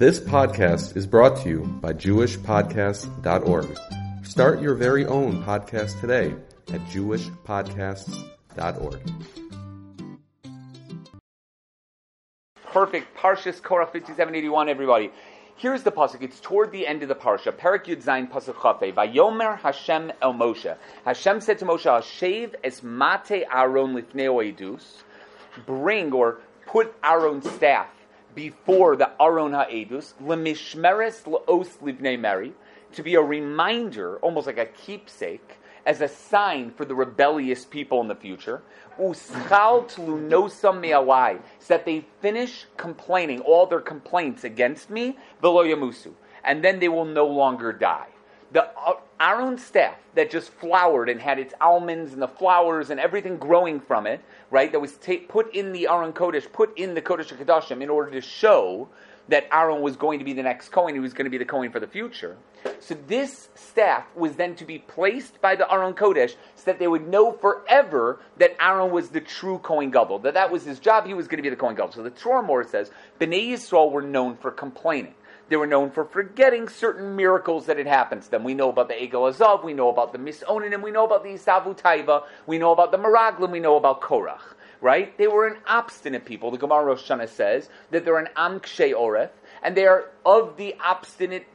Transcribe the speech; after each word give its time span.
This 0.00 0.16
podcast 0.18 0.96
is 0.96 1.06
brought 1.06 1.36
to 1.42 1.48
you 1.50 1.58
by 1.82 1.92
JewishPodcasts.org. 1.92 3.78
Start 4.24 4.62
your 4.62 4.74
very 4.74 5.04
own 5.04 5.44
podcast 5.44 6.00
today 6.00 6.34
at 6.72 6.80
JewishPodcasts.org. 6.86 9.00
Perfect. 12.64 13.14
Parshas 13.14 13.62
Korah 13.62 13.84
5781, 13.84 14.70
everybody. 14.70 15.10
Here's 15.56 15.82
the 15.82 15.92
pasuk. 15.92 16.22
It's 16.22 16.40
toward 16.40 16.72
the 16.72 16.86
end 16.86 17.02
of 17.02 17.10
the 17.10 17.14
parsha. 17.14 17.54
Perak 17.54 17.84
Yud 17.84 18.02
Zayin 18.02 18.30
pasuk 18.30 18.54
Chafe. 18.54 18.94
Vayomer 18.94 19.58
Hashem 19.58 20.12
El 20.22 20.32
Moshe. 20.32 20.74
Hashem 21.04 21.42
said 21.42 21.58
to 21.58 21.66
Moshe, 21.66 22.02
"Shave 22.04 22.56
es 22.64 22.82
mate 22.82 23.44
Aaron 23.52 23.94
lifnei 23.94 24.56
edus." 24.56 25.02
Bring 25.66 26.14
or 26.14 26.38
put 26.64 26.94
Aaron's 27.04 27.50
staff 27.50 27.88
before 28.34 28.96
the 28.96 29.10
Aron 29.20 29.52
ha'edus 29.52 30.14
lemishmeres 30.22 31.26
laos 31.26 31.68
livnei 31.82 32.18
Mary 32.18 32.52
to 32.92 33.02
be 33.02 33.14
a 33.14 33.20
reminder, 33.20 34.16
almost 34.18 34.46
like 34.46 34.58
a 34.58 34.66
keepsake, 34.66 35.58
as 35.86 36.00
a 36.00 36.08
sign 36.08 36.70
for 36.70 36.84
the 36.84 36.94
rebellious 36.94 37.64
people 37.64 38.00
in 38.00 38.08
the 38.08 38.14
future. 38.14 38.62
Uschal 38.98 39.88
tlunosam 39.90 40.80
me'alai, 40.80 41.40
so 41.58 41.74
that 41.74 41.84
they 41.84 42.04
finish 42.20 42.66
complaining 42.76 43.40
all 43.40 43.66
their 43.66 43.80
complaints 43.80 44.44
against 44.44 44.90
me, 44.90 45.16
velo 45.40 45.64
yamusu, 45.64 46.12
and 46.44 46.62
then 46.62 46.80
they 46.80 46.88
will 46.88 47.04
no 47.04 47.26
longer 47.26 47.72
die. 47.72 48.08
The 48.52 48.64
uh, 48.78 48.94
uh, 49.20 49.24
Aaron's 49.24 49.64
staff 49.64 49.96
that 50.14 50.30
just 50.30 50.50
flowered 50.54 51.08
and 51.08 51.20
had 51.20 51.38
its 51.38 51.54
almonds 51.60 52.12
and 52.12 52.22
the 52.22 52.28
flowers 52.28 52.90
and 52.90 52.98
everything 52.98 53.36
growing 53.36 53.80
from 53.80 54.06
it, 54.06 54.20
right? 54.50 54.72
That 54.72 54.80
was 54.80 54.92
ta- 54.96 55.26
put 55.28 55.54
in 55.54 55.72
the 55.72 55.88
Aron 55.88 56.12
Kodesh, 56.12 56.50
put 56.50 56.76
in 56.78 56.94
the 56.94 57.02
Kodesh 57.02 57.32
Kadashim 57.32 57.82
in 57.82 57.90
order 57.90 58.10
to 58.12 58.20
show 58.20 58.88
that 59.28 59.46
Aaron 59.52 59.80
was 59.80 59.96
going 59.96 60.18
to 60.18 60.24
be 60.24 60.32
the 60.32 60.42
next 60.42 60.70
Kohen, 60.70 60.94
he 60.94 61.00
was 61.00 61.12
going 61.12 61.24
to 61.24 61.30
be 61.30 61.38
the 61.38 61.44
Kohen 61.44 61.70
for 61.70 61.80
the 61.80 61.86
future. 61.86 62.36
So 62.80 62.96
this 63.06 63.48
staff 63.54 64.04
was 64.14 64.36
then 64.36 64.54
to 64.56 64.64
be 64.64 64.78
placed 64.78 65.40
by 65.40 65.54
the 65.54 65.70
Aron 65.72 65.94
Kodesh 65.94 66.34
so 66.56 66.64
that 66.64 66.78
they 66.78 66.88
would 66.88 67.08
know 67.08 67.32
forever 67.32 68.20
that 68.38 68.56
Aaron 68.60 68.90
was 68.90 69.10
the 69.10 69.20
true 69.20 69.58
Kohen 69.58 69.90
Gadol, 69.90 70.18
that 70.20 70.34
that 70.34 70.50
was 70.50 70.64
his 70.64 70.78
job, 70.78 71.06
he 71.06 71.14
was 71.14 71.28
going 71.28 71.38
to 71.38 71.42
be 71.42 71.48
the 71.48 71.56
Kohen 71.56 71.76
Gadol. 71.76 71.92
So 71.92 72.02
the 72.02 72.10
Torah 72.10 72.64
says, 72.66 72.90
Bnei 73.20 73.50
Yisrael 73.50 73.92
were 73.92 74.02
known 74.02 74.36
for 74.36 74.50
complaining. 74.50 75.14
They 75.50 75.56
were 75.56 75.66
known 75.66 75.90
for 75.90 76.04
forgetting 76.04 76.68
certain 76.68 77.14
miracles 77.14 77.66
that 77.66 77.76
had 77.76 77.86
happened 77.86 78.22
to 78.22 78.30
them. 78.30 78.44
We 78.44 78.54
know 78.54 78.70
about 78.70 78.88
the 78.88 78.94
Egel 78.94 79.28
Azov, 79.28 79.62
we 79.62 79.74
know 79.74 79.90
about 79.90 80.12
the 80.12 80.18
Misonin, 80.18 80.72
and 80.72 80.82
we 80.82 80.90
know 80.90 81.04
about 81.04 81.22
the 81.22 81.30
Isavu 81.30 81.78
Taiva, 81.78 82.24
we 82.46 82.56
know 82.56 82.72
about 82.72 82.92
the 82.92 82.98
Meraglim, 82.98 83.50
we 83.50 83.60
know 83.60 83.76
about 83.76 84.00
Korach 84.00 84.54
right? 84.80 85.16
They 85.18 85.28
were 85.28 85.46
an 85.46 85.58
obstinate 85.66 86.24
people. 86.24 86.50
The 86.50 86.58
Gemara 86.58 86.84
Rosh 86.84 87.10
Hashanah 87.10 87.28
says 87.28 87.68
that 87.90 88.04
they're 88.04 88.18
an 88.18 88.28
Amkshe 88.36 88.94
Oreth, 88.94 89.30
and 89.62 89.76
they 89.76 89.86
are 89.86 90.10
of 90.24 90.56
the 90.56 90.74
obstinate 90.82 91.46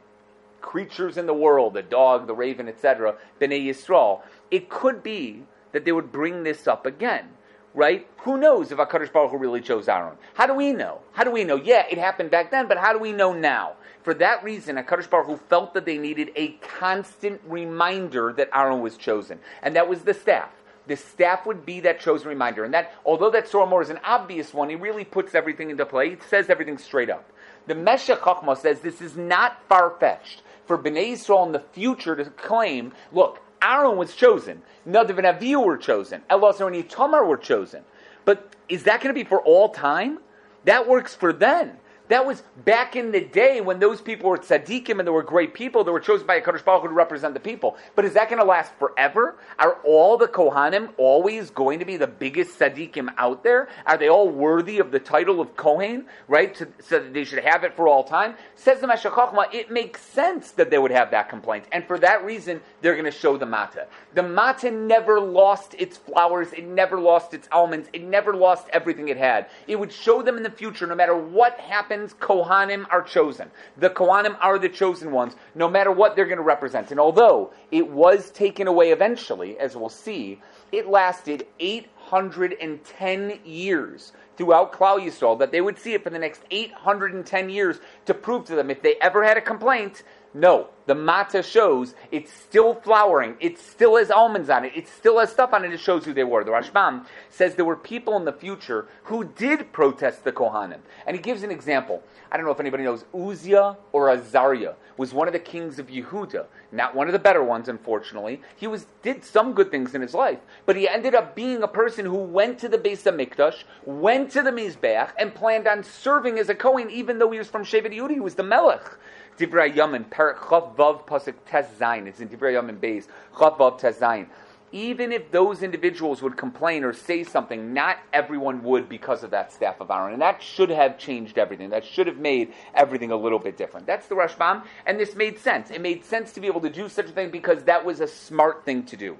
creatures 0.60 1.16
in 1.16 1.26
the 1.26 1.34
world, 1.34 1.74
the 1.74 1.82
dog, 1.82 2.26
the 2.26 2.34
raven, 2.34 2.68
etc., 2.68 3.16
Bnei 3.40 3.66
Yisrael. 3.66 4.22
It 4.50 4.68
could 4.68 5.02
be 5.02 5.44
that 5.72 5.84
they 5.84 5.92
would 5.92 6.12
bring 6.12 6.42
this 6.42 6.66
up 6.66 6.86
again, 6.86 7.28
right? 7.76 8.08
Who 8.18 8.38
knows 8.38 8.72
if 8.72 8.78
HaKadosh 8.78 9.12
Baruch 9.12 9.30
Hu 9.30 9.38
really 9.38 9.60
chose 9.60 9.86
Aaron? 9.88 10.16
How 10.34 10.46
do 10.46 10.54
we 10.54 10.72
know? 10.72 10.98
How 11.12 11.22
do 11.22 11.30
we 11.30 11.44
know? 11.44 11.56
Yeah, 11.56 11.86
it 11.88 11.98
happened 11.98 12.32
back 12.32 12.50
then, 12.50 12.66
but 12.66 12.78
how 12.78 12.92
do 12.92 12.98
we 12.98 13.12
know 13.12 13.32
now? 13.32 13.74
For 14.02 14.14
that 14.14 14.42
reason, 14.42 14.76
HaKadosh 14.76 15.08
Baruch 15.08 15.26
Hu 15.26 15.36
felt 15.48 15.74
that 15.74 15.84
they 15.84 15.98
needed 15.98 16.32
a 16.34 16.52
constant 16.78 17.40
reminder 17.46 18.32
that 18.32 18.48
Aaron 18.52 18.80
was 18.80 18.96
chosen, 18.96 19.38
and 19.62 19.76
that 19.76 19.88
was 19.88 20.00
the 20.00 20.14
staff 20.14 20.50
the 20.86 20.96
staff 20.96 21.46
would 21.46 21.66
be 21.66 21.80
that 21.80 22.00
chosen 22.00 22.28
reminder. 22.28 22.64
And 22.64 22.72
that, 22.74 22.94
although 23.04 23.30
that 23.30 23.46
Soromor 23.46 23.82
is 23.82 23.90
an 23.90 23.98
obvious 24.04 24.54
one, 24.54 24.68
he 24.68 24.76
really 24.76 25.04
puts 25.04 25.34
everything 25.34 25.70
into 25.70 25.84
play. 25.84 26.10
He 26.10 26.16
says 26.28 26.48
everything 26.48 26.78
straight 26.78 27.10
up. 27.10 27.28
The 27.66 27.74
Meshech 27.74 28.20
Chochmah 28.20 28.56
says 28.56 28.80
this 28.80 29.00
is 29.02 29.16
not 29.16 29.60
far 29.68 29.94
fetched 29.98 30.42
for 30.66 30.78
Bnei 30.78 31.12
Yisrael 31.12 31.46
in 31.46 31.52
the 31.52 31.64
future 31.72 32.14
to 32.14 32.24
claim, 32.24 32.92
look, 33.12 33.40
Aaron 33.66 33.96
was 33.96 34.14
chosen, 34.14 34.62
Nadav 34.88 35.18
and 35.18 35.26
Avihu 35.26 35.64
were 35.64 35.76
chosen, 35.76 36.22
Elazar 36.30 36.72
and 36.72 36.88
Itamar 36.88 37.26
were 37.26 37.36
chosen. 37.36 37.82
But 38.24 38.54
is 38.68 38.84
that 38.84 39.00
going 39.00 39.12
to 39.14 39.18
be 39.18 39.28
for 39.28 39.40
all 39.40 39.70
time? 39.70 40.20
That 40.64 40.88
works 40.88 41.14
for 41.14 41.32
then. 41.32 41.76
That 42.08 42.24
was 42.24 42.42
back 42.64 42.94
in 42.94 43.10
the 43.10 43.20
day 43.20 43.60
when 43.60 43.80
those 43.80 44.00
people 44.00 44.30
were 44.30 44.38
tzaddikim 44.38 44.98
and 44.98 45.06
they 45.06 45.10
were 45.10 45.24
great 45.24 45.54
people. 45.54 45.82
They 45.82 45.90
were 45.90 45.98
chosen 45.98 46.24
by 46.24 46.36
a 46.36 46.40
Kadosh 46.40 46.64
Baruch 46.64 46.82
Hu 46.82 46.88
to 46.88 46.94
represent 46.94 47.34
the 47.34 47.40
people. 47.40 47.76
But 47.96 48.04
is 48.04 48.14
that 48.14 48.28
going 48.28 48.40
to 48.40 48.46
last 48.46 48.72
forever? 48.78 49.36
Are 49.58 49.78
all 49.84 50.16
the 50.16 50.28
Kohanim 50.28 50.90
always 50.98 51.50
going 51.50 51.80
to 51.80 51.84
be 51.84 51.96
the 51.96 52.06
biggest 52.06 52.58
tzaddikim 52.58 53.12
out 53.18 53.42
there? 53.42 53.68
Are 53.86 53.98
they 53.98 54.08
all 54.08 54.28
worthy 54.28 54.78
of 54.78 54.92
the 54.92 55.00
title 55.00 55.40
of 55.40 55.56
Kohen, 55.56 56.06
right? 56.28 56.54
To, 56.54 56.68
so 56.80 57.00
that 57.00 57.12
they 57.12 57.24
should 57.24 57.42
have 57.42 57.64
it 57.64 57.74
for 57.74 57.88
all 57.88 58.04
time? 58.04 58.36
Says 58.54 58.80
the 58.80 58.86
Meshech 58.86 59.12
Chochmah, 59.12 59.52
it 59.52 59.72
makes 59.72 60.00
sense 60.00 60.52
that 60.52 60.70
they 60.70 60.78
would 60.78 60.92
have 60.92 61.10
that 61.10 61.28
complaint. 61.28 61.64
And 61.72 61.84
for 61.86 61.98
that 61.98 62.24
reason, 62.24 62.60
they're 62.82 62.94
going 62.94 63.04
to 63.04 63.10
show 63.10 63.36
the 63.36 63.46
Mata. 63.46 63.88
The 64.14 64.22
Mata 64.22 64.70
never 64.70 65.20
lost 65.20 65.74
its 65.76 65.96
flowers. 65.96 66.52
It 66.52 66.66
never 66.66 67.00
lost 67.00 67.34
its 67.34 67.48
almonds. 67.50 67.88
It 67.92 68.04
never 68.04 68.32
lost 68.32 68.68
everything 68.72 69.08
it 69.08 69.16
had. 69.16 69.48
It 69.66 69.74
would 69.74 69.92
show 69.92 70.22
them 70.22 70.36
in 70.36 70.44
the 70.44 70.50
future, 70.50 70.86
no 70.86 70.94
matter 70.94 71.16
what 71.16 71.58
happened 71.58 71.95
happens, 71.96 72.14
Kohanim 72.14 72.86
are 72.90 73.02
chosen. 73.02 73.50
The 73.78 73.90
Kohanim 73.90 74.36
are 74.40 74.58
the 74.58 74.68
chosen 74.68 75.12
ones, 75.12 75.34
no 75.54 75.68
matter 75.68 75.90
what 75.90 76.14
they're 76.14 76.26
going 76.26 76.36
to 76.36 76.42
represent. 76.42 76.90
And 76.90 77.00
although 77.00 77.52
it 77.70 77.88
was 77.88 78.30
taken 78.30 78.66
away 78.66 78.90
eventually, 78.90 79.58
as 79.58 79.76
we'll 79.76 79.88
see, 79.88 80.40
it 80.72 80.88
lasted 80.88 81.46
810 81.58 83.40
years 83.44 84.12
throughout 84.36 84.72
Klal 84.72 85.00
Yisrael, 85.00 85.38
that 85.38 85.50
they 85.50 85.62
would 85.62 85.78
see 85.78 85.94
it 85.94 86.04
for 86.04 86.10
the 86.10 86.18
next 86.18 86.42
810 86.50 87.48
years 87.48 87.78
to 88.04 88.12
prove 88.12 88.44
to 88.46 88.54
them 88.54 88.70
if 88.70 88.82
they 88.82 88.96
ever 89.00 89.24
had 89.24 89.38
a 89.38 89.40
complaint, 89.40 90.02
no, 90.36 90.68
the 90.84 90.94
matzah 90.94 91.42
shows 91.42 91.94
it's 92.12 92.30
still 92.30 92.74
flowering. 92.74 93.36
It 93.40 93.58
still 93.58 93.96
has 93.96 94.10
almonds 94.10 94.50
on 94.50 94.66
it. 94.66 94.72
It 94.76 94.86
still 94.86 95.18
has 95.18 95.30
stuff 95.30 95.54
on 95.54 95.64
it. 95.64 95.72
It 95.72 95.80
shows 95.80 96.04
who 96.04 96.12
they 96.12 96.24
were. 96.24 96.44
The 96.44 96.50
Rashbam 96.50 97.06
says 97.30 97.54
there 97.54 97.64
were 97.64 97.74
people 97.74 98.16
in 98.18 98.26
the 98.26 98.34
future 98.34 98.86
who 99.04 99.24
did 99.24 99.72
protest 99.72 100.24
the 100.24 100.32
Kohanim. 100.32 100.80
And 101.06 101.16
he 101.16 101.22
gives 101.22 101.42
an 101.42 101.50
example. 101.50 102.02
I 102.30 102.36
don't 102.36 102.44
know 102.44 102.52
if 102.52 102.60
anybody 102.60 102.84
knows. 102.84 103.06
Uzziah 103.14 103.78
or 103.92 104.10
Azariah 104.10 104.74
was 104.98 105.14
one 105.14 105.26
of 105.26 105.32
the 105.32 105.38
kings 105.38 105.78
of 105.78 105.86
Yehuda. 105.86 106.44
Not 106.70 106.94
one 106.94 107.06
of 107.06 107.14
the 107.14 107.18
better 107.18 107.42
ones, 107.42 107.68
unfortunately. 107.68 108.42
He 108.56 108.66
was 108.66 108.86
did 109.02 109.24
some 109.24 109.54
good 109.54 109.70
things 109.70 109.94
in 109.94 110.02
his 110.02 110.12
life. 110.12 110.40
But 110.66 110.76
he 110.76 110.86
ended 110.86 111.14
up 111.14 111.34
being 111.34 111.62
a 111.62 111.68
person 111.68 112.04
who 112.04 112.18
went 112.18 112.58
to 112.58 112.68
the 112.68 112.78
Beis 112.78 113.04
Mikdash, 113.04 113.64
went 113.86 114.30
to 114.32 114.42
the 114.42 114.50
Mizbeach, 114.50 115.12
and 115.18 115.34
planned 115.34 115.66
on 115.66 115.82
serving 115.82 116.38
as 116.38 116.50
a 116.50 116.54
Kohen 116.54 116.90
even 116.90 117.18
though 117.18 117.30
he 117.30 117.38
was 117.38 117.48
from 117.48 117.64
Shevet 117.64 117.94
Yehuda. 117.94 118.10
He 118.10 118.20
was 118.20 118.34
the 118.34 118.42
Melech. 118.42 118.98
Divrei 119.38 119.74
Yamin, 119.74 120.08
Perak 120.10 120.38
Chav 120.38 120.74
Vav 120.76 121.06
Pasuk 121.06 121.34
Tes 121.46 121.66
Zayin. 121.78 122.06
It's 122.06 122.20
in 122.20 122.28
Divrei 122.28 122.54
Yamin 122.54 122.78
Beis 122.78 123.06
Chav 123.34 123.58
Vav 123.58 123.78
Tes 123.78 123.98
Zayin. 123.98 124.26
Even 124.72 125.12
if 125.12 125.30
those 125.30 125.62
individuals 125.62 126.22
would 126.22 126.36
complain 126.36 126.82
or 126.84 126.92
say 126.92 127.22
something, 127.22 127.72
not 127.72 127.98
everyone 128.12 128.62
would 128.62 128.88
because 128.88 129.22
of 129.22 129.30
that 129.30 129.52
staff 129.52 129.80
of 129.80 129.90
Aaron. 129.90 130.14
And 130.14 130.22
that 130.22 130.42
should 130.42 130.70
have 130.70 130.98
changed 130.98 131.38
everything. 131.38 131.70
That 131.70 131.84
should 131.84 132.06
have 132.06 132.18
made 132.18 132.52
everything 132.74 133.12
a 133.12 133.16
little 133.16 133.38
bit 133.38 133.56
different. 133.56 133.86
That's 133.86 134.06
the 134.08 134.16
Rashbam, 134.16 134.64
and 134.84 134.98
this 134.98 135.14
made 135.14 135.38
sense. 135.38 135.70
It 135.70 135.80
made 135.80 136.04
sense 136.04 136.32
to 136.32 136.40
be 136.40 136.48
able 136.48 136.60
to 136.62 136.70
do 136.70 136.88
such 136.88 137.06
a 137.06 137.12
thing 137.12 137.30
because 137.30 137.62
that 137.64 137.84
was 137.84 138.00
a 138.00 138.08
smart 138.08 138.64
thing 138.64 138.82
to 138.86 138.96
do. 138.96 139.16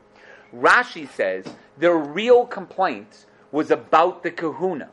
Rashi 0.54 1.09
says 1.09 1.44
their 1.78 1.97
real 1.97 2.44
complaint 2.44 3.27
was 3.53 3.71
about 3.71 4.22
the 4.22 4.31
kahuna. 4.31 4.91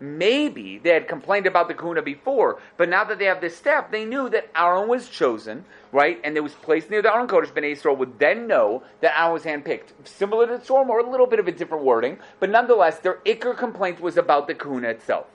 Maybe 0.00 0.78
they 0.78 0.94
had 0.94 1.08
complained 1.08 1.46
about 1.46 1.68
the 1.68 1.74
kahuna 1.74 2.00
before, 2.00 2.58
but 2.78 2.88
now 2.88 3.04
that 3.04 3.18
they 3.18 3.26
have 3.26 3.42
this 3.42 3.56
staff, 3.56 3.90
they 3.90 4.06
knew 4.06 4.30
that 4.30 4.48
Aaron 4.56 4.88
was 4.88 5.10
chosen, 5.10 5.66
right? 5.92 6.18
And 6.24 6.36
it 6.38 6.40
was 6.40 6.54
placed 6.54 6.88
near 6.88 7.02
the 7.02 7.12
Aron 7.12 7.28
Kodesh. 7.28 7.52
Bnei 7.52 7.72
Israel 7.72 7.96
would 7.96 8.18
then 8.18 8.46
know 8.46 8.82
that 9.02 9.18
Aaron 9.18 9.34
was 9.34 9.44
handpicked. 9.44 9.88
Similar 10.04 10.46
to 10.46 10.56
the 10.56 10.64
Storm, 10.64 10.88
or 10.88 11.00
a 11.00 11.10
little 11.10 11.26
bit 11.26 11.38
of 11.38 11.48
a 11.48 11.52
different 11.52 11.84
wording, 11.84 12.18
but 12.38 12.48
nonetheless, 12.48 13.00
their 13.00 13.16
Iker 13.26 13.56
complaint 13.56 14.00
was 14.00 14.16
about 14.16 14.46
the 14.46 14.54
kahuna 14.54 14.88
itself. 14.88 15.26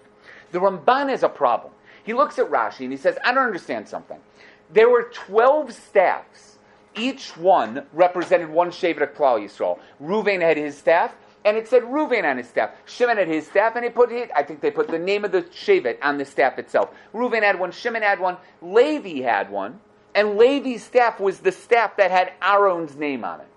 The 0.51 0.59
Ramban 0.59 1.09
has 1.09 1.21
a 1.21 1.29
problem. 1.29 1.73
He 2.03 2.13
looks 2.13 2.39
at 2.39 2.49
Rashi 2.49 2.81
and 2.81 2.91
he 2.91 2.97
says, 2.97 3.17
I 3.23 3.33
don't 3.33 3.45
understand 3.45 3.87
something. 3.87 4.19
There 4.71 4.89
were 4.89 5.11
12 5.13 5.73
staffs. 5.73 6.57
Each 6.95 7.35
one 7.35 7.85
represented 7.93 8.49
one 8.49 8.69
Shevet 8.69 9.01
of 9.01 9.13
Klal 9.15 9.43
Yisrael. 9.43 9.79
Ruvain 10.01 10.41
had 10.41 10.55
his 10.55 10.77
staff, 10.77 11.13
and 11.45 11.55
it 11.55 11.67
said 11.67 11.83
Reuven 11.83 12.29
on 12.29 12.37
his 12.37 12.49
staff. 12.49 12.71
Shimon 12.85 13.17
had 13.17 13.27
his 13.27 13.45
staff, 13.45 13.75
and 13.75 13.85
he 13.85 13.91
put 13.91 14.11
it. 14.11 14.31
I 14.35 14.43
think 14.43 14.61
they 14.61 14.71
put 14.71 14.87
the 14.87 14.99
name 14.99 15.23
of 15.23 15.31
the 15.31 15.43
shevet 15.43 15.97
on 16.01 16.17
the 16.17 16.25
staff 16.25 16.57
itself. 16.57 16.89
Reuven 17.13 17.43
had 17.43 17.59
one, 17.59 17.71
Shimon 17.71 18.01
had 18.01 18.19
one, 18.19 18.37
Levi 18.61 19.21
had 19.21 19.51
one, 19.51 19.79
and 20.15 20.37
Levi's 20.37 20.83
staff 20.83 21.19
was 21.19 21.39
the 21.39 21.51
staff 21.51 21.95
that 21.97 22.09
had 22.09 22.33
Aaron's 22.41 22.95
name 22.95 23.23
on 23.23 23.41
it. 23.41 23.47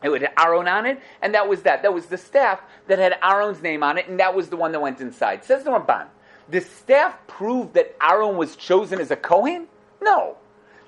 It 0.00 0.22
had 0.22 0.32
Aaron 0.38 0.68
on 0.68 0.86
it, 0.86 1.00
and 1.20 1.34
that 1.34 1.48
was 1.48 1.62
that. 1.62 1.82
That 1.82 1.92
was 1.92 2.06
the 2.06 2.16
staff 2.16 2.60
that 2.86 3.00
had 3.00 3.18
Aaron's 3.20 3.60
name 3.60 3.82
on 3.82 3.98
it, 3.98 4.08
and 4.08 4.20
that 4.20 4.32
was 4.32 4.48
the 4.48 4.56
one 4.56 4.70
that 4.70 4.80
went 4.80 5.00
inside. 5.00 5.44
Says 5.44 5.64
the 5.64 5.70
Ramban. 5.70 6.06
The 6.48 6.60
staff 6.60 7.16
proved 7.26 7.74
that 7.74 7.96
Aaron 8.00 8.36
was 8.36 8.54
chosen 8.54 9.00
as 9.00 9.10
a 9.10 9.16
Kohen? 9.16 9.66
No 10.00 10.36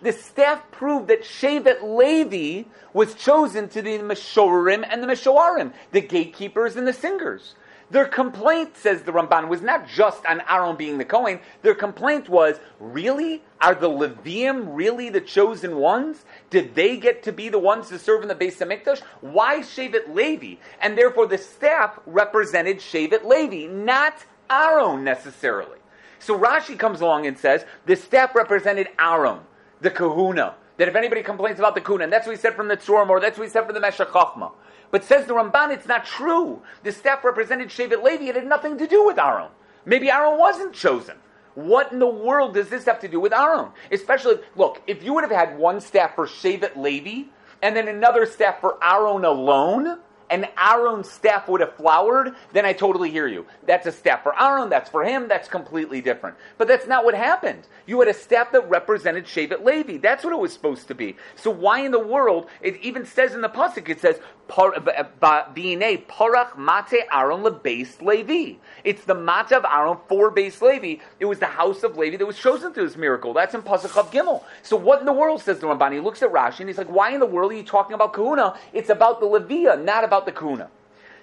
the 0.03 0.13
staff 0.13 0.71
proved 0.71 1.09
that 1.09 1.23
Shevet 1.23 1.83
Levi 1.83 2.69
was 2.93 3.15
chosen 3.15 3.69
to 3.69 3.83
the 3.83 3.99
Meshorim 3.99 4.87
and 4.89 5.03
the 5.03 5.07
Meshoarim, 5.07 5.73
the 5.93 6.01
gatekeepers 6.01 6.77
and 6.77 6.87
the 6.87 6.93
singers. 6.93 7.55
Their 7.91 8.07
complaint, 8.07 8.77
says 8.77 9.03
the 9.03 9.11
Ramban, 9.11 9.49
was 9.49 9.63
not 9.63 9.89
just 9.89 10.25
on 10.25 10.43
Aaron 10.49 10.77
being 10.77 10.99
the 10.99 11.05
Kohen. 11.05 11.41
Their 11.63 11.75
complaint 11.75 12.29
was, 12.29 12.61
really? 12.79 13.43
Are 13.61 13.75
the 13.75 13.91
Levium 13.91 14.69
really 14.71 15.11
the 15.11 15.21
chosen 15.21 15.77
ones? 15.77 16.25
Did 16.51 16.77
they 16.77 16.97
get 16.97 17.25
to 17.25 17.33
be 17.33 17.49
the 17.49 17.59
ones 17.59 17.89
to 17.89 17.99
serve 17.99 18.23
in 18.23 18.29
the 18.29 18.35
Beis 18.37 18.59
Hamikdash? 18.59 19.01
Why 19.21 19.61
Shevet 19.61 20.15
Levi? 20.15 20.61
And 20.81 20.97
therefore 20.97 21.27
the 21.27 21.39
staff 21.39 21.99
represented 22.07 22.79
Shevet 22.79 23.25
Levi, 23.25 23.67
not 23.67 24.15
Aaron 24.49 25.03
necessarily. 25.03 25.79
So 26.21 26.39
Rashi 26.39 26.79
comes 26.79 27.01
along 27.01 27.27
and 27.27 27.37
says 27.37 27.65
the 27.87 27.97
staff 27.97 28.37
represented 28.37 28.89
Aaron, 29.01 29.41
the 29.81 29.91
kahuna. 29.91 30.55
That 30.77 30.89
if 30.89 30.95
anybody 30.95 31.23
complains 31.23 31.59
about 31.59 31.75
the 31.75 31.81
kahuna, 31.81 32.05
and 32.05 32.13
that's 32.13 32.27
what 32.27 32.35
he 32.35 32.41
said 32.41 32.55
from 32.55 32.69
the 32.69 32.77
Tzurim, 32.77 33.11
or 33.11 33.21
that's 33.21 33.39
what 33.39 33.45
he 33.45 33.51
said 33.51 33.67
from 33.67 33.75
the 33.75 33.81
Meshech 33.81 34.09
Chochmah. 34.09 34.53
But 34.91 35.05
says 35.05 35.27
the 35.27 35.35
Ramban, 35.35 35.73
it's 35.73 35.87
not 35.87 36.05
true. 36.05 36.63
The 36.83 36.93
staff 36.93 37.25
represented 37.25 37.69
Shevet 37.69 38.03
Levi. 38.03 38.25
It 38.25 38.35
had 38.35 38.47
nothing 38.47 38.79
to 38.79 38.87
do 38.87 39.07
with 39.07 39.19
Aaron. 39.19 39.51
Maybe 39.85 40.11
Aaron 40.11 40.39
wasn't 40.39 40.73
chosen. 40.73 41.17
What 41.55 41.93
in 41.93 41.99
the 41.99 42.07
world 42.07 42.55
does 42.55 42.69
this 42.69 42.85
have 42.87 43.01
to 43.01 43.09
do 43.09 43.21
with 43.21 43.33
Aaron? 43.33 43.71
Especially, 43.91 44.37
look, 44.57 44.83
if 44.87 45.03
you 45.03 45.13
would 45.15 45.25
have 45.25 45.31
had 45.31 45.59
one 45.59 45.81
staff 45.81 46.15
for 46.15 46.27
Shevet 46.27 46.77
Levi 46.77 47.29
and 47.63 47.77
then 47.77 47.89
another 47.89 48.25
staff 48.27 48.61
for 48.61 48.79
Aaron 48.83 49.25
alone, 49.25 49.99
and 50.31 50.49
Aaron's 50.59 51.11
staff 51.11 51.49
would 51.49 51.61
have 51.61 51.75
flowered, 51.75 52.35
then 52.53 52.65
I 52.65 52.73
totally 52.73 53.11
hear 53.11 53.27
you. 53.27 53.47
That's 53.67 53.87
a 53.87 53.93
staff 53.93 54.23
for 54.23 54.41
Aaron, 54.41 54.69
that's 54.71 54.89
for 54.89 55.05
him, 55.05 55.29
that's 55.29 55.49
completely 55.49 56.01
different. 56.01 56.37
But 56.57 56.69
that's 56.69 56.87
not 56.87 57.05
what 57.05 57.15
happened. 57.15 57.67
You 57.87 57.99
had 58.01 58.09
a 58.09 58.15
staff 58.15 58.53
that 58.53 58.69
represented 58.69 59.25
Shevet 59.25 59.65
Levi. 59.65 59.99
That's 59.99 60.25
what 60.25 60.33
it 60.33 60.39
was 60.39 60.53
supposed 60.53 60.89
to 60.89 60.95
be. 60.95 61.17
So 61.35 61.51
why 61.51 61.81
in 61.81 61.91
the 61.91 61.99
world, 61.99 62.49
it 62.61 62.77
even 62.83 63.05
says 63.05 63.35
in 63.35 63.41
the 63.41 63.49
Pasuk, 63.49 63.89
it 63.89 64.01
says, 64.01 64.21
B'inei 64.51 66.05
parach 66.07 66.59
mate 66.59 67.07
Aaron 67.13 67.43
lebeis 67.43 68.03
Levi. 68.03 68.59
It's 68.85 69.05
the 69.05 69.15
mate 69.15 69.53
of 69.53 69.65
Aaron 69.65 69.99
for 70.09 70.35
Beis 70.35 70.61
Levi. 70.61 71.03
It 71.19 71.25
was 71.27 71.39
the 71.39 71.47
house 71.47 71.83
of 71.83 71.97
Levi 71.97 72.17
that 72.17 72.27
was 72.27 72.39
chosen 72.39 72.73
through 72.73 72.89
this 72.89 72.97
miracle. 72.97 73.33
That's 73.33 73.55
in 73.55 73.63
Pasuk 73.63 73.97
of 73.97 74.11
Gimel. 74.11 74.43
So 74.63 74.77
what 74.77 75.01
in 75.01 75.07
the 75.07 75.13
world, 75.13 75.41
says 75.43 75.61
the 75.61 75.67
Ramban? 75.67 75.93
He 75.93 76.01
looks 76.01 76.23
at 76.23 76.33
Rashi 76.33 76.61
and 76.61 76.69
he's 76.69 76.79
like, 76.79 76.89
why 76.89 77.11
in 77.11 77.21
the 77.21 77.27
world 77.27 77.53
are 77.53 77.57
you 77.57 77.63
talking 77.63 77.95
about 77.95 78.13
kahuna? 78.13 78.59
It's 78.73 78.91
about 78.91 79.21
the 79.21 79.27
Levia, 79.27 79.83
not 79.83 80.05
about 80.05 80.27
the 80.27 80.33
kahuna. 80.33 80.71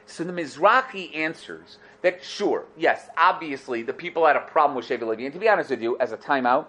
So 0.05 0.23
the 0.23 0.31
Mizrahi 0.31 1.15
answers 1.15 1.79
that 2.01 2.23
sure, 2.23 2.65
yes, 2.77 3.09
obviously 3.17 3.83
the 3.83 3.93
people 3.93 4.25
had 4.25 4.35
a 4.35 4.41
problem 4.41 4.75
with 4.75 4.87
Shevet 4.87 5.07
Levi. 5.07 5.23
And 5.23 5.33
to 5.33 5.39
be 5.39 5.49
honest 5.49 5.69
with 5.69 5.81
you, 5.81 5.97
as 5.99 6.11
a 6.13 6.17
timeout, 6.17 6.67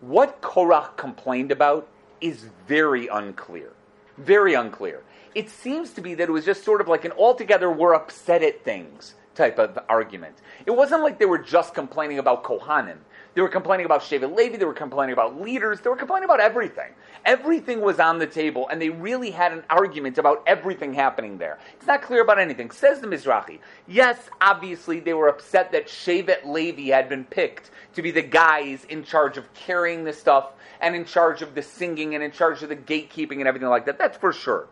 what 0.00 0.40
Korach 0.40 0.96
complained 0.96 1.52
about 1.52 1.86
is 2.20 2.46
very 2.66 3.06
unclear. 3.08 3.72
Very 4.20 4.54
unclear 4.54 5.02
it 5.34 5.48
seems 5.48 5.92
to 5.92 6.00
be 6.00 6.14
that 6.14 6.28
it 6.28 6.32
was 6.32 6.44
just 6.44 6.64
sort 6.64 6.80
of 6.80 6.88
like 6.88 7.04
an 7.04 7.12
altogether 7.12 7.70
we're 7.70 7.94
upset 7.94 8.42
at 8.42 8.64
things 8.64 9.14
type 9.34 9.58
of 9.58 9.78
argument. 9.88 10.36
It 10.66 10.72
wasn't 10.72 11.02
like 11.02 11.18
they 11.18 11.26
were 11.26 11.38
just 11.38 11.72
complaining 11.74 12.18
about 12.18 12.42
Kohanim. 12.42 12.98
They 13.34 13.42
were 13.42 13.48
complaining 13.48 13.86
about 13.86 14.02
Shevet 14.02 14.36
Levi, 14.36 14.56
they 14.56 14.64
were 14.64 14.74
complaining 14.74 15.12
about 15.12 15.40
leaders, 15.40 15.80
they 15.80 15.88
were 15.88 15.96
complaining 15.96 16.24
about 16.24 16.40
everything. 16.40 16.92
Everything 17.24 17.80
was 17.80 18.00
on 18.00 18.18
the 18.18 18.26
table, 18.26 18.68
and 18.68 18.82
they 18.82 18.90
really 18.90 19.30
had 19.30 19.52
an 19.52 19.62
argument 19.70 20.18
about 20.18 20.42
everything 20.46 20.92
happening 20.92 21.38
there. 21.38 21.58
It's 21.74 21.86
not 21.86 22.02
clear 22.02 22.22
about 22.22 22.40
anything. 22.40 22.70
Says 22.70 23.00
the 23.00 23.06
Mizrahi. 23.06 23.58
Yes, 23.86 24.18
obviously, 24.40 25.00
they 25.00 25.12
were 25.12 25.28
upset 25.28 25.70
that 25.72 25.86
Shevet 25.86 26.44
Levi 26.44 26.94
had 26.94 27.08
been 27.08 27.24
picked 27.24 27.70
to 27.94 28.02
be 28.02 28.10
the 28.10 28.22
guys 28.22 28.84
in 28.88 29.04
charge 29.04 29.36
of 29.36 29.52
carrying 29.54 30.04
the 30.04 30.12
stuff 30.12 30.52
and 30.80 30.96
in 30.96 31.04
charge 31.04 31.42
of 31.42 31.54
the 31.54 31.62
singing 31.62 32.14
and 32.14 32.24
in 32.24 32.32
charge 32.32 32.62
of 32.62 32.68
the 32.68 32.76
gatekeeping 32.76 33.38
and 33.38 33.46
everything 33.46 33.68
like 33.68 33.86
that. 33.86 33.98
That's 33.98 34.16
for 34.16 34.32
sure. 34.32 34.68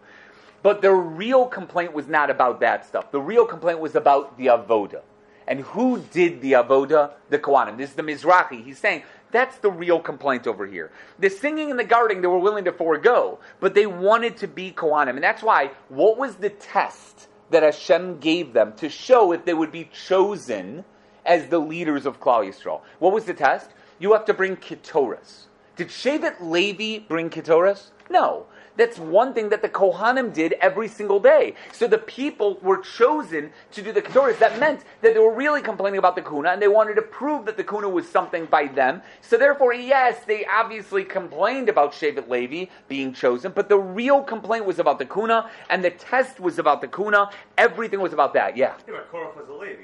But 0.62 0.82
the 0.82 0.92
real 0.92 1.46
complaint 1.46 1.92
was 1.92 2.08
not 2.08 2.30
about 2.30 2.60
that 2.60 2.86
stuff. 2.86 3.12
The 3.12 3.20
real 3.20 3.46
complaint 3.46 3.78
was 3.78 3.94
about 3.94 4.36
the 4.36 4.46
avoda. 4.46 5.02
And 5.48 5.60
who 5.60 6.00
did 6.12 6.42
the 6.42 6.52
avoda? 6.52 7.12
The 7.30 7.38
Kohanim. 7.38 7.78
This 7.78 7.90
is 7.90 7.96
the 7.96 8.02
Mizrahi. 8.02 8.62
He's 8.62 8.78
saying 8.78 9.02
that's 9.30 9.56
the 9.58 9.70
real 9.70 9.98
complaint 9.98 10.46
over 10.46 10.66
here. 10.66 10.92
The 11.18 11.30
singing 11.30 11.70
and 11.70 11.78
the 11.78 11.84
guarding 11.84 12.20
they 12.20 12.28
were 12.28 12.38
willing 12.38 12.64
to 12.66 12.72
forego, 12.72 13.38
but 13.58 13.74
they 13.74 13.86
wanted 13.86 14.36
to 14.38 14.46
be 14.46 14.72
Kohanim. 14.72 15.10
And 15.10 15.22
that's 15.22 15.42
why, 15.42 15.70
what 15.88 16.18
was 16.18 16.36
the 16.36 16.50
test 16.50 17.28
that 17.50 17.62
Hashem 17.62 18.18
gave 18.18 18.52
them 18.52 18.74
to 18.74 18.90
show 18.90 19.32
if 19.32 19.46
they 19.46 19.54
would 19.54 19.72
be 19.72 19.84
chosen 19.84 20.84
as 21.24 21.46
the 21.48 21.58
leaders 21.58 22.04
of 22.04 22.20
Klal 22.20 22.46
Yisrael? 22.46 22.82
What 22.98 23.14
was 23.14 23.24
the 23.24 23.34
test? 23.34 23.70
You 23.98 24.12
have 24.12 24.26
to 24.26 24.34
bring 24.34 24.56
Ketoras. 24.56 25.46
Did 25.76 25.88
Shevet 25.88 26.40
Levi 26.40 27.06
bring 27.08 27.30
Ketoras? 27.30 27.90
No. 28.10 28.46
That's 28.78 28.96
one 28.98 29.34
thing 29.34 29.48
that 29.48 29.60
the 29.60 29.68
Kohanim 29.68 30.32
did 30.32 30.52
every 30.60 30.86
single 30.86 31.18
day. 31.18 31.54
So 31.72 31.88
the 31.88 31.98
people 31.98 32.58
were 32.62 32.78
chosen 32.78 33.50
to 33.72 33.82
do 33.82 33.92
the 33.92 34.00
Ketores. 34.00 34.38
That 34.38 34.58
meant 34.60 34.84
that 35.02 35.14
they 35.14 35.20
were 35.20 35.34
really 35.34 35.60
complaining 35.60 35.98
about 35.98 36.14
the 36.14 36.22
Kuna, 36.22 36.50
and 36.50 36.62
they 36.62 36.68
wanted 36.68 36.94
to 36.94 37.02
prove 37.02 37.44
that 37.46 37.56
the 37.56 37.64
Kuna 37.64 37.88
was 37.88 38.08
something 38.08 38.46
by 38.46 38.68
them. 38.68 39.02
So 39.20 39.36
therefore, 39.36 39.74
yes, 39.74 40.20
they 40.26 40.46
obviously 40.46 41.04
complained 41.04 41.68
about 41.68 41.92
Shevet 41.92 42.28
Levi 42.28 42.70
being 42.86 43.12
chosen, 43.12 43.50
but 43.50 43.68
the 43.68 43.78
real 43.78 44.22
complaint 44.22 44.64
was 44.64 44.78
about 44.78 45.00
the 45.00 45.06
Kuna, 45.06 45.50
and 45.68 45.84
the 45.84 45.90
test 45.90 46.38
was 46.38 46.60
about 46.60 46.80
the 46.80 46.88
Kuna. 46.88 47.30
Everything 47.58 48.00
was 48.00 48.12
about 48.12 48.32
that. 48.34 48.56
Yeah. 48.56 48.74
Yeah, 48.86 49.00
Korach 49.12 49.36
was 49.36 49.48
a 49.48 49.54
Levi. 49.54 49.82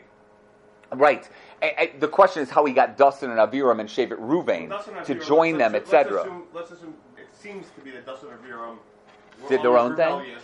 Right. 0.93 1.29
the 1.99 2.07
question 2.07 2.45
is 2.45 2.51
how 2.51 2.65
he 2.65 2.73
got 2.73 2.97
Dasan 2.97 3.31
and 3.31 3.41
Aviram 3.41 3.81
and 3.81 3.89
Shevet 3.89 4.21
Ruvain 4.21 5.05
to 5.05 5.15
join 5.17 5.59
them, 5.59 5.75
etc. 5.75 6.31
Let's 6.53 6.71
assume 6.71 6.95
seems 7.45 7.67
to 7.77 7.81
be 7.83 7.91
that 7.91 8.07
Dasan 8.07 8.33
and 8.33 8.43
Aviram 8.43 8.71
um, 8.71 8.79
did 9.49 9.63
their 9.63 9.77
own 9.77 9.97
thing. 9.97 10.35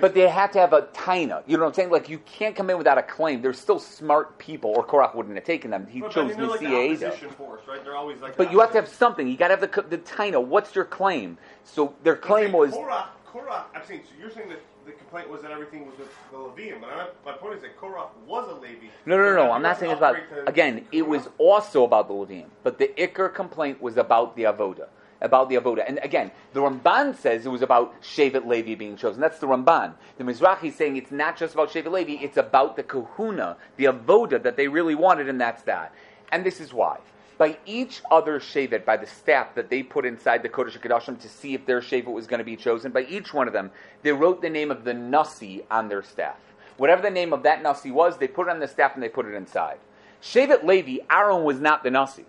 But 0.00 0.12
they 0.12 0.28
had 0.28 0.52
to 0.54 0.58
have 0.58 0.72
a 0.72 0.82
taina. 0.82 1.42
You 1.46 1.56
know 1.56 1.62
what 1.62 1.68
I'm 1.68 1.74
saying? 1.74 1.90
Like 1.90 2.08
you 2.08 2.18
can't 2.18 2.56
come 2.56 2.68
in 2.68 2.76
without 2.76 2.98
a 2.98 3.02
claim. 3.02 3.40
They're 3.40 3.52
still 3.52 3.78
smart 3.78 4.38
people, 4.38 4.72
or 4.76 4.84
Korach 4.84 5.14
wouldn't 5.14 5.36
have 5.36 5.44
taken 5.44 5.70
them. 5.70 5.86
He 5.86 6.00
but, 6.00 6.10
chose 6.10 6.32
I 6.32 6.36
mean, 6.36 6.48
like 6.48 7.32
force, 7.34 7.62
right? 7.68 7.84
They're 7.84 7.96
always 7.96 8.20
like 8.20 8.36
but 8.36 8.50
you 8.50 8.58
have 8.60 8.72
to 8.72 8.78
have 8.78 8.88
something. 8.88 9.28
You 9.28 9.36
got 9.36 9.48
to 9.48 9.56
have 9.56 9.60
the 9.60 9.82
the 9.82 9.98
taina. 9.98 10.44
What's 10.44 10.74
your 10.74 10.84
claim? 10.84 11.38
So 11.64 11.94
their 12.02 12.16
claim 12.16 12.52
was 12.52 12.72
Korach. 12.72 13.06
Korach. 13.32 13.64
I'm 13.74 13.86
saying. 13.86 14.00
So 14.04 14.20
you're 14.20 14.32
saying 14.32 14.48
that 14.48 14.60
the 14.84 14.92
complaint 14.92 15.30
was 15.30 15.42
that 15.42 15.52
everything 15.52 15.86
was 15.86 15.96
with 15.96 16.12
the 16.32 16.38
Levium, 16.38 16.80
but 16.80 16.90
I'm, 16.90 17.06
my 17.24 17.32
point 17.34 17.54
is 17.54 17.62
that 17.62 17.78
Korach 17.78 18.08
was 18.26 18.50
a 18.50 18.54
Levi. 18.54 18.86
No, 19.06 19.16
no, 19.16 19.22
no. 19.22 19.46
no. 19.46 19.52
I'm 19.52 19.62
not 19.62 19.78
saying 19.78 19.92
it's 19.92 19.98
about. 19.98 20.16
Again, 20.48 20.86
it 20.90 21.06
was 21.06 21.28
also 21.38 21.84
about 21.84 22.08
the 22.08 22.14
Levium, 22.14 22.48
but 22.64 22.78
the 22.78 22.88
Iker 22.98 23.32
complaint 23.32 23.80
was 23.80 23.96
about 23.96 24.34
the 24.34 24.42
Avoda 24.42 24.88
about 25.22 25.48
the 25.48 25.54
avoda. 25.54 25.84
And 25.86 25.98
again, 26.02 26.30
the 26.52 26.60
Ramban 26.60 27.16
says 27.16 27.46
it 27.46 27.48
was 27.48 27.62
about 27.62 28.02
Shevet 28.02 28.46
Levi 28.46 28.74
being 28.74 28.96
chosen. 28.96 29.20
That's 29.20 29.38
the 29.38 29.46
Ramban. 29.46 29.94
The 30.18 30.24
Mizrahi 30.24 30.64
is 30.64 30.74
saying 30.74 30.96
it's 30.96 31.10
not 31.10 31.38
just 31.38 31.54
about 31.54 31.70
Shevet 31.70 31.90
Levi, 31.90 32.22
it's 32.22 32.36
about 32.36 32.76
the 32.76 32.82
kahuna, 32.82 33.56
the 33.76 33.84
avoda 33.84 34.42
that 34.42 34.56
they 34.56 34.68
really 34.68 34.94
wanted, 34.94 35.28
and 35.28 35.40
that's 35.40 35.62
that. 35.62 35.94
And 36.30 36.44
this 36.44 36.60
is 36.60 36.74
why. 36.74 36.98
By 37.38 37.56
each 37.64 38.02
other 38.10 38.38
Shevet, 38.38 38.84
by 38.84 38.96
the 38.96 39.06
staff 39.06 39.54
that 39.54 39.70
they 39.70 39.82
put 39.82 40.04
inside 40.04 40.42
the 40.42 40.48
Kodesh 40.48 40.78
HaKadoshim 40.78 41.20
to 41.20 41.28
see 41.28 41.54
if 41.54 41.66
their 41.66 41.80
Shevet 41.80 42.12
was 42.12 42.26
going 42.26 42.38
to 42.38 42.44
be 42.44 42.56
chosen, 42.56 42.92
by 42.92 43.02
each 43.02 43.32
one 43.32 43.46
of 43.46 43.52
them, 43.52 43.70
they 44.02 44.12
wrote 44.12 44.42
the 44.42 44.50
name 44.50 44.70
of 44.70 44.84
the 44.84 44.94
Nasi 44.94 45.62
on 45.70 45.88
their 45.88 46.02
staff. 46.02 46.36
Whatever 46.76 47.02
the 47.02 47.10
name 47.10 47.32
of 47.32 47.42
that 47.44 47.62
Nasi 47.62 47.90
was, 47.90 48.18
they 48.18 48.28
put 48.28 48.48
it 48.48 48.50
on 48.50 48.60
the 48.60 48.68
staff 48.68 48.94
and 48.94 49.02
they 49.02 49.08
put 49.08 49.26
it 49.26 49.34
inside. 49.34 49.78
Shevet 50.22 50.64
Levi, 50.64 51.04
Aaron 51.10 51.44
was 51.44 51.60
not 51.60 51.82
the 51.82 51.90
Nasi. 51.90 52.24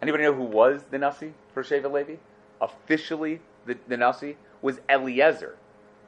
Anybody 0.00 0.24
know 0.24 0.34
who 0.34 0.44
was 0.44 0.82
the 0.90 0.98
Nasi 0.98 1.32
for 1.52 1.62
Shevet 1.62 1.92
Levi? 1.92 2.16
Officially 2.60 3.40
the, 3.66 3.76
the 3.88 3.96
Nasi 3.96 4.36
was 4.62 4.80
Eliezer, 4.88 5.56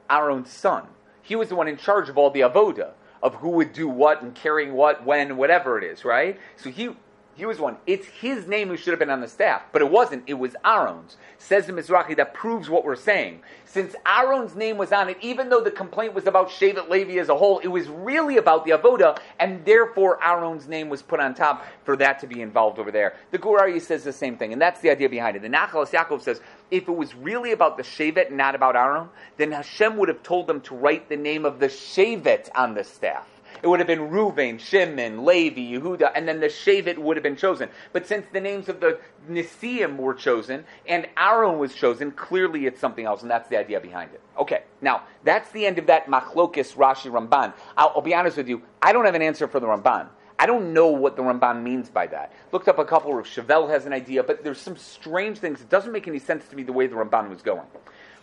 our 0.09 0.31
own 0.31 0.45
son. 0.45 0.87
He 1.21 1.35
was 1.35 1.49
the 1.49 1.55
one 1.55 1.67
in 1.67 1.77
charge 1.77 2.09
of 2.09 2.17
all 2.17 2.29
the 2.29 2.41
avoda, 2.41 2.91
of 3.21 3.35
who 3.35 3.49
would 3.49 3.73
do 3.73 3.87
what 3.87 4.21
and 4.21 4.33
carrying 4.33 4.73
what, 4.73 5.05
when, 5.05 5.37
whatever 5.37 5.77
it 5.77 5.83
is, 5.83 6.05
right? 6.05 6.39
So 6.55 6.69
he 6.69 6.95
he 7.37 7.45
was 7.45 7.59
one. 7.59 7.77
It's 7.85 8.07
his 8.07 8.47
name 8.47 8.67
who 8.67 8.77
should 8.77 8.91
have 8.91 8.99
been 8.99 9.11
on 9.11 9.21
the 9.21 9.27
staff, 9.27 9.61
but 9.71 9.83
it 9.83 9.91
wasn't. 9.91 10.23
It 10.25 10.33
was 10.33 10.55
Aaron's. 10.65 11.17
Says 11.37 11.67
the 11.67 11.71
Mizrahi 11.73 12.15
that 12.17 12.33
proves 12.33 12.67
what 12.67 12.83
we're 12.83 12.95
saying. 12.95 13.41
Since 13.65 13.95
Aaron's 14.07 14.55
name 14.55 14.77
was 14.77 14.91
on 14.91 15.07
it, 15.07 15.17
even 15.21 15.49
though 15.49 15.61
the 15.61 15.69
complaint 15.69 16.15
was 16.15 16.25
about 16.25 16.49
Shevet 16.49 16.89
Levi 16.89 17.19
as 17.19 17.29
a 17.29 17.37
whole, 17.37 17.59
it 17.59 17.67
was 17.67 17.87
really 17.89 18.37
about 18.37 18.65
the 18.65 18.71
Avoda, 18.71 19.19
and 19.39 19.63
therefore 19.65 20.19
Aaron's 20.23 20.67
name 20.67 20.89
was 20.89 21.03
put 21.03 21.19
on 21.19 21.35
top 21.35 21.63
for 21.83 21.95
that 21.97 22.19
to 22.21 22.27
be 22.27 22.41
involved 22.41 22.79
over 22.79 22.89
there. 22.89 23.15
The 23.29 23.37
Gur 23.37 23.59
Aryeh 23.59 23.81
says 23.81 24.03
the 24.03 24.13
same 24.13 24.35
thing, 24.35 24.51
and 24.51 24.59
that's 24.59 24.81
the 24.81 24.89
idea 24.89 25.07
behind 25.07 25.37
it. 25.37 25.43
The 25.43 25.49
Nachalas 25.49 25.91
Yaakov 25.91 26.23
says 26.23 26.41
if 26.71 26.87
it 26.87 26.95
was 26.95 27.13
really 27.13 27.51
about 27.51 27.77
the 27.77 27.83
Shevet 27.83 28.29
and 28.29 28.37
not 28.37 28.55
about 28.55 28.75
Aaron, 28.75 29.09
then 29.37 29.51
Hashem 29.51 29.95
would 29.97 30.09
have 30.09 30.23
told 30.23 30.47
them 30.47 30.61
to 30.61 30.75
write 30.75 31.07
the 31.07 31.17
name 31.17 31.45
of 31.45 31.59
the 31.59 31.67
Shevet 31.67 32.49
on 32.55 32.73
the 32.73 32.83
staff. 32.83 33.27
It 33.61 33.67
would 33.67 33.79
have 33.79 33.87
been 33.87 34.09
Reuven, 34.09 34.59
Shimon, 34.59 35.25
Levi, 35.25 35.61
Yehuda, 35.61 36.11
and 36.15 36.27
then 36.27 36.39
the 36.39 36.47
Shevet 36.47 36.97
would 36.97 37.17
have 37.17 37.23
been 37.23 37.35
chosen. 37.35 37.69
But 37.93 38.05
since 38.05 38.27
the 38.31 38.41
names 38.41 38.69
of 38.69 38.79
the 38.79 38.99
Nisim 39.29 39.97
were 39.97 40.13
chosen 40.13 40.65
and 40.85 41.07
Aaron 41.17 41.57
was 41.57 41.73
chosen, 41.73 42.11
clearly 42.11 42.65
it's 42.65 42.79
something 42.79 43.05
else, 43.05 43.21
and 43.21 43.31
that's 43.31 43.49
the 43.49 43.57
idea 43.57 43.79
behind 43.79 44.13
it. 44.13 44.21
Okay, 44.37 44.63
now 44.81 45.03
that's 45.23 45.49
the 45.51 45.65
end 45.65 45.79
of 45.79 45.87
that 45.87 46.07
Machlokis 46.07 46.75
Rashi 46.75 47.11
Ramban. 47.11 47.53
I'll, 47.75 47.93
I'll 47.95 48.01
be 48.01 48.13
honest 48.13 48.37
with 48.37 48.47
you, 48.47 48.61
I 48.81 48.93
don't 48.93 49.05
have 49.05 49.15
an 49.15 49.21
answer 49.21 49.47
for 49.47 49.59
the 49.59 49.67
Ramban. 49.67 50.09
I 50.39 50.45
don't 50.45 50.71
know 50.71 50.87
what 50.87 51.15
the 51.15 51.23
Ramban 51.23 51.63
means 51.63 51.89
by 51.89 52.05
that. 52.07 52.31
Looked 52.51 52.67
up 52.67 52.77
a 52.77 52.85
couple. 52.85 53.17
of 53.17 53.25
Chevelle 53.25 53.69
has 53.69 53.85
an 53.85 53.93
idea, 53.93 54.23
but 54.23 54.43
there's 54.43 54.59
some 54.59 54.77
strange 54.77 55.39
things. 55.39 55.61
It 55.61 55.69
doesn't 55.69 55.91
make 55.91 56.07
any 56.07 56.19
sense 56.19 56.47
to 56.49 56.55
me 56.55 56.63
the 56.63 56.73
way 56.73 56.85
the 56.85 56.95
Ramban 56.95 57.29
was 57.29 57.41
going. 57.41 57.65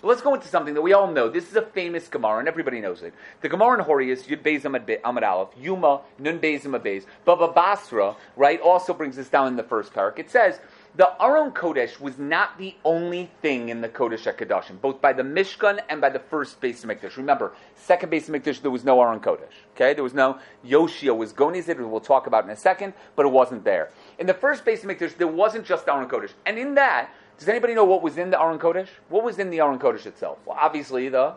Let's 0.04 0.20
go 0.20 0.34
into 0.34 0.48
something 0.48 0.74
that 0.74 0.82
we 0.82 0.92
all 0.92 1.10
know. 1.10 1.30
This 1.30 1.48
is 1.48 1.56
a 1.56 1.62
famous 1.62 2.08
Gemara, 2.08 2.40
and 2.40 2.46
everybody 2.46 2.78
knows 2.78 3.02
it. 3.02 3.14
The 3.40 3.48
Gemara 3.48 3.78
in 3.78 3.86
Horius, 3.86 4.26
Yud 4.26 4.42
Beis 4.42 4.62
Amad 4.62 5.22
Aleph, 5.22 5.48
Yuma, 5.58 6.02
Nun 6.18 6.38
Beis 6.38 6.64
Amad 6.64 7.04
Baba 7.24 7.48
Basra, 7.48 8.14
right, 8.36 8.60
also 8.60 8.92
brings 8.92 9.16
this 9.16 9.30
down 9.30 9.48
in 9.48 9.56
the 9.56 9.62
first 9.62 9.94
parak. 9.94 10.18
It 10.18 10.30
says, 10.30 10.60
the 10.96 11.10
Aron 11.20 11.50
Kodesh 11.52 11.98
was 11.98 12.18
not 12.18 12.56
the 12.56 12.76
only 12.84 13.30
thing 13.42 13.70
in 13.70 13.80
the 13.80 13.88
Kodesh 13.88 14.32
HaKadoshim, 14.32 14.80
both 14.80 15.00
by 15.00 15.12
the 15.12 15.24
Mishkan 15.24 15.80
and 15.88 16.00
by 16.00 16.10
the 16.10 16.20
first 16.20 16.60
Beis 16.60 16.84
HaMikdash. 16.84 17.16
Remember, 17.16 17.52
second 17.74 18.12
Beis 18.12 18.30
HaMikdash, 18.30 18.60
there 18.60 18.70
was 18.70 18.84
no 18.84 19.00
Aron 19.00 19.20
Kodesh. 19.20 19.54
Okay, 19.74 19.94
there 19.94 20.04
was 20.04 20.14
no 20.14 20.38
Yoshia 20.64 21.16
was 21.16 21.32
Gonizid, 21.32 21.78
we'll 21.78 21.98
talk 21.98 22.28
about 22.28 22.44
in 22.44 22.50
a 22.50 22.56
second, 22.56 22.92
but 23.16 23.26
it 23.26 23.32
wasn't 23.32 23.64
there. 23.64 23.90
In 24.18 24.26
the 24.26 24.34
first 24.34 24.64
Beis 24.64 24.82
HaMikdash, 24.82 25.16
there 25.16 25.26
wasn't 25.26 25.64
just 25.64 25.88
Aron 25.88 26.08
Kodesh, 26.08 26.30
and 26.46 26.58
in 26.58 26.74
that, 26.74 27.10
does 27.38 27.48
anybody 27.48 27.74
know 27.74 27.84
what 27.84 28.02
was 28.02 28.16
in 28.18 28.30
the 28.30 28.40
Aron 28.40 28.58
Kodesh? 28.58 28.88
What 29.08 29.24
was 29.24 29.38
in 29.38 29.50
the 29.50 29.60
Aron 29.60 29.78
Kodesh 29.78 30.06
itself? 30.06 30.38
Well, 30.46 30.56
obviously 30.60 31.08
the 31.08 31.34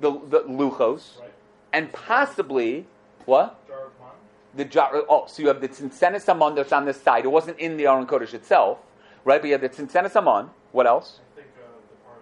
the, 0.00 0.12
the 0.12 0.40
luchos, 0.40 1.20
Right. 1.20 1.30
and 1.72 1.92
possibly 1.92 2.86
what? 3.26 3.66
Jar 3.68 3.86
of 3.86 3.92
wine. 4.00 4.10
the 4.54 4.64
jar. 4.64 4.90
Oh, 5.08 5.26
so 5.26 5.42
you 5.42 5.48
have 5.48 5.60
the 5.60 5.68
tzintzenes 5.68 6.26
amon 6.28 6.54
that's 6.54 6.72
on 6.72 6.86
this 6.86 7.00
side. 7.00 7.24
It 7.24 7.28
wasn't 7.28 7.58
in 7.58 7.76
the 7.76 7.86
Aron 7.86 8.06
Kodesh 8.06 8.32
itself, 8.32 8.78
right? 9.24 9.40
But 9.40 9.48
you 9.48 9.52
have 9.52 9.60
the 9.60 9.68
tzintzenes 9.68 10.16
amon. 10.16 10.50
What 10.72 10.86
else? 10.86 11.20
Think 11.36 11.48
uh, 11.58 11.66
the 11.90 11.96
part 12.06 12.20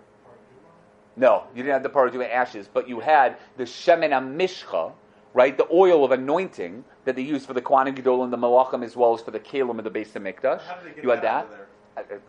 No, 1.17 1.45
you 1.55 1.63
didn't 1.63 1.75
have 1.75 1.83
the 1.85 1.89
part 1.89 2.09
of 2.09 2.15
paraduma 2.15 2.31
ashes, 2.33 2.69
but 2.73 2.89
you 2.89 2.99
had 3.01 3.37
the 3.57 3.65
shemen 3.65 4.11
amishcha, 4.11 4.93
right? 5.35 5.57
The 5.57 5.69
oil 5.73 6.05
of 6.05 6.11
anointing 6.11 6.85
that 7.05 7.15
they 7.15 7.23
used 7.23 7.47
for 7.47 7.55
the 7.55 7.63
Kohanim 7.63 7.97
Gedol 7.97 8.25
and 8.25 8.33
the 8.33 8.37
Malachim 8.37 8.85
as 8.85 8.97
well 8.97 9.15
as 9.15 9.21
for 9.23 9.31
the 9.31 9.41
Kalim 9.41 9.79
of 9.79 9.85
the 9.85 9.91
Beis 9.91 10.09
HaMikdash. 10.13 10.63
How 10.63 10.75
did 10.77 10.85
they 10.91 10.95
get 10.97 11.05
You 11.05 11.11
had 11.11 11.23
that 11.23 11.47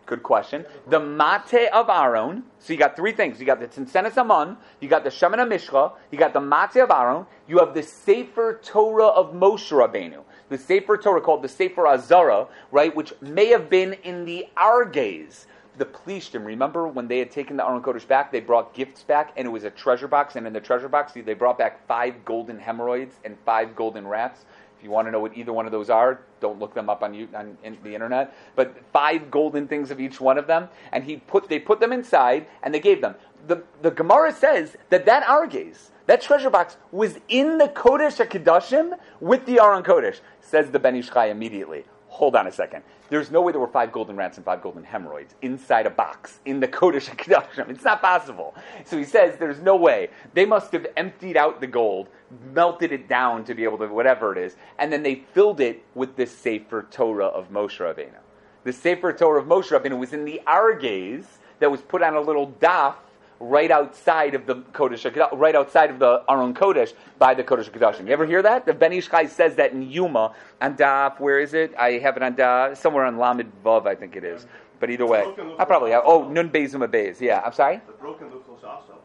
Good 0.06 0.22
question. 0.22 0.64
The 0.88 1.00
mate 1.00 1.68
of 1.72 1.88
Aaron. 1.88 2.44
So 2.58 2.72
you 2.72 2.78
got 2.78 2.96
three 2.96 3.12
things. 3.12 3.40
You 3.40 3.46
got 3.46 3.60
the 3.60 3.68
Tzimtzenes 3.68 4.16
Aman. 4.16 4.56
You 4.80 4.88
got 4.88 5.04
the 5.04 5.10
Shemana 5.10 5.48
Mishcha. 5.48 5.92
You 6.10 6.18
got 6.18 6.32
the 6.32 6.40
mate 6.40 6.76
of 6.76 6.90
Aaron. 6.90 7.26
You 7.48 7.58
have 7.58 7.74
the 7.74 7.82
Sefer 7.82 8.60
Torah 8.62 9.06
of 9.06 9.32
Moshe 9.32 9.70
Rabbeinu. 9.70 10.22
The 10.48 10.58
Sefer 10.58 10.96
Torah 10.96 11.20
called 11.20 11.42
the 11.42 11.48
Sefer 11.48 11.86
Azara, 11.86 12.48
right, 12.72 12.94
which 12.94 13.12
may 13.20 13.46
have 13.46 13.70
been 13.70 13.94
in 14.02 14.24
the 14.24 14.48
Arges. 14.56 15.46
The 15.78 15.84
Plishtim, 15.86 16.44
remember 16.44 16.88
when 16.88 17.06
they 17.06 17.20
had 17.20 17.30
taken 17.30 17.56
the 17.56 17.64
Aron 17.64 17.80
Kodesh 17.80 18.06
back, 18.06 18.32
they 18.32 18.40
brought 18.40 18.74
gifts 18.74 19.02
back, 19.02 19.32
and 19.36 19.46
it 19.46 19.50
was 19.50 19.64
a 19.64 19.70
treasure 19.70 20.08
box, 20.08 20.34
and 20.36 20.46
in 20.46 20.52
the 20.52 20.60
treasure 20.60 20.88
box, 20.88 21.12
they 21.12 21.34
brought 21.34 21.56
back 21.56 21.86
five 21.86 22.24
golden 22.24 22.58
hemorrhoids 22.58 23.14
and 23.24 23.36
five 23.46 23.76
golden 23.76 24.06
rats. 24.06 24.44
If 24.80 24.84
you 24.84 24.90
want 24.90 25.08
to 25.08 25.12
know 25.12 25.20
what 25.20 25.36
either 25.36 25.52
one 25.52 25.66
of 25.66 25.72
those 25.72 25.90
are, 25.90 26.22
don't 26.40 26.58
look 26.58 26.72
them 26.72 26.88
up 26.88 27.02
on, 27.02 27.12
you, 27.12 27.28
on 27.34 27.58
the 27.62 27.94
internet. 27.94 28.34
But 28.56 28.74
five 28.94 29.30
golden 29.30 29.68
things 29.68 29.90
of 29.90 30.00
each 30.00 30.22
one 30.22 30.38
of 30.38 30.46
them, 30.46 30.70
and 30.90 31.04
he 31.04 31.18
put 31.18 31.50
they 31.50 31.58
put 31.58 31.80
them 31.80 31.92
inside, 31.92 32.46
and 32.62 32.72
they 32.72 32.80
gave 32.80 33.02
them. 33.02 33.14
The 33.46 33.62
the 33.82 33.90
Gemara 33.90 34.32
says 34.32 34.78
that 34.88 35.04
that 35.04 35.22
arges, 35.24 35.90
that 36.06 36.22
treasure 36.22 36.48
box, 36.48 36.78
was 36.92 37.18
in 37.28 37.58
the 37.58 37.68
Kodesh 37.68 38.26
Hakadoshim 38.26 38.98
with 39.20 39.44
the 39.44 39.60
Aron 39.60 39.82
Kodesh. 39.82 40.20
Says 40.40 40.70
the 40.70 40.78
Ben 40.78 40.96
Ish 40.96 41.10
Chai 41.10 41.26
immediately. 41.26 41.84
Hold 42.08 42.34
on 42.34 42.46
a 42.46 42.52
second. 42.52 42.82
There's 43.10 43.32
no 43.32 43.42
way 43.42 43.50
there 43.50 43.60
were 43.60 43.66
five 43.66 43.90
golden 43.90 44.16
rats 44.16 44.36
and 44.36 44.46
five 44.46 44.62
golden 44.62 44.84
hemorrhoids 44.84 45.34
inside 45.42 45.84
a 45.84 45.90
box 45.90 46.38
in 46.44 46.60
the 46.60 46.68
Kodesh 46.68 47.10
HaKadoshim. 47.10 47.68
It's 47.70 47.84
not 47.84 48.00
possible. 48.00 48.54
So 48.84 48.96
he 48.96 49.04
says 49.04 49.36
there's 49.36 49.60
no 49.60 49.74
way. 49.74 50.10
They 50.32 50.44
must 50.44 50.70
have 50.72 50.86
emptied 50.96 51.36
out 51.36 51.60
the 51.60 51.66
gold, 51.66 52.08
melted 52.52 52.92
it 52.92 53.08
down 53.08 53.44
to 53.44 53.54
be 53.54 53.64
able 53.64 53.78
to, 53.78 53.88
whatever 53.88 54.32
it 54.32 54.38
is, 54.38 54.54
and 54.78 54.92
then 54.92 55.02
they 55.02 55.16
filled 55.34 55.60
it 55.60 55.84
with 55.94 56.14
this 56.14 56.30
Sefer 56.30 56.86
Torah 56.90 57.26
of 57.26 57.50
Moshe 57.50 57.78
Rabbeinu. 57.78 58.20
The 58.62 58.72
Sefer 58.72 59.12
Torah 59.12 59.40
of 59.40 59.48
Moshe 59.48 59.76
Rabbeinu 59.76 59.98
was 59.98 60.12
in 60.12 60.24
the 60.24 60.40
Arges 60.46 61.24
that 61.58 61.70
was 61.70 61.80
put 61.80 62.02
on 62.02 62.14
a 62.14 62.20
little 62.20 62.52
daf 62.60 62.94
right 63.40 63.70
outside 63.70 64.34
of 64.34 64.46
the 64.46 64.56
Kodesh, 64.56 65.30
right 65.32 65.56
outside 65.56 65.90
of 65.90 65.98
the 65.98 66.22
Aron 66.28 66.54
Kodesh 66.54 66.92
by 67.18 67.34
the 67.34 67.42
Kodesh 67.42 67.70
Kodashim. 67.70 68.06
You 68.06 68.12
ever 68.12 68.26
hear 68.26 68.42
that? 68.42 68.66
The 68.66 68.74
Ben 68.74 68.92
Ish 68.92 69.08
Chai 69.08 69.26
says 69.26 69.56
that 69.56 69.72
in 69.72 69.90
Yuma 69.90 70.34
on 70.60 70.76
Daf. 70.76 71.18
Where 71.18 71.40
is 71.40 71.54
it? 71.54 71.74
I 71.78 71.92
have 71.92 72.16
it 72.16 72.22
on 72.22 72.34
Daf 72.34 72.76
somewhere 72.76 73.06
on 73.06 73.18
Lamed 73.18 73.50
Vav, 73.64 73.86
I 73.86 73.94
think 73.94 74.14
it 74.14 74.24
is. 74.24 74.46
But 74.78 74.90
either 74.90 75.06
way, 75.06 75.24
I 75.58 75.64
probably 75.64 75.90
have. 75.90 76.02
Oh, 76.06 76.28
Nun 76.28 76.50
Bezim 76.50 76.86
Beis. 76.86 77.20
Yeah, 77.20 77.42
I'm 77.44 77.52
sorry. 77.52 77.80
The 77.86 77.92
broken 77.92 78.28
also. 78.30 78.99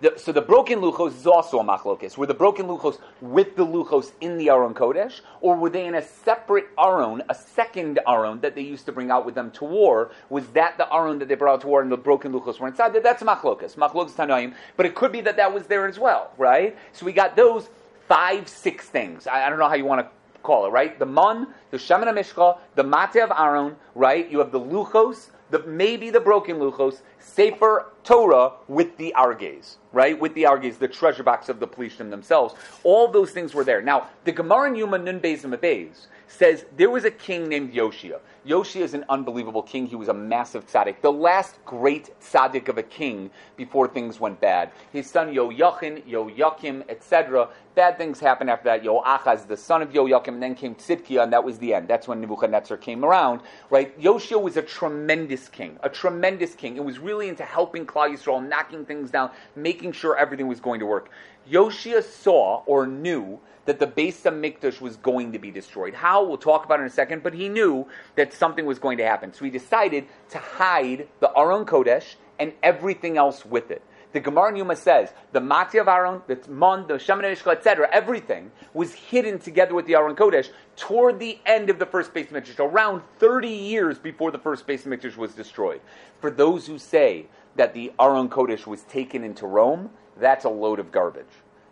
The, 0.00 0.14
so 0.16 0.30
the 0.30 0.42
broken 0.42 0.80
luchos 0.80 1.16
is 1.16 1.26
also 1.26 1.58
a 1.58 1.64
machlokis. 1.64 2.18
Were 2.18 2.26
the 2.26 2.34
broken 2.34 2.66
luchos 2.66 2.98
with 3.20 3.56
the 3.56 3.64
luchos 3.64 4.12
in 4.20 4.36
the 4.36 4.50
Aron 4.50 4.74
Kodesh, 4.74 5.20
or 5.40 5.56
were 5.56 5.70
they 5.70 5.86
in 5.86 5.94
a 5.94 6.02
separate 6.02 6.66
Aron, 6.78 7.22
a 7.30 7.34
second 7.34 7.98
Aron 8.06 8.40
that 8.40 8.54
they 8.54 8.60
used 8.60 8.84
to 8.86 8.92
bring 8.92 9.10
out 9.10 9.24
with 9.24 9.34
them 9.34 9.50
to 9.52 9.64
war? 9.64 10.10
Was 10.28 10.46
that 10.48 10.76
the 10.76 10.92
Aron 10.94 11.18
that 11.20 11.28
they 11.28 11.34
brought 11.34 11.54
out 11.54 11.60
to 11.62 11.66
war 11.68 11.80
and 11.80 11.90
the 11.90 11.96
broken 11.96 12.32
luchos 12.32 12.60
were 12.60 12.68
inside? 12.68 12.92
That's 13.02 13.22
machlokis, 13.22 13.76
machlokis 13.76 14.12
tanoim. 14.12 14.54
But 14.76 14.86
it 14.86 14.94
could 14.94 15.12
be 15.12 15.22
that 15.22 15.36
that 15.36 15.52
was 15.52 15.66
there 15.66 15.86
as 15.86 15.98
well, 15.98 16.30
right? 16.36 16.76
So 16.92 17.06
we 17.06 17.12
got 17.12 17.34
those 17.34 17.68
five, 18.06 18.48
six 18.48 18.88
things. 18.88 19.26
I, 19.26 19.46
I 19.46 19.50
don't 19.50 19.58
know 19.58 19.68
how 19.68 19.74
you 19.74 19.86
want 19.86 20.06
to 20.06 20.42
call 20.42 20.66
it, 20.66 20.70
right? 20.70 20.98
The 20.98 21.06
mun, 21.06 21.48
the 21.70 21.78
shemana 21.78 22.12
mishcha, 22.12 22.58
the 22.74 22.84
mate 22.84 23.22
of 23.22 23.32
Aaron, 23.36 23.76
right? 23.94 24.30
You 24.30 24.38
have 24.38 24.52
the 24.52 24.60
luchos, 24.60 25.30
the 25.50 25.60
maybe 25.66 26.10
the 26.10 26.20
broken 26.20 26.58
luchos, 26.58 27.00
sefer 27.18 27.86
Torah 28.06 28.52
with 28.68 28.96
the 28.98 29.12
arges, 29.16 29.78
right? 29.92 30.18
With 30.18 30.32
the 30.34 30.44
arges, 30.44 30.78
the 30.78 30.86
treasure 30.86 31.24
box 31.24 31.48
of 31.48 31.58
the 31.58 31.66
plishtim 31.66 32.08
themselves. 32.08 32.54
All 32.84 33.08
those 33.08 33.32
things 33.32 33.52
were 33.52 33.64
there. 33.64 33.82
Now, 33.82 34.06
the 34.24 34.30
Gemara 34.30 34.68
in 34.68 34.76
Yuma 34.76 34.98
Nun 34.98 35.18
Beis 35.18 35.42
Beis 35.42 36.06
says 36.28 36.66
there 36.76 36.90
was 36.90 37.04
a 37.04 37.10
king 37.10 37.48
named 37.48 37.72
Yoshia. 37.72 38.20
Yoshia 38.46 38.82
is 38.82 38.94
an 38.94 39.04
unbelievable 39.08 39.62
king. 39.62 39.86
He 39.86 39.96
was 39.96 40.08
a 40.08 40.14
massive 40.14 40.66
tzaddik, 40.66 41.00
the 41.00 41.10
last 41.10 41.56
great 41.64 42.10
tzaddik 42.20 42.68
of 42.68 42.78
a 42.78 42.82
king 42.82 43.30
before 43.56 43.88
things 43.88 44.20
went 44.20 44.40
bad. 44.40 44.70
His 44.92 45.10
son 45.10 45.34
Yoyachin, 45.34 46.04
Yoyakim, 46.04 46.88
etc. 46.88 47.48
Bad 47.74 47.98
things 47.98 48.20
happened 48.20 48.50
after 48.50 48.64
that. 48.64 48.82
Yoachaz, 48.82 49.46
the 49.46 49.56
son 49.56 49.82
of 49.82 49.90
Yoyakim, 49.90 50.28
and 50.28 50.42
then 50.42 50.54
came 50.54 50.74
Tzidkiah, 50.74 51.24
and 51.24 51.32
that 51.32 51.44
was 51.44 51.58
the 51.58 51.74
end. 51.74 51.88
That's 51.88 52.06
when 52.08 52.20
Nebuchadnezzar 52.20 52.76
came 52.76 53.04
around, 53.04 53.40
right? 53.68 53.98
Yoshia 54.00 54.40
was 54.40 54.56
a 54.56 54.62
tremendous 54.62 55.48
king, 55.48 55.78
a 55.82 55.88
tremendous 55.88 56.54
king. 56.54 56.76
It 56.76 56.84
was 56.84 56.98
really 56.98 57.28
into 57.28 57.44
helping 57.44 57.84
Klal 57.96 58.12
Yisrael, 58.12 58.46
knocking 58.46 58.84
things 58.84 59.10
down, 59.10 59.30
making 59.54 59.92
sure 59.92 60.16
everything 60.16 60.46
was 60.46 60.60
going 60.60 60.80
to 60.80 60.86
work. 60.86 61.08
Yoshia 61.50 62.02
saw 62.02 62.62
or 62.66 62.86
knew 62.86 63.40
that 63.64 63.78
the 63.78 63.86
Beis 63.86 64.22
Hamikdash 64.22 64.80
was 64.80 64.96
going 64.96 65.32
to 65.32 65.38
be 65.38 65.50
destroyed. 65.50 65.94
How? 65.94 66.22
We'll 66.24 66.38
talk 66.38 66.64
about 66.64 66.78
it 66.80 66.82
in 66.82 66.88
a 66.88 66.90
second, 66.90 67.22
but 67.22 67.34
he 67.34 67.48
knew 67.48 67.86
that 68.14 68.32
something 68.32 68.66
was 68.66 68.78
going 68.78 68.98
to 68.98 69.04
happen. 69.04 69.32
So 69.32 69.44
he 69.44 69.50
decided 69.50 70.06
to 70.30 70.38
hide 70.38 71.08
the 71.20 71.30
Aron 71.36 71.64
Kodesh 71.64 72.16
and 72.38 72.52
everything 72.62 73.16
else 73.16 73.44
with 73.44 73.70
it. 73.70 73.82
The 74.12 74.20
Gemara 74.20 74.56
Yuma 74.56 74.76
says 74.76 75.12
the 75.32 75.40
Mati 75.40 75.78
of 75.78 75.88
Aaron, 75.88 76.22
the 76.26 76.40
Mon, 76.48 76.86
the 76.86 76.94
Shemin 76.94 77.24
etc., 77.24 77.88
everything 77.92 78.50
was 78.72 78.94
hidden 78.94 79.38
together 79.38 79.74
with 79.74 79.86
the 79.86 79.94
Aron 79.94 80.16
Kodesh 80.16 80.48
toward 80.76 81.18
the 81.18 81.38
end 81.44 81.68
of 81.68 81.78
the 81.78 81.86
first 81.86 82.14
Beis 82.14 82.28
Mikdash, 82.28 82.58
around 82.58 83.02
30 83.18 83.48
years 83.48 83.98
before 83.98 84.30
the 84.30 84.38
first 84.38 84.66
Beis 84.66 84.84
Mikdash 84.84 85.16
was 85.16 85.34
destroyed. 85.34 85.80
For 86.20 86.30
those 86.30 86.66
who 86.66 86.78
say 86.78 87.26
that 87.56 87.74
the 87.74 87.92
Aron 87.98 88.28
Kodesh 88.28 88.66
was 88.66 88.82
taken 88.82 89.24
into 89.24 89.46
Rome, 89.46 89.90
that's 90.18 90.44
a 90.44 90.48
load 90.48 90.78
of 90.78 90.92
garbage. 90.92 91.24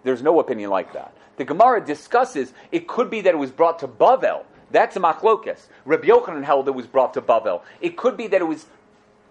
There's 0.02 0.22
no 0.22 0.40
opinion 0.40 0.70
like 0.70 0.92
that. 0.92 1.14
The 1.36 1.44
Gemara 1.44 1.84
discusses 1.84 2.52
it 2.70 2.86
could 2.86 3.10
be 3.10 3.20
that 3.22 3.34
it 3.34 3.38
was 3.38 3.50
brought 3.50 3.78
to 3.80 3.88
Bavel. 3.88 4.44
That's 4.70 4.96
a 4.96 5.00
machlokas. 5.00 5.68
Rabbi 5.84 6.06
Yochanan 6.06 6.44
held 6.44 6.68
it 6.68 6.74
was 6.74 6.86
brought 6.86 7.14
to 7.14 7.22
Bavel. 7.22 7.62
It 7.80 7.96
could 7.96 8.16
be 8.16 8.26
that 8.28 8.40
it 8.40 8.44
was 8.44 8.66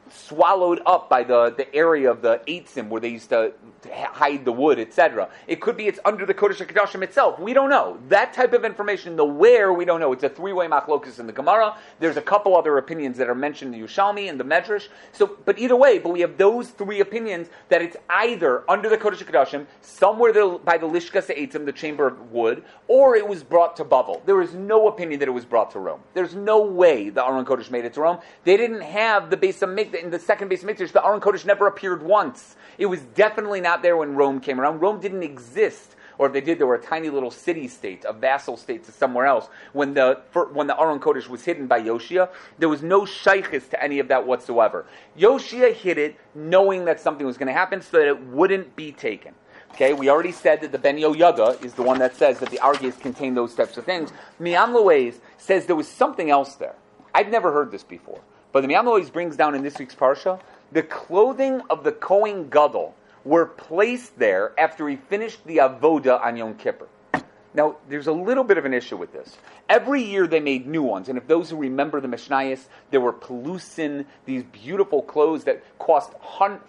swallowed 0.09 0.81
up 0.85 1.09
by 1.09 1.23
the, 1.23 1.53
the 1.55 1.73
area 1.73 2.09
of 2.09 2.21
the 2.21 2.41
Eitzim 2.47 2.89
where 2.89 3.01
they 3.01 3.09
used 3.09 3.29
to 3.29 3.53
hide 3.91 4.45
the 4.45 4.51
wood, 4.51 4.79
etc. 4.79 5.29
It 5.47 5.61
could 5.61 5.77
be 5.77 5.87
it's 5.87 5.99
under 6.05 6.25
the 6.25 6.33
Kodesh 6.33 6.65
HaKadoshim 6.65 7.03
itself. 7.03 7.39
We 7.39 7.53
don't 7.53 7.69
know. 7.69 7.99
That 8.09 8.33
type 8.33 8.53
of 8.53 8.65
information, 8.65 9.15
the 9.15 9.25
where, 9.25 9.73
we 9.73 9.85
don't 9.85 9.99
know. 9.99 10.13
It's 10.13 10.23
a 10.23 10.29
three-way 10.29 10.67
machlokas 10.67 11.19
in 11.19 11.27
the 11.27 11.33
Gemara. 11.33 11.75
There's 11.99 12.17
a 12.17 12.21
couple 12.21 12.55
other 12.55 12.77
opinions 12.77 13.17
that 13.17 13.29
are 13.29 13.35
mentioned 13.35 13.73
in 13.73 13.81
the 13.81 13.87
Yushalmi 13.87 14.29
and 14.29 14.39
the 14.39 14.43
Medrash. 14.43 14.87
So, 15.11 15.37
but 15.45 15.59
either 15.59 15.75
way, 15.75 15.99
but 15.99 16.09
we 16.09 16.21
have 16.21 16.37
those 16.37 16.69
three 16.69 16.99
opinions 16.99 17.49
that 17.69 17.81
it's 17.81 17.97
either 18.09 18.69
under 18.69 18.89
the 18.89 18.97
Kodesh 18.97 19.23
HaKadoshim, 19.23 19.65
somewhere 19.81 20.31
the, 20.31 20.59
by 20.63 20.77
the 20.77 20.87
Lishkas 20.87 21.33
Eitzim, 21.35 21.65
the 21.65 21.71
chamber 21.71 22.07
of 22.07 22.31
wood, 22.31 22.63
or 22.87 23.15
it 23.15 23.27
was 23.27 23.43
brought 23.43 23.75
to 23.77 23.85
Bavel. 23.85 24.25
There 24.25 24.41
is 24.41 24.53
no 24.53 24.87
opinion 24.87 25.19
that 25.19 25.27
it 25.27 25.31
was 25.31 25.45
brought 25.45 25.71
to 25.71 25.79
Rome. 25.79 26.01
There's 26.13 26.35
no 26.35 26.61
way 26.61 27.09
the 27.09 27.25
Aron 27.25 27.45
Kodesh 27.45 27.71
made 27.71 27.85
it 27.85 27.93
to 27.93 28.01
Rome. 28.01 28.19
They 28.43 28.57
didn't 28.57 28.81
have 28.81 29.29
the 29.29 29.37
Beis 29.37 29.59
HaMikdash, 29.59 30.03
in 30.03 30.09
the 30.11 30.19
second 30.19 30.49
Beis 30.49 30.63
HaMikdash, 30.63 30.91
the 30.91 31.03
Aron 31.03 31.21
Kodesh 31.21 31.45
never 31.45 31.67
appeared 31.67 32.03
once. 32.03 32.55
It 32.77 32.85
was 32.87 33.01
definitely 33.01 33.61
not 33.61 33.72
there 33.81 33.97
when 33.97 34.15
Rome 34.15 34.39
came 34.39 34.59
around. 34.59 34.79
Rome 34.79 34.99
didn't 34.99 35.23
exist. 35.23 35.95
Or 36.19 36.27
if 36.27 36.33
they 36.33 36.41
did, 36.41 36.59
they 36.59 36.63
were 36.63 36.75
a 36.75 36.81
tiny 36.81 37.09
little 37.09 37.31
city 37.31 37.67
state, 37.67 38.05
a 38.05 38.13
vassal 38.13 38.55
state 38.55 38.83
to 38.85 38.91
somewhere 38.91 39.25
else. 39.25 39.47
When 39.73 39.95
the 39.95 40.21
for, 40.29 40.45
when 40.53 40.67
the 40.67 40.79
Aron 40.79 40.99
Kodesh 40.99 41.27
was 41.27 41.43
hidden 41.43 41.65
by 41.65 41.81
Yoshia, 41.81 42.29
there 42.59 42.69
was 42.69 42.83
no 42.83 43.01
shaykhis 43.01 43.69
to 43.71 43.83
any 43.83 43.99
of 43.99 44.07
that 44.09 44.27
whatsoever. 44.27 44.85
Yoshia 45.17 45.73
hid 45.73 45.97
it, 45.97 46.15
knowing 46.35 46.85
that 46.85 46.99
something 46.99 47.25
was 47.25 47.37
going 47.37 47.47
to 47.47 47.53
happen, 47.53 47.81
so 47.81 47.97
that 47.97 48.07
it 48.07 48.21
wouldn't 48.27 48.75
be 48.75 48.91
taken. 48.91 49.33
Okay, 49.71 49.93
we 49.93 50.07
already 50.07 50.31
said 50.31 50.61
that 50.61 50.71
the 50.71 50.77
Ben 50.77 50.97
Yoyada 50.97 51.63
is 51.65 51.73
the 51.73 51.81
one 51.81 51.97
that 51.97 52.15
says 52.15 52.37
that 52.39 52.51
the 52.51 52.57
Arges 52.57 52.99
contain 52.99 53.33
those 53.33 53.55
types 53.55 53.75
of 53.75 53.85
things. 53.85 54.11
Me'am 54.37 54.71
Lo'ez 54.71 55.15
says 55.39 55.65
there 55.65 55.75
was 55.75 55.87
something 55.87 56.29
else 56.29 56.53
there. 56.55 56.75
I've 57.15 57.29
never 57.29 57.51
heard 57.51 57.71
this 57.71 57.83
before. 57.83 58.21
But 58.51 58.61
the 58.61 58.67
Me'am 58.67 58.85
Lo'ez 58.85 59.11
brings 59.11 59.35
down 59.35 59.55
in 59.55 59.63
this 59.63 59.79
week's 59.79 59.95
Parsha 59.95 60.39
the 60.71 60.83
clothing 60.83 61.61
of 61.71 61.83
the 61.83 61.91
Kohen 61.91 62.49
Gadol 62.49 62.93
were 63.25 63.45
placed 63.45 64.17
there 64.17 64.57
after 64.59 64.87
he 64.87 64.95
finished 64.95 65.45
the 65.45 65.57
avoda 65.57 66.23
on 66.23 66.37
Yom 66.37 66.55
Kippur. 66.55 66.87
Now, 67.55 67.77
there's 67.87 68.07
a 68.07 68.11
little 68.11 68.43
bit 68.43 68.57
of 68.57 68.65
an 68.65 68.73
issue 68.73 68.97
with 68.97 69.13
this. 69.13 69.37
Every 69.69 70.01
year 70.01 70.25
they 70.25 70.39
made 70.39 70.65
new 70.65 70.81
ones, 70.81 71.07
and 71.07 71.19
if 71.19 71.27
those 71.27 71.51
who 71.51 71.55
remember 71.55 72.01
the 72.01 72.07
Mishnayos, 72.07 72.65
there 72.89 72.99
were 72.99 73.13
Pelusin, 73.13 74.05
these 74.25 74.43
beautiful 74.43 75.03
clothes 75.03 75.43
that 75.43 75.63
cost 75.77 76.11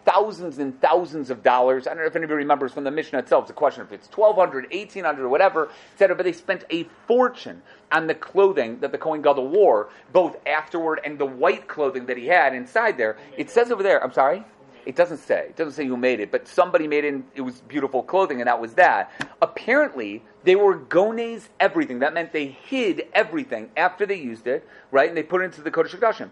thousands 0.04 0.58
and 0.58 0.78
thousands 0.82 1.30
of 1.30 1.42
dollars. 1.42 1.86
I 1.86 1.90
don't 1.90 2.00
know 2.00 2.06
if 2.06 2.16
anybody 2.16 2.36
remembers 2.36 2.72
from 2.72 2.84
the 2.84 2.90
Mishnah 2.90 3.20
itself. 3.20 3.44
It's 3.44 3.50
a 3.50 3.54
question 3.54 3.82
if 3.82 3.92
it's 3.92 4.08
1200 4.08 4.64
1800 4.72 5.28
whatever, 5.28 5.70
etc. 5.94 6.14
But 6.16 6.24
they 6.24 6.32
spent 6.32 6.64
a 6.70 6.84
fortune 7.06 7.62
on 7.90 8.06
the 8.06 8.14
clothing 8.14 8.80
that 8.80 8.92
the 8.92 8.98
Kohen 8.98 9.22
Gadol 9.22 9.48
wore, 9.48 9.88
both 10.12 10.36
afterward 10.46 11.00
and 11.04 11.18
the 11.18 11.26
white 11.26 11.66
clothing 11.66 12.06
that 12.06 12.18
he 12.18 12.26
had 12.26 12.54
inside 12.54 12.98
there. 12.98 13.16
It 13.38 13.48
says 13.48 13.70
over 13.70 13.82
there, 13.82 14.02
I'm 14.04 14.12
sorry? 14.12 14.44
It 14.86 14.96
doesn't 14.96 15.18
say. 15.18 15.46
It 15.48 15.56
doesn't 15.56 15.72
say 15.72 15.86
who 15.86 15.96
made 15.96 16.20
it, 16.20 16.30
but 16.30 16.46
somebody 16.46 16.86
made 16.86 17.04
it. 17.04 17.22
It 17.34 17.40
was 17.40 17.60
beautiful 17.62 18.02
clothing, 18.02 18.40
and 18.40 18.48
that 18.48 18.60
was 18.60 18.74
that. 18.74 19.10
Apparently, 19.40 20.22
they 20.44 20.56
were 20.56 20.76
gones 20.76 21.48
everything. 21.58 22.00
That 22.00 22.12
meant 22.12 22.32
they 22.32 22.46
hid 22.46 23.06
everything 23.14 23.70
after 23.76 24.04
they 24.04 24.16
used 24.16 24.46
it, 24.46 24.66
right? 24.90 25.08
And 25.08 25.16
they 25.16 25.22
put 25.22 25.40
it 25.40 25.44
into 25.46 25.62
the 25.62 25.70
Kodesh 25.70 25.98
Hakadoshim. 25.98 26.30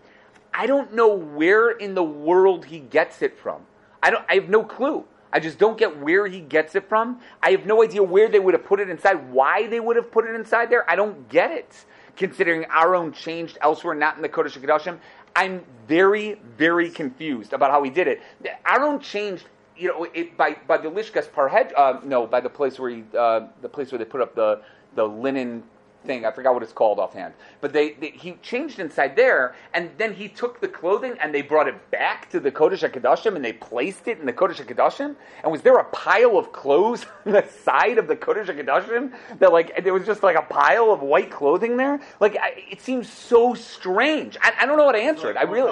I 0.52 0.66
don't 0.66 0.92
know 0.92 1.14
where 1.14 1.70
in 1.70 1.94
the 1.94 2.02
world 2.02 2.66
he 2.66 2.78
gets 2.78 3.22
it 3.22 3.38
from. 3.38 3.62
I 4.02 4.10
don't. 4.10 4.24
I 4.28 4.34
have 4.34 4.48
no 4.48 4.64
clue. 4.64 5.04
I 5.32 5.40
just 5.40 5.58
don't 5.58 5.78
get 5.78 5.98
where 5.98 6.26
he 6.26 6.40
gets 6.40 6.74
it 6.74 6.88
from. 6.88 7.20
I 7.42 7.52
have 7.52 7.64
no 7.64 7.82
idea 7.82 8.02
where 8.02 8.28
they 8.28 8.38
would 8.38 8.52
have 8.52 8.66
put 8.66 8.80
it 8.80 8.90
inside. 8.90 9.32
Why 9.32 9.66
they 9.66 9.80
would 9.80 9.96
have 9.96 10.12
put 10.12 10.26
it 10.26 10.34
inside 10.34 10.68
there? 10.68 10.88
I 10.90 10.94
don't 10.94 11.26
get 11.30 11.50
it. 11.50 11.86
Considering 12.16 12.66
Aaron 12.70 13.12
changed 13.12 13.56
elsewhere, 13.62 13.94
not 13.94 14.16
in 14.16 14.22
the 14.22 14.28
Kodesh 14.28 14.58
Hakadoshim, 14.58 14.98
I'm 15.36 15.64
very, 15.88 16.34
very 16.56 16.90
confused 16.90 17.52
about 17.52 17.70
how 17.70 17.82
he 17.82 17.90
did 17.90 18.08
it. 18.08 18.22
Aaron 18.66 19.00
changed, 19.00 19.44
you 19.76 19.88
know, 19.88 20.04
it, 20.14 20.36
by 20.36 20.56
by 20.66 20.78
the 20.78 20.90
Lishkas 20.90 21.32
Parhed, 21.32 21.72
uh, 21.76 22.00
no, 22.04 22.26
by 22.26 22.40
the 22.40 22.50
place 22.50 22.78
where 22.78 22.90
he, 22.90 23.04
uh, 23.16 23.48
the 23.60 23.68
place 23.68 23.92
where 23.92 23.98
they 23.98 24.04
put 24.04 24.20
up 24.20 24.34
the 24.34 24.62
the 24.94 25.04
linen 25.06 25.62
thing. 26.02 26.24
I 26.24 26.30
forgot 26.30 26.54
what 26.54 26.62
it's 26.62 26.72
called 26.72 26.98
offhand. 26.98 27.34
But 27.60 27.72
they, 27.72 27.92
they 27.92 28.10
he 28.10 28.32
changed 28.42 28.78
inside 28.78 29.16
there, 29.16 29.54
and 29.74 29.90
then 29.98 30.12
he 30.14 30.28
took 30.28 30.60
the 30.60 30.68
clothing 30.68 31.16
and 31.20 31.34
they 31.34 31.42
brought 31.42 31.68
it 31.68 31.90
back 31.90 32.28
to 32.30 32.40
the 32.40 32.50
Kodesh 32.50 32.88
Hakadoshim 32.88 33.36
and 33.36 33.44
they 33.44 33.52
placed 33.52 34.08
it 34.08 34.18
in 34.18 34.26
the 34.26 34.32
Kodesh 34.32 34.64
Hakadoshim. 34.64 35.14
And 35.42 35.52
was 35.52 35.62
there 35.62 35.78
a 35.78 35.84
pile 35.84 36.36
of 36.38 36.52
clothes 36.52 37.06
on 37.26 37.32
the 37.32 37.46
side 37.64 37.98
of 37.98 38.08
the 38.08 38.16
Kodesh 38.16 38.46
Hakadoshim 38.46 39.12
that 39.38 39.52
like 39.52 39.82
there 39.84 39.92
was 39.94 40.04
just 40.06 40.22
like 40.22 40.36
a 40.36 40.42
pile 40.42 40.90
of 40.90 41.02
white 41.02 41.30
clothing 41.30 41.76
there? 41.76 42.00
Like 42.20 42.36
I, 42.40 42.64
it 42.70 42.80
seems 42.80 43.08
so 43.10 43.54
strange. 43.54 44.36
I, 44.42 44.52
I 44.60 44.66
don't 44.66 44.76
know 44.78 44.86
how 44.86 44.92
to 44.92 44.98
answer 44.98 45.30
it. 45.30 45.36
I 45.36 45.42
really. 45.42 45.70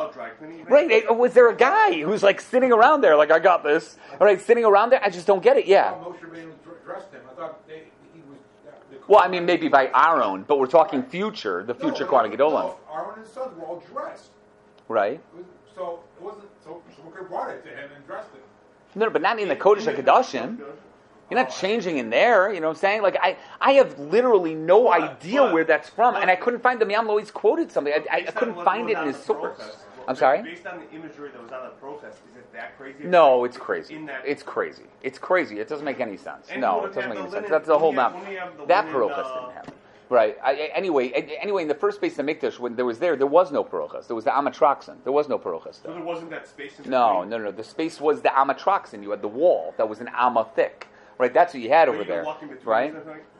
Right, 0.68 0.90
it- 0.90 1.16
was 1.16 1.34
there 1.34 1.49
a 1.50 1.56
guy 1.56 2.00
who's 2.02 2.22
like 2.22 2.40
sitting 2.40 2.72
around 2.72 3.00
there, 3.02 3.16
like 3.16 3.30
I 3.30 3.38
got 3.38 3.62
this, 3.64 3.96
all 4.18 4.26
right, 4.26 4.40
sitting 4.40 4.64
around 4.64 4.90
there? 4.90 5.00
I 5.04 5.10
just 5.10 5.26
don't 5.26 5.42
get 5.42 5.56
it. 5.56 5.66
Yeah. 5.66 5.90
thought 5.90 6.02
Moshe 6.18 6.20
Rabbeinu 6.20 6.52
dr- 6.64 6.82
dressed 6.84 7.12
him. 7.12 7.20
I 7.30 7.34
thought 7.34 7.66
they, 7.68 7.82
he 8.14 8.22
was. 8.28 8.38
the- 8.90 8.96
Well, 9.11 9.21
I 9.21 9.26
mean, 9.26 9.45
maybe 9.45 9.67
by 9.67 9.90
Aaron, 9.93 10.45
but 10.47 10.61
we're 10.61 10.69
talking 10.69 11.02
future, 11.02 11.64
the 11.64 11.75
future 11.75 12.05
no, 12.05 12.11
Kohen 12.11 12.31
Gedolim, 12.31 12.76
Aaron 12.95 13.09
and 13.17 13.25
his 13.25 13.33
sons 13.33 13.59
were 13.59 13.67
all 13.67 13.83
dressed. 13.93 14.31
right? 14.87 15.21
So 15.75 16.05
it 16.17 16.23
wasn't. 16.23 16.45
So 16.62 16.81
someone 16.95 17.12
could 17.12 17.23
have 17.23 17.29
brought 17.29 17.50
it 17.50 17.64
to 17.64 17.71
him 17.71 17.90
and 17.97 18.07
dressed 18.07 18.31
him. 18.31 18.40
No, 18.95 19.11
but 19.11 19.21
not 19.21 19.40
in 19.40 19.49
the 19.49 19.57
Kodesh 19.57 19.93
HaKadoshim. 19.93 20.59
You're 20.59 21.40
not 21.40 21.50
changing 21.50 21.99
in 21.99 22.09
there, 22.09 22.52
you 22.52 22.61
know 22.61 22.69
what 22.69 22.76
I'm 22.76 22.81
saying? 22.81 23.02
Like, 23.02 23.17
I, 23.21 23.37
I 23.61 23.73
have 23.73 23.99
literally 23.99 24.55
no 24.55 24.93
idea 24.93 25.52
where 25.52 25.64
that's 25.64 25.88
from, 25.88 26.14
and 26.14 26.31
I 26.31 26.37
couldn't 26.37 26.61
find 26.61 26.81
the 26.81 26.87
Yam 26.87 27.09
Lois 27.09 27.33
quoted 27.33 27.73
something. 27.73 27.93
I, 27.93 28.17
I, 28.17 28.17
I 28.29 28.31
couldn't 28.31 28.64
find 28.64 28.90
it 28.90 28.97
in 28.97 29.07
his 29.07 29.17
source. 29.17 29.59
Protest, 30.04 30.09
I'm 30.09 30.16
sorry? 30.16 30.42
Based 30.42 30.66
on 30.66 30.80
the 30.80 30.90
imagery 30.97 31.30
that 31.30 31.42
was 31.42 31.52
on 31.52 31.64
the 31.64 31.71
protest, 31.71 32.19
is 32.30 32.37
it 32.37 32.52
that 32.52 32.76
crazy? 32.78 33.04
No, 33.04 33.45
it's 33.45 33.57
crazy. 33.57 33.95
In 33.95 34.07
that- 34.07 34.23
It's 34.26 34.42
crazy. 34.42 34.85
It's 35.02 35.19
crazy. 35.19 35.61
It 35.61 35.69
doesn't 35.69 35.85
make 35.85 36.00
any 36.00 36.16
sense. 36.16 36.49
And 36.50 36.61
No, 36.61 36.85
it 36.85 36.95
doesn't 36.95 37.09
make 37.11 37.19
the 37.19 37.23
any 37.25 37.30
sense. 37.30 37.49
That's 37.49 37.66
the 37.66 37.78
whole 37.78 37.92
have- 37.92 38.12
map. 38.12 38.23
when 38.23 38.33
you 38.33 38.38
have 38.38 38.57
the 38.57 38.66
That 38.66 38.87
linen, 38.87 39.00
Parochas 39.00 39.26
uh, 39.26 39.40
didn't 39.40 39.54
happen. 39.54 39.75
Right. 40.09 40.37
I, 40.42 40.54
anyway, 40.75 41.11
anyway, 41.11 41.62
in 41.62 41.69
the 41.69 41.75
first 41.75 42.00
Beis 42.00 42.16
HaMikdash, 42.16 42.59
when 42.59 42.75
there 42.75 42.85
was 42.85 42.99
there, 42.99 43.14
there 43.14 43.28
was 43.28 43.52
no 43.52 43.62
Parochas. 43.62 44.09
There 44.09 44.16
was 44.16 44.25
the 44.25 44.33
Amatroxin. 44.33 44.97
There 45.04 45.12
was 45.12 45.28
no 45.28 45.38
Parochas 45.38 45.75
So 45.75 45.80
there. 45.85 45.95
there 45.95 46.02
wasn't 46.02 46.30
that 46.30 46.49
space 46.49 46.80
in 46.80 46.90
No, 46.90 47.23
no, 47.23 47.38
no. 47.38 47.52
The 47.52 47.62
space 47.62 48.00
was 48.00 48.21
the 48.23 48.30
amatroxin. 48.30 49.04
You 49.04 49.11
had 49.12 49.23
the 49.23 49.28
wall 49.28 49.72
that 49.77 49.88
was 49.88 50.01
an 50.01 50.09
Ama 50.18 50.48
thick. 50.57 50.88
Right, 51.20 51.35
that's 51.35 51.52
what 51.52 51.62
you 51.62 51.68
had 51.68 51.90
over 51.90 52.02
there. 52.02 52.24
walk 52.24 52.40
in 52.42 52.48
between 52.48 52.66
Right? 52.66 52.94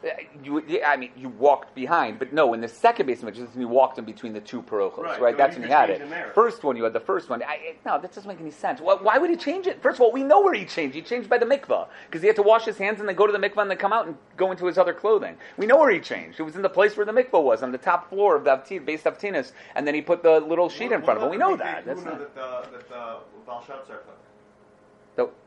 Uh, 0.04 0.08
You, 0.44 0.82
I 0.84 0.98
mean, 0.98 1.12
you 1.16 1.30
walked 1.30 1.74
behind, 1.74 2.18
but 2.18 2.30
no. 2.30 2.52
In 2.52 2.60
the 2.60 2.68
second 2.68 3.06
base 3.06 3.22
image, 3.22 3.38
you 3.56 3.68
walked 3.68 3.98
in 3.98 4.04
between 4.04 4.34
the 4.34 4.40
two 4.40 4.60
parochos. 4.60 4.98
Right, 4.98 5.18
Right, 5.18 5.32
so 5.32 5.38
that's 5.38 5.56
when 5.56 5.64
you 5.66 5.72
had 5.72 5.88
it. 5.88 6.02
First 6.34 6.62
one, 6.62 6.76
you 6.76 6.84
had 6.84 6.92
the 6.92 7.00
first 7.00 7.30
one. 7.30 7.42
I, 7.42 7.76
no, 7.86 7.98
that 7.98 8.12
doesn't 8.14 8.28
make 8.28 8.38
any 8.38 8.50
sense. 8.50 8.82
Why, 8.82 8.96
why 8.96 9.16
would 9.16 9.30
he 9.30 9.36
change 9.36 9.66
it? 9.66 9.80
First 9.82 9.96
of 9.96 10.02
all, 10.02 10.12
we 10.12 10.22
know 10.22 10.42
where 10.42 10.52
he 10.52 10.66
changed. 10.66 10.94
He 10.94 11.00
changed 11.00 11.30
by 11.30 11.38
the 11.38 11.46
mikvah 11.46 11.88
because 12.06 12.20
he 12.20 12.26
had 12.26 12.36
to 12.36 12.42
wash 12.42 12.66
his 12.66 12.76
hands 12.76 13.00
and 13.00 13.08
then 13.08 13.16
go 13.16 13.26
to 13.26 13.32
the 13.32 13.38
mikvah 13.38 13.62
and 13.62 13.70
then 13.70 13.78
come 13.78 13.94
out 13.94 14.06
and 14.06 14.14
go 14.36 14.50
into 14.50 14.66
his 14.66 14.76
other 14.76 14.92
clothing. 14.92 15.36
We 15.56 15.64
know 15.64 15.78
where 15.78 15.90
he 15.90 16.00
changed. 16.00 16.38
It 16.38 16.42
was 16.42 16.56
in 16.56 16.62
the 16.62 16.68
place 16.68 16.98
where 16.98 17.06
the 17.06 17.12
mikvah 17.12 17.42
was, 17.42 17.62
on 17.62 17.72
the 17.72 17.78
top 17.78 18.10
floor 18.10 18.36
of 18.36 18.44
the 18.44 18.50
Avti- 18.50 18.84
base 18.84 19.06
of 19.06 19.16
Tinas, 19.16 19.52
and 19.74 19.86
then 19.86 19.94
he 19.94 20.02
put 20.02 20.22
the 20.22 20.38
little 20.40 20.68
sheet 20.68 20.92
in 20.92 21.00
front 21.02 21.18
of 21.18 21.24
him. 21.24 21.30
We 21.30 21.38
know 21.38 21.56
that. 21.56 21.86
That's 21.86 22.02
kahuna 22.02 22.18
not, 22.18 22.34
that 22.34 22.68
the, 22.68 22.70
that 22.76 22.88
the 22.90 23.16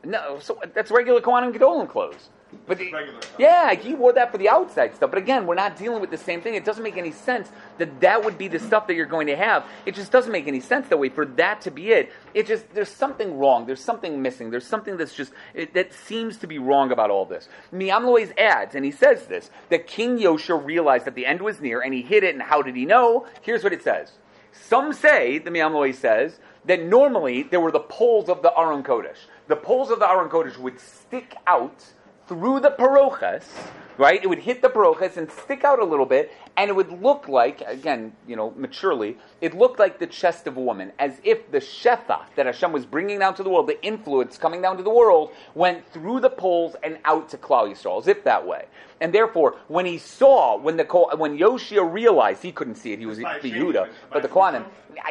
No, 0.04 0.38
so 0.40 0.58
that's 0.74 0.90
regular 0.90 1.20
Kohanim 1.20 1.54
Gedolim 1.54 1.88
clothes. 1.88 2.28
But 2.66 2.78
the- 2.78 2.92
yeah, 3.38 3.74
he 3.74 3.94
wore 3.94 4.12
that 4.12 4.30
for 4.30 4.38
the 4.38 4.48
outside 4.48 4.94
stuff. 4.94 5.10
But 5.10 5.18
again, 5.18 5.46
we're 5.46 5.54
not 5.54 5.76
dealing 5.76 6.00
with 6.00 6.10
the 6.10 6.16
same 6.16 6.40
thing. 6.40 6.54
It 6.54 6.64
doesn't 6.64 6.84
make 6.84 6.96
any 6.96 7.10
sense 7.10 7.50
that 7.78 8.00
that 8.00 8.24
would 8.24 8.38
be 8.38 8.48
the 8.48 8.58
stuff 8.58 8.86
that 8.86 8.94
you're 8.94 9.06
going 9.06 9.26
to 9.26 9.36
have. 9.36 9.64
It 9.86 9.94
just 9.94 10.12
doesn't 10.12 10.30
make 10.30 10.46
any 10.46 10.60
sense 10.60 10.88
that 10.88 10.98
way 10.98 11.08
for 11.08 11.26
that 11.26 11.62
to 11.62 11.70
be 11.70 11.90
it. 11.90 12.12
It 12.32 12.46
just 12.46 12.72
there's 12.72 12.88
something 12.88 13.38
wrong. 13.38 13.66
There's 13.66 13.82
something 13.82 14.22
missing. 14.22 14.50
There's 14.50 14.66
something 14.66 14.96
that's 14.96 15.14
just 15.14 15.32
it, 15.52 15.74
that 15.74 15.92
seems 15.92 16.36
to 16.38 16.46
be 16.46 16.58
wrong 16.58 16.92
about 16.92 17.10
all 17.10 17.24
this. 17.24 17.48
Me'am 17.72 18.04
Lo'ez 18.04 18.32
adds, 18.38 18.74
and 18.74 18.84
he 18.84 18.90
says 18.92 19.26
this 19.26 19.50
that 19.70 19.86
King 19.86 20.18
Yoshia 20.18 20.64
realized 20.64 21.06
that 21.06 21.14
the 21.14 21.26
end 21.26 21.42
was 21.42 21.60
near, 21.60 21.80
and 21.80 21.92
he 21.92 22.02
hid 22.02 22.22
it. 22.22 22.34
And 22.34 22.42
how 22.42 22.62
did 22.62 22.76
he 22.76 22.86
know? 22.86 23.26
Here's 23.42 23.64
what 23.64 23.72
it 23.72 23.82
says. 23.82 24.12
Some 24.52 24.92
say, 24.92 25.38
the 25.38 25.50
Me'am 25.50 25.72
Lo'ez 25.72 25.96
says, 25.96 26.38
that 26.66 26.82
normally 26.82 27.42
there 27.42 27.60
were 27.60 27.72
the 27.72 27.80
poles 27.80 28.28
of 28.28 28.42
the 28.42 28.52
Aron 28.56 28.82
Kodesh. 28.82 29.18
The 29.46 29.56
poles 29.56 29.90
of 29.90 29.98
the 29.98 30.08
Aron 30.08 30.30
Kodesh 30.30 30.56
would 30.58 30.80
stick 30.80 31.34
out 31.46 31.84
through 32.26 32.60
the 32.60 32.70
parochas, 32.70 33.44
right? 33.98 34.22
It 34.22 34.26
would 34.26 34.38
hit 34.38 34.62
the 34.62 34.70
parochas 34.70 35.18
and 35.18 35.30
stick 35.30 35.64
out 35.64 35.78
a 35.78 35.84
little 35.84 36.06
bit, 36.06 36.32
and 36.56 36.70
it 36.70 36.72
would 36.72 37.02
look 37.02 37.28
like, 37.28 37.60
again, 37.66 38.14
you 38.26 38.36
know, 38.36 38.52
maturely, 38.56 39.18
it 39.42 39.54
looked 39.54 39.78
like 39.78 39.98
the 39.98 40.06
chest 40.06 40.46
of 40.46 40.56
a 40.56 40.60
woman, 40.60 40.92
as 40.98 41.20
if 41.24 41.50
the 41.50 41.58
shefa 41.58 42.22
that 42.36 42.46
Hashem 42.46 42.72
was 42.72 42.86
bringing 42.86 43.18
down 43.18 43.34
to 43.34 43.42
the 43.42 43.50
world, 43.50 43.66
the 43.66 43.82
influence 43.84 44.38
coming 44.38 44.62
down 44.62 44.78
to 44.78 44.82
the 44.82 44.88
world, 44.90 45.30
went 45.54 45.86
through 45.92 46.20
the 46.20 46.30
poles 46.30 46.74
and 46.82 46.96
out 47.04 47.28
to 47.28 47.36
Klal 47.36 47.70
Yisrael, 47.70 48.00
as 48.00 48.08
if 48.08 48.24
that 48.24 48.46
way. 48.46 48.64
And 49.02 49.12
therefore, 49.12 49.56
when 49.68 49.84
he 49.84 49.98
saw, 49.98 50.56
when 50.56 50.78
the 50.78 50.84
when 51.18 51.36
Yoshia 51.38 51.92
realized 51.92 52.42
he 52.42 52.52
couldn't 52.52 52.76
see 52.76 52.94
it, 52.94 52.98
he 52.98 53.04
was 53.04 53.18
By 53.18 53.34
the 53.38 53.50
changing 53.50 53.72
Yehuda, 53.72 53.90
but 54.10 54.22
the 54.22 54.28
Kohanim, 54.28 54.64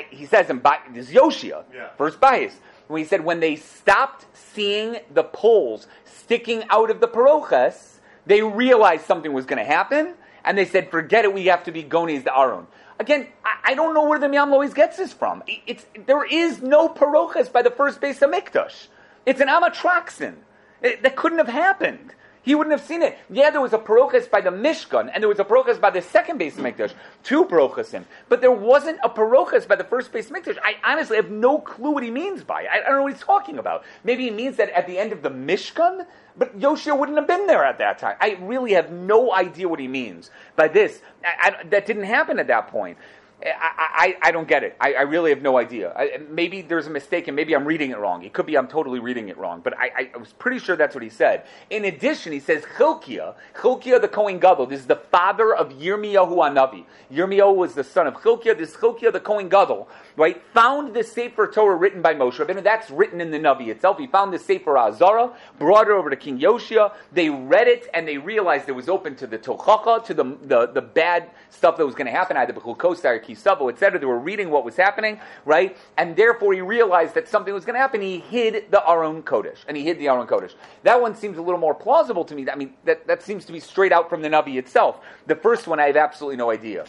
he 0.09 0.25
says 0.25 0.49
in 0.49 0.61
this 0.93 1.09
is 1.09 1.13
Yoshia, 1.13 1.63
Yeah. 1.71 1.89
first 1.97 2.19
bias, 2.19 2.55
when 2.93 3.01
he 3.01 3.07
said 3.07 3.25
when 3.25 3.39
they 3.41 3.55
stopped 3.57 4.25
seeing 4.33 4.97
the 5.13 5.23
poles 5.23 5.87
sticking 6.05 6.63
out 6.69 6.89
of 6.89 7.01
the 7.01 7.07
parochas, 7.07 7.99
they 8.25 8.41
realized 8.41 9.05
something 9.05 9.33
was 9.33 9.45
going 9.45 9.59
to 9.59 9.65
happen, 9.65 10.13
and 10.45 10.57
they 10.57 10.65
said, 10.65 10.89
"Forget 10.89 11.25
it. 11.25 11.33
We 11.33 11.47
have 11.47 11.63
to 11.65 11.71
be 11.71 11.83
gonis 11.83 12.23
the 12.23 12.37
Aron." 12.37 12.67
Again, 12.99 13.27
I, 13.43 13.71
I 13.71 13.73
don't 13.73 13.93
know 13.93 14.05
where 14.07 14.19
the 14.19 14.29
Me'am 14.29 14.49
Lo'ez 14.51 14.73
gets 14.73 14.97
this 14.97 15.11
from. 15.11 15.43
It- 15.47 15.61
It's 15.67 15.85
there 16.05 16.23
is 16.23 16.61
no 16.61 16.87
parochas 16.87 17.51
by 17.51 17.61
the 17.63 17.71
first 17.71 17.99
Beis 17.99 18.19
HaMikdash. 18.19 18.87
It's 19.25 19.41
an 19.41 19.47
amatroxin. 19.49 20.35
It- 20.81 21.01
that 21.03 21.15
couldn't 21.15 21.39
have 21.39 21.47
happened. 21.49 22.13
He 22.43 22.55
wouldn't 22.55 22.77
have 22.77 22.85
seen 22.85 23.01
it. 23.01 23.17
Yeah, 23.29 23.51
there 23.51 23.61
was 23.61 23.71
a 23.71 23.77
parochas 23.77 24.29
by 24.29 24.41
the 24.41 24.49
Mishkan, 24.49 25.09
and 25.13 25.23
there 25.23 25.29
was 25.29 25.39
a 25.39 25.45
parochas 25.45 25.79
by 25.79 25.89
the 25.89 26.01
second 26.01 26.41
Beis 26.41 26.55
Mikdash. 26.55 26.93
Two 27.23 27.45
parochasim. 27.45 28.03
But 28.27 28.41
there 28.41 28.51
wasn't 28.51 28.99
a 29.01 29.09
parochas 29.09 29.65
by 29.65 29.77
the 29.77 29.85
first 29.85 30.11
Beis 30.11 30.29
Mikdash. 30.29 30.57
I 30.61 30.75
honestly 30.83 31.15
have 31.15 31.31
no 31.31 31.59
clue 31.59 31.91
what 31.91 32.03
he 32.03 32.11
means 32.11 32.43
by 32.43 32.63
it. 32.63 32.67
I, 32.69 32.81
don't 32.81 32.97
know 32.97 33.03
what 33.03 33.13
he's 33.13 33.21
talking 33.21 33.59
about. 33.59 33.85
Maybe 34.03 34.25
he 34.25 34.29
means 34.29 34.57
that 34.57 34.69
at 34.71 34.87
the 34.87 34.97
end 34.97 35.13
of 35.13 35.21
the 35.21 35.29
Mishkan, 35.29 36.05
but 36.37 36.59
Yoshia 36.59 36.97
wouldn't 36.99 37.17
have 37.17 37.27
been 37.27 37.47
there 37.47 37.63
at 37.63 37.77
that 37.77 37.97
time. 37.97 38.17
I 38.19 38.37
really 38.41 38.73
have 38.73 38.91
no 38.91 39.33
idea 39.33 39.69
what 39.69 39.79
he 39.79 39.87
means 39.87 40.29
by 40.57 40.67
this. 40.67 41.01
I, 41.23 41.55
I, 41.61 41.63
that 41.69 41.85
didn't 41.85 42.03
happen 42.03 42.39
at 42.39 42.47
that 42.47 42.67
point. 42.67 42.97
I, 43.45 44.15
I, 44.23 44.29
I 44.29 44.31
don't 44.31 44.47
get 44.47 44.63
it. 44.63 44.75
I, 44.79 44.93
I 44.93 45.01
really 45.01 45.29
have 45.31 45.41
no 45.41 45.57
idea. 45.57 45.93
I, 45.95 46.19
maybe 46.29 46.61
there's 46.61 46.87
a 46.87 46.89
mistake 46.89 47.27
and 47.27 47.35
maybe 47.35 47.55
I'm 47.55 47.65
reading 47.65 47.91
it 47.91 47.97
wrong. 47.97 48.23
It 48.23 48.33
could 48.33 48.45
be 48.45 48.57
I'm 48.57 48.67
totally 48.67 48.99
reading 48.99 49.29
it 49.29 49.37
wrong, 49.37 49.61
but 49.63 49.77
I, 49.77 50.09
I 50.13 50.17
was 50.17 50.33
pretty 50.33 50.59
sure 50.59 50.75
that's 50.75 50.95
what 50.95 51.03
he 51.03 51.09
said. 51.09 51.45
In 51.69 51.85
addition, 51.85 52.31
he 52.31 52.39
says 52.39 52.63
Chilkiah, 52.77 53.35
Chilkiah 53.55 54.01
the 54.01 54.07
Kohen 54.07 54.39
Gadol. 54.39 54.67
This 54.67 54.79
is 54.79 54.87
the 54.87 54.95
father 54.95 55.55
of 55.55 55.69
Yirmiyahu 55.73 56.35
Anavi. 56.37 56.85
Yirmiyahu 57.11 57.55
was 57.55 57.73
the 57.75 57.83
son 57.83 58.07
of 58.07 58.15
Chilkiah. 58.15 58.57
This 58.57 58.75
Chilkiah 58.75 59.11
the 59.13 59.19
Kohen 59.19 59.49
Gadol, 59.49 59.87
right, 60.15 60.41
found 60.53 60.93
the 60.93 61.03
Sefer 61.03 61.47
Torah 61.47 61.75
written 61.75 62.01
by 62.01 62.13
Moshe 62.13 62.33
Rabbeinu. 62.33 62.63
That's 62.63 62.89
written 62.89 63.21
in 63.21 63.31
the 63.31 63.39
Navi 63.39 63.67
itself. 63.67 63.97
He 63.97 64.07
found 64.07 64.33
the 64.33 64.39
Sefer 64.39 64.77
Azara, 64.77 65.31
brought 65.59 65.87
it 65.87 65.91
over 65.91 66.09
to 66.09 66.15
King 66.15 66.39
Yoshia. 66.39 66.93
They 67.11 67.29
read 67.29 67.67
it 67.67 67.89
and 67.93 68.07
they 68.07 68.17
realized 68.17 68.69
it 68.69 68.73
was 68.73 68.89
open 68.89 69.15
to 69.17 69.27
the 69.27 69.37
Tochacha, 69.37 70.05
to 70.05 70.13
the, 70.13 70.37
the, 70.43 70.67
the 70.67 70.81
bad 70.81 71.29
stuff 71.49 71.77
that 71.77 71.85
was 71.85 71.95
going 71.95 72.05
to 72.05 72.11
happen, 72.11 72.37
either 72.37 72.53
Bechukosai, 72.53 73.23
Kisavo, 73.23 73.71
etc. 73.71 73.99
They 73.99 74.05
were 74.05 74.19
reading 74.19 74.49
what 74.49 74.65
was 74.65 74.75
happening, 74.75 75.19
right? 75.45 75.77
And 75.97 76.15
therefore 76.15 76.53
he 76.53 76.61
realized 76.61 77.13
that 77.15 77.27
something 77.27 77.53
was 77.53 77.65
going 77.65 77.75
to 77.75 77.79
happen. 77.79 78.01
He 78.01 78.19
hid 78.19 78.71
the 78.71 78.87
Aron 78.87 79.23
Kodesh, 79.23 79.59
and 79.67 79.77
he 79.77 79.83
hid 79.83 79.99
the 79.99 80.07
Aron 80.07 80.27
Kodesh. 80.27 80.53
That 80.83 80.99
one 81.01 81.15
seems 81.15 81.37
a 81.37 81.41
little 81.41 81.59
more 81.59 81.75
plausible 81.75 82.25
to 82.25 82.35
me. 82.35 82.49
I 82.49 82.55
mean, 82.55 82.73
that, 82.85 83.07
that 83.07 83.21
seems 83.21 83.45
to 83.45 83.51
be 83.51 83.59
straight 83.59 83.91
out 83.91 84.09
from 84.09 84.21
the 84.21 84.29
Navi 84.29 84.57
itself. 84.57 84.99
The 85.27 85.35
first 85.35 85.67
one, 85.67 85.79
I 85.79 85.87
have 85.87 85.97
absolutely 85.97 86.37
no 86.37 86.51
idea. 86.51 86.85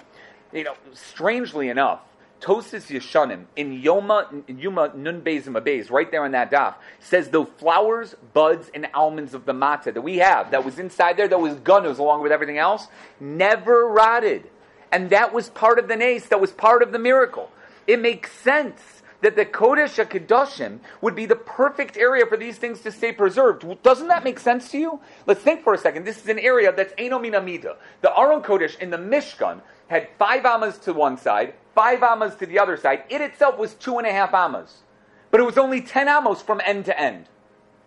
You 0.52 0.64
know, 0.64 0.74
strangely 0.92 1.68
enough, 1.68 2.00
Tosfos 2.44 2.90
Yeshanim 2.94 3.46
in 3.56 3.80
Yoma 3.80 4.42
Yuma 4.46 4.92
Nun 4.94 5.22
Bezim 5.22 5.58
Abeis, 5.58 5.90
right 5.90 6.10
there 6.10 6.24
on 6.24 6.32
that 6.32 6.50
daf, 6.50 6.74
says 7.00 7.30
the 7.30 7.46
flowers, 7.46 8.14
buds, 8.34 8.70
and 8.74 8.86
almonds 8.92 9.32
of 9.32 9.46
the 9.46 9.54
mata 9.54 9.90
that 9.90 10.02
we 10.02 10.18
have, 10.18 10.50
that 10.50 10.62
was 10.62 10.78
inside 10.78 11.16
there, 11.16 11.26
that 11.26 11.40
was 11.40 11.54
gunners 11.60 11.98
along 11.98 12.22
with 12.22 12.32
everything 12.32 12.58
else, 12.58 12.86
never 13.18 13.88
rotted. 13.88 14.50
And 14.92 15.08
that 15.08 15.32
was 15.32 15.48
part 15.48 15.78
of 15.78 15.88
the 15.88 15.96
nace, 15.96 16.26
that 16.26 16.40
was 16.40 16.52
part 16.52 16.82
of 16.82 16.92
the 16.92 16.98
miracle. 16.98 17.50
It 17.86 17.98
makes 17.98 18.30
sense 18.30 19.02
that 19.22 19.36
the 19.36 19.46
Kodesh 19.46 20.04
HaKadoshim 20.04 20.80
would 21.00 21.14
be 21.14 21.24
the 21.24 21.36
perfect 21.36 21.96
area 21.96 22.26
for 22.26 22.36
these 22.36 22.58
things 22.58 22.82
to 22.82 22.92
stay 22.92 23.10
preserved. 23.10 23.64
Doesn't 23.82 24.08
that 24.08 24.22
make 24.22 24.38
sense 24.38 24.70
to 24.72 24.78
you? 24.78 25.00
Let's 25.26 25.40
think 25.40 25.64
for 25.64 25.72
a 25.72 25.78
second. 25.78 26.04
This 26.04 26.22
is 26.22 26.28
an 26.28 26.38
area 26.38 26.72
that's 26.72 26.92
Eno 26.98 27.18
Minamida. 27.18 27.76
The 28.02 28.14
Aron 28.14 28.42
Kodesh 28.42 28.78
in 28.78 28.90
the 28.90 28.98
Mishkan 28.98 29.62
had 29.88 30.08
five 30.18 30.44
amas 30.44 30.76
to 30.80 30.92
one 30.92 31.16
side, 31.16 31.54
five 31.74 32.02
amas 32.02 32.34
to 32.36 32.46
the 32.46 32.58
other 32.58 32.76
side. 32.76 33.04
It 33.08 33.20
itself 33.20 33.58
was 33.58 33.74
two 33.74 33.98
and 33.98 34.06
a 34.06 34.12
half 34.12 34.32
amas. 34.32 34.82
But 35.30 35.40
it 35.40 35.44
was 35.44 35.58
only 35.58 35.80
ten 35.80 36.08
amos 36.08 36.42
from 36.42 36.60
end 36.64 36.84
to 36.84 36.98
end. 36.98 37.26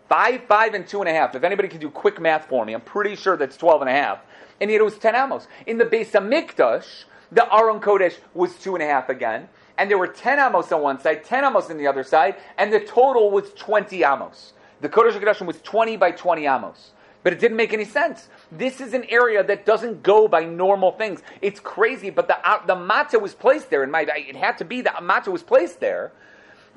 Five, 0.08 0.44
five, 0.44 0.74
and 0.74 0.86
two 0.86 1.00
and 1.00 1.08
a 1.08 1.12
half. 1.12 1.34
If 1.34 1.44
anybody 1.44 1.68
can 1.68 1.80
do 1.80 1.90
quick 1.90 2.20
math 2.20 2.46
for 2.46 2.64
me, 2.64 2.72
I'm 2.72 2.80
pretty 2.80 3.16
sure 3.16 3.36
that's 3.36 3.56
twelve 3.56 3.80
and 3.82 3.90
a 3.90 3.92
half. 3.92 4.20
And 4.60 4.70
yet 4.70 4.80
it 4.80 4.84
was 4.84 4.98
ten 4.98 5.14
amos. 5.14 5.46
In 5.66 5.78
the 5.78 5.84
Beis 5.84 6.10
Mikdash, 6.12 7.04
the 7.30 7.44
Aron 7.54 7.80
Kodesh 7.80 8.16
was 8.34 8.58
two 8.58 8.74
and 8.74 8.82
a 8.82 8.86
half 8.86 9.08
again. 9.08 9.48
And 9.76 9.90
there 9.90 9.98
were 9.98 10.08
ten 10.08 10.38
amos 10.38 10.72
on 10.72 10.82
one 10.82 11.00
side, 11.00 11.24
ten 11.24 11.44
amos 11.44 11.70
on 11.70 11.78
the 11.78 11.86
other 11.86 12.02
side, 12.02 12.36
and 12.56 12.72
the 12.72 12.80
total 12.80 13.30
was 13.30 13.52
twenty 13.54 14.02
amos. 14.02 14.52
The 14.80 14.88
Kodesh 14.88 15.12
HaKadoshim 15.12 15.46
was 15.46 15.60
twenty 15.60 15.96
by 15.96 16.10
twenty 16.10 16.46
amos. 16.46 16.92
But 17.28 17.34
it 17.34 17.40
didn't 17.40 17.58
make 17.58 17.74
any 17.74 17.84
sense. 17.84 18.26
This 18.50 18.80
is 18.80 18.94
an 18.94 19.04
area 19.10 19.44
that 19.44 19.66
doesn't 19.66 20.02
go 20.02 20.28
by 20.28 20.46
normal 20.46 20.92
things. 20.92 21.20
It's 21.42 21.60
crazy, 21.60 22.08
but 22.08 22.26
the 22.26 22.38
uh, 22.38 22.64
the 22.64 22.74
matzah 22.74 23.20
was 23.20 23.34
placed 23.34 23.68
there. 23.68 23.84
In 23.84 23.90
my, 23.90 24.06
it 24.08 24.34
had 24.34 24.56
to 24.56 24.64
be 24.64 24.80
the 24.80 24.94
matzah 25.02 25.28
was 25.28 25.42
placed 25.42 25.78
there 25.78 26.10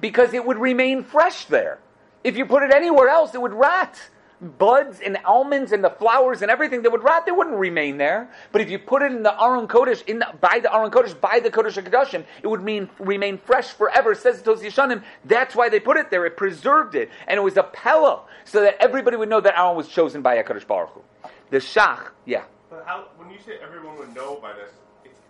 because 0.01 0.33
it 0.33 0.45
would 0.45 0.57
remain 0.57 1.05
fresh 1.05 1.45
there. 1.45 1.79
If 2.25 2.35
you 2.35 2.45
put 2.45 2.63
it 2.63 2.73
anywhere 2.73 3.07
else, 3.07 3.33
it 3.33 3.41
would 3.41 3.53
rot. 3.53 3.97
Buds 4.41 5.01
and 5.01 5.17
almonds 5.23 5.71
and 5.71 5.83
the 5.83 5.91
flowers 5.91 6.41
and 6.41 6.49
everything 6.49 6.81
that 6.81 6.91
would 6.91 7.03
rot, 7.03 7.27
they 7.27 7.31
wouldn't 7.31 7.57
remain 7.57 7.97
there. 7.97 8.27
But 8.51 8.61
if 8.61 8.71
you 8.71 8.79
put 8.79 9.03
it 9.03 9.11
in 9.11 9.21
the 9.21 9.39
Aron 9.39 9.67
Kodesh, 9.67 10.03
in 10.07 10.17
the, 10.17 10.27
by 10.41 10.59
the 10.59 10.73
Aron 10.73 10.89
Kodesh, 10.89 11.19
by 11.19 11.39
the 11.39 11.51
Kodesh 11.51 11.79
HaKadoshim, 11.79 12.25
it 12.41 12.47
would 12.47 12.63
mean, 12.63 12.89
remain 12.97 13.37
fresh 13.37 13.67
forever. 13.67 14.15
Says 14.15 14.41
Tos 14.41 14.61
Yeshanim. 14.61 15.03
That's 15.25 15.55
why 15.55 15.69
they 15.69 15.79
put 15.79 15.97
it 15.97 16.09
there. 16.09 16.25
It 16.25 16.37
preserved 16.37 16.95
it. 16.95 17.11
And 17.27 17.37
it 17.37 17.41
was 17.43 17.55
a 17.57 17.63
pella, 17.63 18.23
so 18.43 18.61
that 18.61 18.77
everybody 18.79 19.15
would 19.15 19.29
know 19.29 19.41
that 19.41 19.57
Aaron 19.57 19.77
was 19.77 19.87
chosen 19.87 20.23
by 20.23 20.41
HaKadosh 20.41 20.65
Baruch 20.65 20.89
Hu. 20.89 21.01
The 21.51 21.57
Shach, 21.57 22.07
yeah. 22.25 22.45
But 22.69 22.83
how, 22.87 23.09
when 23.17 23.29
you 23.29 23.37
say 23.45 23.57
everyone 23.61 23.97
would 23.99 24.15
know 24.15 24.39
by 24.41 24.53
this, 24.53 24.71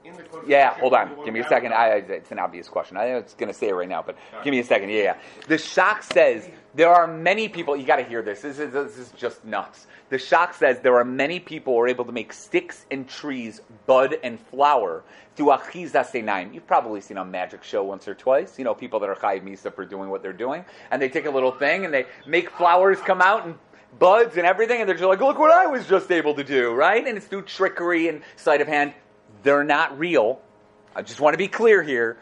it's 0.03 0.19
Yeah, 0.47 0.73
hold 0.79 0.93
on. 0.93 1.23
Give 1.23 1.33
me 1.33 1.41
a 1.41 1.47
second. 1.47 1.73
I, 1.73 1.87
it's 1.89 2.31
an 2.31 2.39
obvious 2.39 2.67
question. 2.67 2.97
I 2.97 3.15
was 3.15 3.35
going 3.37 3.51
to 3.51 3.57
say 3.57 3.69
it 3.69 3.73
right 3.73 3.89
now, 3.89 4.01
but 4.01 4.17
give 4.43 4.51
me 4.51 4.59
a 4.59 4.63
second. 4.63 4.89
Yeah, 4.89 5.03
yeah. 5.03 5.17
The 5.47 5.55
Shach 5.55 6.03
says 6.03 6.49
there 6.73 6.89
are 6.89 7.07
many 7.07 7.49
people. 7.49 7.75
You 7.75 7.85
got 7.85 7.97
to 7.97 8.03
hear 8.03 8.21
this. 8.21 8.41
This 8.41 8.59
is 8.59 8.73
this 8.73 8.97
is 8.97 9.11
just 9.11 9.43
nuts. 9.45 9.87
The 10.09 10.17
Shach 10.17 10.53
says 10.55 10.79
there 10.81 10.97
are 10.97 11.05
many 11.05 11.39
people 11.39 11.73
who 11.73 11.81
are 11.81 11.87
able 11.87 12.05
to 12.05 12.11
make 12.11 12.33
sticks 12.33 12.85
and 12.91 13.07
trees 13.07 13.61
bud 13.85 14.17
and 14.23 14.39
flower 14.39 15.03
through 15.35 15.47
achiza 15.47 16.05
senaim. 16.05 16.53
You've 16.53 16.67
probably 16.67 17.01
seen 17.01 17.17
a 17.17 17.25
magic 17.25 17.63
show 17.63 17.83
once 17.83 18.07
or 18.07 18.15
twice. 18.15 18.57
You 18.57 18.65
know, 18.65 18.73
people 18.73 18.99
that 18.99 19.09
are 19.09 19.15
chayiv 19.15 19.43
misa 19.43 19.73
for 19.73 19.85
doing 19.85 20.09
what 20.09 20.21
they're 20.21 20.33
doing, 20.33 20.65
and 20.91 21.01
they 21.01 21.09
take 21.09 21.25
a 21.25 21.31
little 21.31 21.51
thing 21.51 21.85
and 21.85 21.93
they 21.93 22.05
make 22.25 22.49
flowers 22.49 22.99
come 22.99 23.21
out 23.21 23.45
and 23.45 23.55
buds 23.99 24.37
and 24.37 24.45
everything, 24.45 24.79
and 24.79 24.87
they're 24.87 24.95
just 24.95 25.07
like, 25.07 25.19
look 25.19 25.37
what 25.37 25.51
I 25.51 25.67
was 25.67 25.85
just 25.85 26.11
able 26.11 26.33
to 26.35 26.43
do, 26.43 26.73
right? 26.73 27.05
And 27.05 27.17
it's 27.17 27.27
through 27.27 27.43
trickery 27.43 28.07
and 28.07 28.21
sleight 28.35 28.61
of 28.61 28.67
hand. 28.67 28.93
They're 29.43 29.63
not 29.63 29.97
real. 29.97 30.41
I 30.95 31.01
just 31.01 31.19
want 31.19 31.33
to 31.33 31.37
be 31.37 31.47
clear 31.47 31.81
here. 31.81 32.17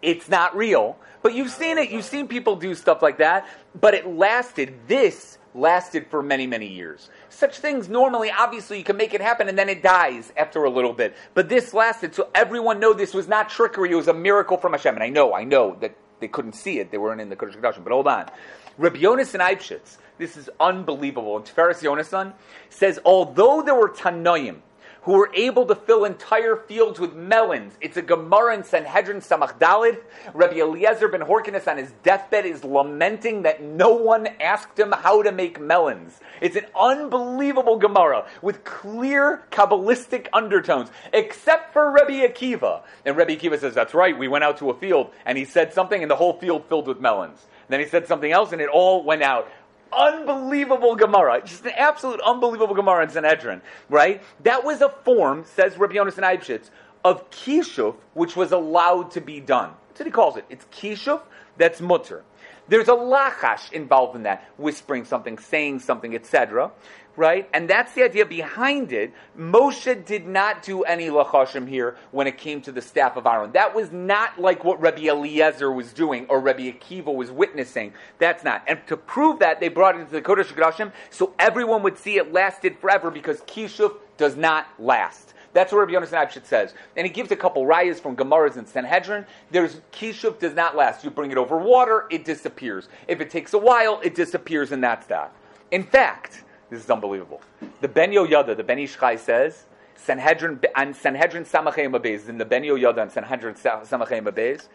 It's 0.00 0.28
not 0.28 0.56
real. 0.56 0.96
But 1.22 1.34
you've 1.34 1.50
seen 1.50 1.78
it. 1.78 1.90
You've 1.90 2.04
seen 2.04 2.28
people 2.28 2.56
do 2.56 2.74
stuff 2.74 3.02
like 3.02 3.18
that. 3.18 3.48
But 3.80 3.94
it 3.94 4.06
lasted. 4.06 4.74
This 4.88 5.38
lasted 5.54 6.06
for 6.08 6.22
many, 6.22 6.46
many 6.46 6.66
years. 6.66 7.10
Such 7.28 7.58
things 7.58 7.88
normally, 7.88 8.30
obviously, 8.30 8.78
you 8.78 8.84
can 8.84 8.96
make 8.96 9.14
it 9.14 9.20
happen 9.20 9.48
and 9.48 9.58
then 9.58 9.68
it 9.68 9.82
dies 9.82 10.32
after 10.36 10.64
a 10.64 10.70
little 10.70 10.92
bit. 10.92 11.14
But 11.34 11.48
this 11.48 11.74
lasted. 11.74 12.14
So 12.14 12.28
everyone 12.34 12.80
know 12.80 12.92
this 12.92 13.14
was 13.14 13.28
not 13.28 13.48
trickery. 13.48 13.90
It 13.90 13.96
was 13.96 14.08
a 14.08 14.14
miracle 14.14 14.56
from 14.56 14.72
Hashem. 14.72 14.94
And 14.94 15.04
I 15.04 15.08
know, 15.08 15.34
I 15.34 15.44
know 15.44 15.76
that 15.80 15.94
they 16.20 16.28
couldn't 16.28 16.54
see 16.54 16.78
it. 16.78 16.90
They 16.90 16.98
weren't 16.98 17.20
in 17.20 17.28
the 17.28 17.36
Kodesh 17.36 17.56
Kodashim. 17.56 17.84
But 17.84 17.92
hold 17.92 18.08
on. 18.08 18.30
Rabbi 18.78 18.98
Yonasan 18.98 19.40
Eibshitz, 19.40 19.98
this 20.18 20.36
is 20.36 20.48
unbelievable. 20.58 21.36
And 21.36 21.44
Tiferes 21.44 21.82
Yonasan 21.82 22.32
says, 22.70 22.98
although 23.04 23.62
there 23.62 23.74
were 23.74 23.90
Tanoim, 23.90 24.60
who 25.02 25.12
were 25.12 25.30
able 25.34 25.66
to 25.66 25.74
fill 25.74 26.04
entire 26.04 26.56
fields 26.56 27.00
with 27.00 27.14
melons. 27.14 27.74
It's 27.80 27.96
a 27.96 28.02
Gemara 28.02 28.56
in 28.56 28.64
Sanhedrin 28.64 29.20
Samach 29.20 29.58
Dalid. 29.58 29.98
Rabbi 30.32 30.60
Eliezer 30.60 31.08
ben 31.08 31.20
Horkinus 31.20 31.66
on 31.66 31.76
his 31.76 31.92
deathbed 32.04 32.46
is 32.46 32.64
lamenting 32.64 33.42
that 33.42 33.62
no 33.62 33.94
one 33.94 34.28
asked 34.40 34.78
him 34.78 34.92
how 34.92 35.22
to 35.22 35.32
make 35.32 35.60
melons. 35.60 36.20
It's 36.40 36.56
an 36.56 36.66
unbelievable 36.78 37.78
Gemara 37.78 38.26
with 38.42 38.62
clear 38.64 39.42
Kabbalistic 39.50 40.28
undertones, 40.32 40.90
except 41.12 41.72
for 41.72 41.90
Rabbi 41.90 42.24
Akiva. 42.26 42.82
And 43.04 43.16
Rabbi 43.16 43.34
Akiva 43.34 43.58
says, 43.58 43.74
that's 43.74 43.94
right, 43.94 44.16
we 44.16 44.28
went 44.28 44.44
out 44.44 44.58
to 44.58 44.70
a 44.70 44.74
field 44.74 45.10
and 45.26 45.36
he 45.36 45.44
said 45.44 45.72
something 45.72 46.00
and 46.00 46.10
the 46.10 46.16
whole 46.16 46.34
field 46.38 46.66
filled 46.68 46.86
with 46.86 47.00
melons. 47.00 47.44
then 47.68 47.80
he 47.80 47.86
said 47.86 48.06
something 48.06 48.30
else 48.30 48.52
and 48.52 48.60
it 48.60 48.68
all 48.68 49.02
went 49.02 49.22
out 49.22 49.50
unbelievable 49.92 50.96
Gemara, 50.96 51.42
just 51.44 51.64
an 51.64 51.72
absolute 51.76 52.20
unbelievable 52.20 52.74
Gemara 52.74 53.04
in 53.04 53.10
Sanhedrin, 53.10 53.62
right? 53.88 54.22
That 54.44 54.64
was 54.64 54.80
a 54.80 54.88
form, 54.88 55.44
says 55.44 55.76
Rabbi 55.76 55.94
Yonasan 55.94 56.24
Eibshitz, 56.24 56.70
of 57.04 57.28
kishuf, 57.30 57.96
which 58.14 58.36
was 58.36 58.52
allowed 58.52 59.10
to 59.12 59.20
be 59.20 59.40
done. 59.40 59.72
That's 59.88 60.00
what 60.00 60.06
he 60.06 60.12
calls 60.12 60.36
it. 60.36 60.44
It's 60.48 60.64
kishuf, 60.66 61.20
that's 61.56 61.80
mutter. 61.80 62.24
There's 62.68 62.88
a 62.88 62.92
lachash 62.92 63.72
involved 63.72 64.16
in 64.16 64.22
that, 64.22 64.48
whispering 64.56 65.04
something, 65.04 65.36
saying 65.38 65.80
something, 65.80 66.14
etc. 66.14 66.70
Right? 67.14 67.48
And 67.52 67.68
that's 67.68 67.92
the 67.92 68.04
idea 68.04 68.24
behind 68.24 68.92
it. 68.92 69.12
Moshe 69.38 70.04
did 70.06 70.26
not 70.26 70.62
do 70.62 70.82
any 70.84 71.08
lachashim 71.08 71.68
here 71.68 71.96
when 72.10 72.26
it 72.26 72.38
came 72.38 72.62
to 72.62 72.72
the 72.72 72.80
staff 72.80 73.16
of 73.16 73.26
Aaron. 73.26 73.52
That 73.52 73.74
was 73.74 73.92
not 73.92 74.40
like 74.40 74.64
what 74.64 74.80
Rabbi 74.80 75.08
Eliezer 75.08 75.70
was 75.70 75.92
doing 75.92 76.24
or 76.30 76.40
Rabbi 76.40 76.70
Akiva 76.72 77.14
was 77.14 77.30
witnessing. 77.30 77.92
That's 78.18 78.44
not. 78.44 78.62
And 78.66 78.80
to 78.86 78.96
prove 78.96 79.40
that, 79.40 79.60
they 79.60 79.68
brought 79.68 79.96
it 79.96 80.00
into 80.00 80.12
the 80.12 80.22
Kodesh 80.22 80.46
Kodashim 80.54 80.90
so 81.10 81.34
everyone 81.38 81.82
would 81.82 81.98
see 81.98 82.16
it 82.16 82.32
lasted 82.32 82.78
forever 82.78 83.10
because 83.10 83.42
kishuf 83.42 83.94
does 84.16 84.36
not 84.36 84.68
last. 84.78 85.34
That's 85.52 85.70
what 85.70 85.80
Rabbi 85.80 85.92
Yonasan 85.92 86.26
Eibschitz 86.26 86.46
says. 86.46 86.74
And 86.96 87.06
he 87.06 87.12
gives 87.12 87.30
a 87.30 87.36
couple 87.36 87.64
rayas 87.64 88.00
from 88.00 88.16
Gemaras 88.16 88.56
and 88.56 88.66
Sanhedrin. 88.66 89.26
There's 89.50 89.80
Kishuf 89.92 90.38
does 90.38 90.54
not 90.54 90.76
last. 90.76 91.04
You 91.04 91.10
bring 91.10 91.30
it 91.30 91.36
over 91.36 91.58
water, 91.58 92.06
it 92.10 92.24
disappears. 92.24 92.88
If 93.06 93.20
it 93.20 93.30
takes 93.30 93.52
a 93.52 93.58
while, 93.58 94.00
it 94.02 94.14
disappears, 94.14 94.72
and 94.72 94.82
that's 94.82 95.06
that. 95.08 95.34
In 95.70 95.82
fact, 95.82 96.44
this 96.72 96.84
is 96.84 96.90
unbelievable. 96.90 97.42
The 97.82 97.88
Ben 97.88 98.12
Yoyada, 98.12 98.56
the 98.56 98.64
Ben 98.64 98.78
Ish 98.78 98.96
Chai 98.96 99.16
says, 99.16 99.66
Sanhedrin 99.94 100.58
and 100.74 100.96
Sanhedrin 100.96 101.44
Samachay 101.44 101.90
Mabez, 101.90 102.30
in 102.30 102.38
the 102.38 102.46
Ben 102.46 102.62
Yoyada 102.62 103.02
and 103.02 103.12
Sanhedrin 103.12 103.54
Samachay 103.56 104.24
Mabez, 104.24 104.70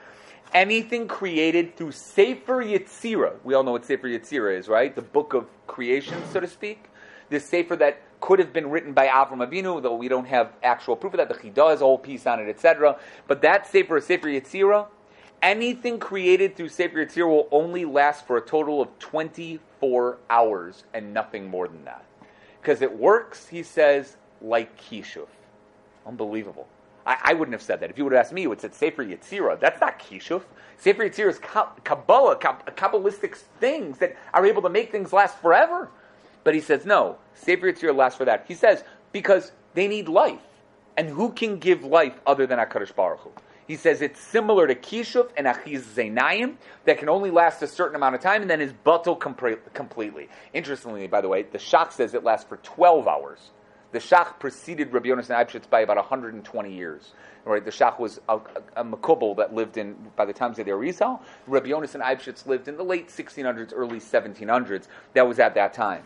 anything 0.54 1.08
created 1.08 1.76
through 1.76 1.94
Sefer 1.94 2.64
Yetzirah. 2.64 3.38
We 3.44 3.56
all 3.56 3.64
know 3.64 3.72
what 3.72 3.84
Sefer 3.84 4.08
Yetzirah 4.08 4.60
is, 4.60 4.68
right? 4.68 4.96
The 4.96 5.02
book 5.02 5.34
of 5.34 5.48
creation, 5.66 6.22
so 6.32 6.40
to 6.40 6.46
speak. 6.46 6.86
This 7.30 7.46
Sefer 7.46 7.76
that 7.78 8.04
could 8.22 8.38
have 8.38 8.54
been 8.54 8.70
written 8.70 8.94
by 8.94 9.08
Avram 9.08 9.46
Avinu, 9.46 9.82
though 9.82 9.96
we 9.96 10.08
don't 10.08 10.28
have 10.28 10.54
actual 10.62 10.96
proof 10.96 11.16
of 11.16 11.18
that. 11.18 11.30
The 11.30 11.50
Chidah 11.50 11.72
has 11.72 11.82
a 11.82 11.86
whole 11.86 11.98
piece 11.98 12.28
on 12.28 12.40
it, 12.40 12.48
etc. 12.48 13.00
But 13.28 13.42
that 13.42 13.66
Sefer, 13.66 14.00
Sefer 14.02 14.28
Yetzirah, 14.28 14.86
anything 15.42 15.98
created 15.98 16.56
through 16.56 16.70
Sefer 16.70 17.04
Yetzirah 17.04 17.28
will 17.28 17.48
only 17.52 17.86
last 17.86 18.28
for 18.28 18.38
a 18.38 18.42
total 18.42 18.84
of 18.84 19.00
24 19.80 20.18
hours 20.30 20.84
and 20.94 21.14
nothing 21.14 21.50
more 21.50 21.68
than 21.68 21.84
that. 21.86 22.04
Because 22.62 22.82
it 22.82 22.98
works, 22.98 23.48
he 23.48 23.64
says, 23.64 24.18
like 24.42 24.80
Kishuf. 24.80 25.28
Unbelievable. 26.06 26.68
I, 27.06 27.18
I, 27.24 27.34
wouldn't 27.34 27.54
have 27.54 27.62
said 27.62 27.80
that. 27.80 27.90
If 27.90 27.98
you 27.98 28.04
would 28.04 28.14
have 28.14 28.26
asked 28.26 28.34
me, 28.34 28.42
you 28.42 28.50
would 28.50 28.62
have 28.62 28.74
said 28.74 28.76
Sefer 28.76 29.06
Yetzirah. 29.06 29.60
That's 29.60 29.80
not 29.80 30.00
Kishuf. 30.00 30.44
Sefer 30.78 31.10
Yetzirah 31.10 31.30
is 31.30 31.40
Kabbalah, 31.84 32.38
Kabbalistic 32.38 33.36
things 33.60 33.98
that 34.00 34.16
are 34.34 34.46
able 34.46 34.62
to 34.62 34.70
make 34.70 34.92
things 34.92 35.14
last 35.14 35.38
forever. 35.40 35.90
But 36.44 36.54
he 36.54 36.62
says, 36.62 36.86
no, 36.86 37.18
Sefer 37.34 37.72
Yetzirah 37.72 37.96
lasts 37.96 38.18
for 38.18 38.26
that. 38.26 38.46
He 38.48 38.54
says, 38.54 38.84
because 39.12 39.52
they 39.74 39.88
need 39.88 40.08
life. 40.10 40.40
And 40.98 41.10
who 41.10 41.32
can 41.32 41.60
give 41.60 41.84
life 41.84 42.20
other 42.26 42.48
than 42.48 42.58
HaKadosh 42.60 42.96
Baruch 42.96 43.20
Hu? 43.20 43.32
He 43.68 43.76
says 43.76 44.02
it's 44.02 44.20
similar 44.22 44.66
to 44.66 44.76
Kishuf 44.76 45.30
and 45.36 45.46
Achiz 45.46 45.82
Zainayim 45.82 46.56
that 46.86 46.98
can 46.98 47.10
only 47.10 47.32
last 47.32 47.62
a 47.62 47.68
certain 47.68 47.98
amount 47.98 48.16
of 48.16 48.22
time 48.22 48.42
and 48.42 48.50
then 48.50 48.62
is 48.62 48.72
buttle 48.72 49.16
completely. 49.16 50.30
Interestingly, 50.54 51.08
by 51.08 51.20
the 51.20 51.28
way, 51.28 51.44
the 51.44 51.58
Shach 51.58 51.92
says 51.92 52.14
it 52.14 52.24
lasts 52.24 52.48
for 52.48 52.58
12 52.58 53.08
hours. 53.08 53.52
The 53.92 54.00
Shach 54.00 54.40
preceded 54.40 54.94
Rabbi 54.94 55.10
Yonasan 55.10 55.36
Eibschitz 55.36 55.70
by 55.70 55.82
about 55.82 55.98
120 55.98 56.74
years. 56.74 57.14
Right, 57.44 57.64
the 57.64 57.72
Shach 57.72 58.00
was 58.00 58.20
a, 58.28 58.40
a, 58.76 58.84
a 58.84 59.36
that 59.36 59.54
lived 59.54 59.78
in 59.78 59.96
by 60.16 60.26
the 60.26 60.34
times 60.34 60.60
of 60.60 60.66
the 60.66 60.72
Arizal. 60.72 61.22
Rabbi 61.48 61.68
Yonasan 61.68 62.02
Eibschitz 62.02 62.46
lived 62.46 62.68
in 62.68 62.76
the 62.76 62.84
late 62.84 63.08
1600s, 63.08 63.72
early 63.74 64.00
1700s. 64.00 64.88
That 65.14 65.28
was 65.28 65.40
at 65.40 65.56
that 65.56 65.74
time. 65.74 66.04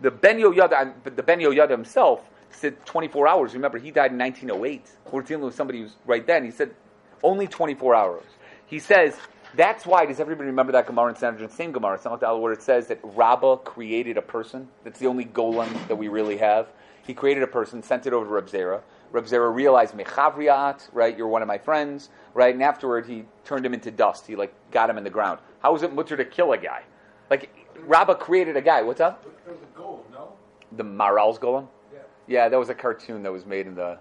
The 0.00 0.10
Ben 0.10 0.38
Yoyada, 0.38 0.80
um, 0.80 0.94
the 1.04 1.22
Ben 1.22 1.38
Yoyada 1.38 1.70
himself 1.70 2.28
said 2.50 2.84
24 2.86 3.28
hours. 3.28 3.54
Remember, 3.54 3.78
he 3.78 3.90
died 3.90 4.12
in 4.12 4.18
1908. 4.18 4.90
We're 5.12 5.22
dealing 5.22 5.44
with 5.44 5.54
somebody 5.54 5.82
who's 5.82 5.94
right 6.06 6.26
then. 6.26 6.44
He 6.44 6.50
said 6.50 6.74
only 7.22 7.46
24 7.46 7.94
hours. 7.94 8.24
He 8.66 8.78
says 8.78 9.16
that's 9.54 9.84
why. 9.84 10.06
Does 10.06 10.20
everybody 10.20 10.46
remember 10.46 10.72
that 10.72 10.86
Gemara 10.86 11.10
in 11.10 11.16
Sanhedrin? 11.16 11.50
Same 11.50 11.72
Gemara, 11.72 11.94
it's 11.94 12.04
Samach 12.04 12.40
where 12.40 12.52
it 12.52 12.62
says 12.62 12.86
that 12.88 13.00
Rabbah 13.02 13.56
created 13.56 14.16
a 14.16 14.22
person. 14.22 14.68
That's 14.84 14.98
the 14.98 15.06
only 15.06 15.24
golem 15.24 15.88
that 15.88 15.96
we 15.96 16.08
really 16.08 16.36
have. 16.36 16.68
He 17.06 17.14
created 17.14 17.42
a 17.42 17.48
person, 17.48 17.82
sent 17.82 18.06
it 18.06 18.12
over 18.12 18.24
to 18.24 18.30
Reb 18.30 18.46
Zera. 18.46 18.82
Reb 19.10 19.24
Zera 19.24 19.52
realized 19.52 19.94
mechavriat, 19.94 20.88
right? 20.92 21.16
You're 21.16 21.26
one 21.26 21.42
of 21.42 21.48
my 21.48 21.58
friends, 21.58 22.10
right? 22.34 22.54
And 22.54 22.62
afterward, 22.62 23.06
he 23.06 23.24
turned 23.44 23.66
him 23.66 23.74
into 23.74 23.90
dust. 23.90 24.26
He 24.26 24.36
like 24.36 24.54
got 24.70 24.88
him 24.88 24.98
in 24.98 25.04
the 25.04 25.10
ground. 25.10 25.40
How 25.60 25.74
is 25.74 25.82
it 25.82 25.92
mutter 25.92 26.16
to 26.16 26.24
kill 26.24 26.52
a 26.52 26.58
guy? 26.58 26.82
Like 27.28 27.50
Rabbah 27.80 28.14
created 28.14 28.56
a 28.56 28.62
guy. 28.62 28.82
What's 28.82 29.00
up? 29.00 29.24
There 29.44 29.54
was 29.54 29.62
a 29.62 29.76
goal, 29.76 30.06
no? 30.12 30.34
The 30.76 30.84
Maharal's 30.84 31.38
golem. 31.38 31.66
Yeah. 31.92 31.98
Yeah, 32.28 32.48
that 32.48 32.58
was 32.58 32.68
a 32.68 32.74
cartoon 32.74 33.24
that 33.24 33.32
was 33.32 33.44
made 33.44 33.66
in 33.66 33.74
the 33.74 33.98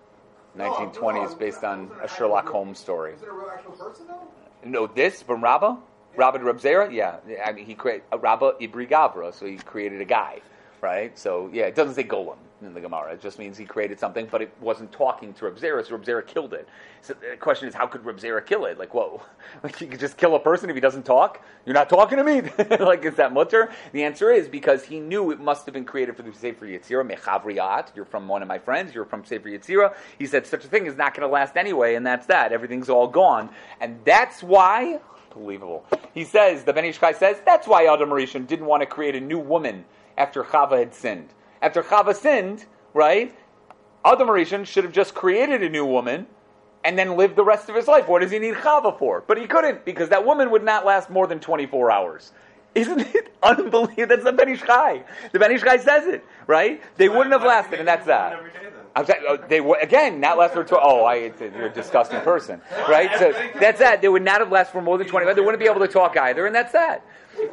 1920s 0.57 1.29
no, 1.29 1.35
based 1.35 1.63
on 1.63 1.91
a 2.01 2.07
Sherlock 2.07 2.47
Holmes 2.47 2.79
story. 2.79 3.13
Was 3.13 3.21
it 3.21 3.29
a 3.29 3.31
real 3.31 3.49
actual 3.53 3.71
person, 3.73 4.07
though? 4.07 4.19
No, 4.65 4.87
this 4.87 5.21
from 5.21 5.43
Rabbah? 5.43 5.77
Rabbah 6.15 6.39
Reb 6.39 6.59
Zera? 6.59 6.91
Yeah. 6.91 7.17
I 7.45 7.51
mean, 7.51 7.65
he 7.65 7.75
created 7.75 8.03
a 8.11 8.15
uh, 8.15 8.19
Rabbah 8.19 8.53
Ibri 8.59 9.33
so 9.33 9.45
he 9.45 9.57
created 9.57 10.01
a 10.01 10.05
guy, 10.05 10.41
right? 10.81 11.17
So, 11.17 11.49
yeah, 11.53 11.63
it 11.63 11.75
doesn't 11.75 11.95
say 11.95 12.03
golem 12.03 12.37
in 12.61 12.73
the 12.73 12.81
Gemara. 12.81 13.13
It 13.13 13.21
just 13.21 13.39
means 13.39 13.57
he 13.57 13.65
created 13.65 13.99
something, 13.99 14.27
but 14.29 14.41
it 14.41 14.53
wasn't 14.59 14.91
talking 14.91 15.33
to 15.33 15.45
Reb 15.45 15.57
Zera, 15.57 15.85
so 15.85 15.95
Reb 15.95 16.05
Zera 16.05 16.25
killed 16.25 16.53
it. 16.53 16.67
So 17.01 17.13
the 17.13 17.37
question 17.37 17.67
is, 17.67 17.73
how 17.73 17.87
could 17.87 18.03
Reb 18.05 18.17
Zera 18.17 18.45
kill 18.45 18.65
it? 18.65 18.77
Like, 18.77 18.93
whoa. 18.93 19.21
Like, 19.63 19.81
you 19.81 19.87
could 19.87 19.99
just 19.99 20.15
kill 20.15 20.35
a 20.35 20.39
person 20.39 20.69
if 20.69 20.75
he 20.75 20.79
doesn't 20.79 21.03
talk? 21.03 21.43
You're 21.65 21.73
not 21.73 21.89
talking 21.89 22.17
to 22.17 22.23
me? 22.23 22.41
like, 22.79 23.03
is 23.03 23.15
that 23.15 23.33
mutter? 23.33 23.71
The 23.93 24.03
answer 24.03 24.31
is 24.31 24.47
because 24.47 24.83
he 24.83 24.99
knew 24.99 25.31
it 25.31 25.39
must 25.39 25.65
have 25.65 25.73
been 25.73 25.85
created 25.85 26.15
for 26.15 26.21
the 26.21 26.31
Sefer 26.31 26.65
Yetzirah, 26.65 27.15
Mechavriat. 27.15 27.95
You're 27.95 28.05
from 28.05 28.27
one 28.27 28.41
of 28.41 28.47
my 28.47 28.59
friends. 28.59 28.93
You're 28.93 29.05
from 29.05 29.25
Sefer 29.25 29.49
Yetzirah. 29.49 29.95
He 30.17 30.27
said 30.27 30.45
such 30.45 30.65
a 30.65 30.67
thing 30.67 30.85
is 30.85 30.95
not 30.95 31.13
going 31.13 31.27
to 31.27 31.31
last 31.31 31.57
anyway, 31.57 31.95
and 31.95 32.05
that's 32.05 32.27
that. 32.27 32.51
Everything's 32.51 32.89
all 32.89 33.07
gone. 33.07 33.49
And 33.81 33.99
that's 34.05 34.43
why 34.43 34.99
Unbelievable. 35.35 35.85
He 36.13 36.25
says, 36.25 36.63
the 36.63 36.73
Ben 36.73 36.85
Ish 36.85 36.99
Chai 36.99 37.13
says, 37.13 37.37
that's 37.45 37.67
why 37.67 37.85
Adam 37.85 38.09
Rishon 38.09 38.47
didn't 38.47 38.65
want 38.65 38.81
to 38.81 38.87
create 38.87 39.15
a 39.15 39.19
new 39.19 39.39
woman 39.39 39.85
after 40.19 40.43
Chava 40.43 40.77
had 40.77 40.93
sinned. 40.93 41.29
After 41.61 41.81
Chava 41.81 42.13
sinned, 42.13 42.65
right, 42.93 43.33
Adam 44.05 44.27
Rishon 44.27 44.67
should 44.67 44.83
have 44.83 44.93
just 44.93 45.15
created 45.15 45.63
a 45.63 45.69
new 45.69 45.85
woman 45.85 46.27
and 46.83 46.97
then 46.97 47.17
lived 47.17 47.35
the 47.35 47.43
rest 47.43 47.69
of 47.69 47.75
his 47.75 47.87
life. 47.87 48.07
What 48.07 48.21
does 48.21 48.31
he 48.31 48.39
need 48.39 48.55
Chava 48.55 48.97
for? 48.99 49.23
But 49.25 49.37
he 49.37 49.47
couldn't 49.47 49.85
because 49.85 50.09
that 50.09 50.25
woman 50.25 50.51
would 50.51 50.63
not 50.63 50.85
last 50.85 51.09
more 51.09 51.25
than 51.25 51.39
24 51.39 51.91
hours. 51.91 52.33
Isn't 52.75 52.99
it 52.99 53.33
unbelievable? 53.43 54.05
That's 54.07 54.23
the 54.23 54.31
Ben 54.31 54.49
Ish 54.49 54.61
Chai. 54.61 55.03
The 55.31 55.39
Ben 55.39 55.51
Ish 55.51 55.63
Chai 55.63 55.77
says 55.77 56.05
it, 56.05 56.23
right? 56.45 56.81
They 56.97 57.09
wouldn't 57.09 57.31
have 57.31 57.43
lasted, 57.43 57.79
and 57.79 57.87
that's 57.87 58.05
that. 58.05 58.33
Every 58.33 58.51
day 58.51 58.57
then. 58.63 58.73
I'm 58.95 59.05
saying, 59.05 59.23
uh, 59.27 59.37
they 59.47 59.61
would 59.61 59.81
again 59.81 60.19
not 60.19 60.37
last 60.37 60.53
for 60.53 60.63
twelve. 60.63 60.83
Oh, 60.83 61.05
I, 61.05 61.31
you're 61.39 61.67
a 61.67 61.73
disgusting 61.73 62.19
person, 62.21 62.61
right? 62.87 63.09
So 63.17 63.31
that's 63.59 63.79
that. 63.79 64.01
They 64.01 64.09
would 64.09 64.23
not 64.23 64.39
have 64.39 64.51
lasted 64.51 64.73
for 64.73 64.81
more 64.81 64.97
than 64.97 65.07
twenty. 65.07 65.31
They 65.33 65.41
wouldn't 65.41 65.59
be 65.59 65.69
able 65.69 65.79
to 65.79 65.87
talk 65.87 66.17
either, 66.17 66.45
and 66.45 66.55
that's 66.55 66.73
that. 66.73 67.05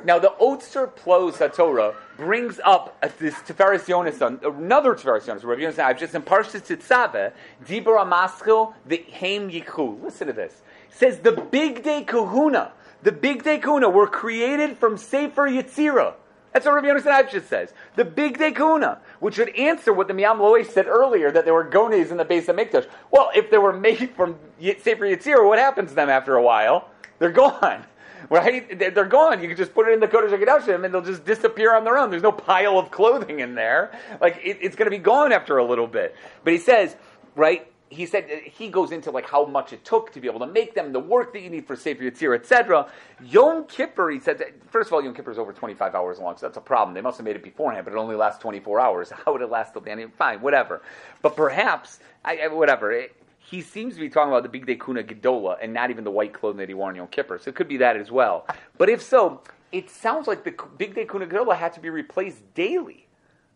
Now 0.05 0.18
the 0.18 0.35
Otzar 0.40 0.94
Plaos 0.94 1.37
HaTorah 1.37 1.94
brings 2.16 2.61
up 2.64 3.00
this 3.18 3.35
Tiferes 3.35 3.85
Yonasan, 3.87 4.42
another 4.44 4.94
Tiferes 4.94 5.22
Yonasan. 5.22 5.44
Rabbi 5.44 5.62
Yonasan, 5.62 5.85
I've 5.85 5.98
just 5.98 6.14
in 6.14 6.22
Parshas 6.22 6.62
Titzave, 6.62 7.33
Dibur 7.64 7.98
Amaschil 7.98 8.74
the 8.87 9.05
Haim 9.12 9.50
Yichu. 9.50 10.02
Listen 10.02 10.26
to 10.26 10.33
this. 10.33 10.62
It 10.90 10.96
says 10.96 11.18
the 11.18 11.33
Bigdei 11.33 12.07
Kahuna, 12.07 12.72
the 13.02 13.12
Bigdei 13.12 13.61
Kahuna 13.61 13.88
were 13.88 14.07
created 14.07 14.79
from 14.79 14.96
Sefer 14.96 15.48
Yetzirah. 15.48 16.14
That's 16.57 16.64
what 16.64 16.76
Rabbi 16.76 16.87
Yonasan 16.87 17.29
Eibschitz 17.29 17.48
says. 17.48 17.74
The 17.96 18.05
big 18.07 18.38
day 18.38 18.50
kuna, 18.50 19.02
which 19.20 19.37
would 19.37 19.55
answer 19.57 19.92
what 19.92 20.09
the 20.09 20.14
Me'am 20.14 20.38
Lo'ez 20.38 20.70
said 20.70 20.87
earlier, 20.87 21.31
that 21.31 21.44
there 21.44 21.52
were 21.52 21.64
gones 21.64 22.11
in 22.11 22.16
the 22.16 22.24
Beis 22.24 22.46
HaMikdash. 22.46 22.88
Well, 23.11 23.31
if 23.35 23.50
they 23.50 23.59
were 23.59 23.74
made 23.74 24.12
from 24.16 24.38
Sefer 24.59 25.05
Yetzirah, 25.05 25.46
what 25.46 25.59
happens 25.59 25.90
to 25.90 25.94
them 25.94 26.09
after 26.09 26.35
a 26.35 26.42
while? 26.42 26.88
They're 27.18 27.31
gone. 27.31 27.85
Right? 28.29 28.79
They're 28.79 29.05
gone. 29.05 29.41
You 29.41 29.49
can 29.49 29.57
just 29.57 29.75
put 29.75 29.89
it 29.89 29.93
in 29.93 30.01
the 30.01 30.09
Kodesh 30.09 30.31
HaKadoshim 30.31 30.85
and 30.85 30.93
they'll 30.93 31.03
just 31.03 31.25
disappear 31.25 31.75
on 31.75 31.85
their 31.85 31.97
own. 31.97 32.11
There's 32.11 32.23
no 32.23 32.33
pile 32.33 32.79
of 32.79 32.91
clothing 32.91 33.41
in 33.41 33.55
there. 33.55 33.93
Like, 34.21 34.41
it, 34.43 34.59
it's 34.61 34.75
going 34.75 34.87
to 34.87 34.97
be 34.97 35.03
gone 35.03 35.33
after 35.33 35.59
a 35.59 35.65
little 35.65 35.87
bit. 35.87 36.17
But 36.43 36.53
he 36.53 36.59
says, 36.59 36.97
right, 37.37 37.71
he 37.89 38.05
said 38.05 38.29
he 38.45 38.69
goes 38.69 38.91
into 38.91 39.11
like 39.12 39.29
how 39.29 39.45
much 39.47 39.73
it 39.73 39.85
took 39.85 40.12
to 40.12 40.21
be 40.21 40.27
able 40.27 40.41
to 40.41 40.47
make 40.47 40.75
them, 40.75 40.93
the 40.93 40.99
work 41.01 41.33
that 41.33 41.41
you 41.43 41.51
need 41.51 41.67
for 41.67 41.77
Sefer 41.77 42.03
Yetzirah, 42.03 42.35
etc. 42.37 42.91
Yom 43.25 43.65
Kippur, 43.67 44.11
he 44.11 44.19
said, 44.19 44.39
that, 44.39 44.49
first 44.71 44.89
of 44.89 44.93
all, 44.93 45.03
Yom 45.05 45.15
Kippur 45.15 45.31
is 45.31 45.39
over 45.39 45.53
25 45.53 45.95
hours 45.95 46.19
long, 46.19 46.37
so 46.37 46.47
that's 46.47 46.57
a 46.57 46.61
problem. 46.61 46.95
They 46.95 47.01
must 47.01 47.19
have 47.19 47.25
made 47.25 47.37
it 47.37 47.45
beforehand, 47.45 47.85
but 47.85 47.95
it 47.95 47.97
only 47.97 48.17
lasts 48.17 48.41
24 48.43 48.81
hours. 48.81 49.11
How 49.25 49.33
would 49.33 49.43
it 49.43 49.51
last 49.51 49.73
till 49.73 49.83
the 49.83 49.91
end? 49.93 50.12
Fine, 50.15 50.41
whatever. 50.41 50.83
But 51.23 51.37
perhaps, 51.37 52.01
I- 52.25 52.49
whatever. 52.49 52.91
It, 52.93 53.15
he 53.49 53.63
seems 53.63 53.95
to 53.95 54.01
be 54.01 54.09
talking 54.09 54.33
about 54.33 54.43
the 54.43 54.49
big 54.49 54.67
day 54.67 54.75
kuna 54.75 55.03
gedola 55.05 55.57
and 55.63 55.73
not 55.73 55.91
even 55.91 56.03
the 56.03 56.11
white 56.11 56.33
clothing 56.33 56.59
that 56.59 56.69
he 56.69 56.75
wore 56.75 56.89
on 56.89 56.97
Yom 56.97 57.07
Kippur. 57.07 57.39
So 57.39 57.49
it 57.49 57.55
could 57.55 57.69
be 57.69 57.77
that 57.77 57.97
as 57.97 58.11
well. 58.11 58.47
But 58.77 58.89
if 58.89 59.01
so, 59.01 59.43
it 59.71 59.89
sounds 59.89 60.27
like 60.27 60.43
the 60.43 60.55
big 60.79 60.95
day 60.95 61.05
kuna 61.05 61.27
gedola 61.27 61.57
had 61.57 61.73
to 61.75 61.81
be 61.81 61.89
replaced 61.89 62.43
daily 62.55 63.07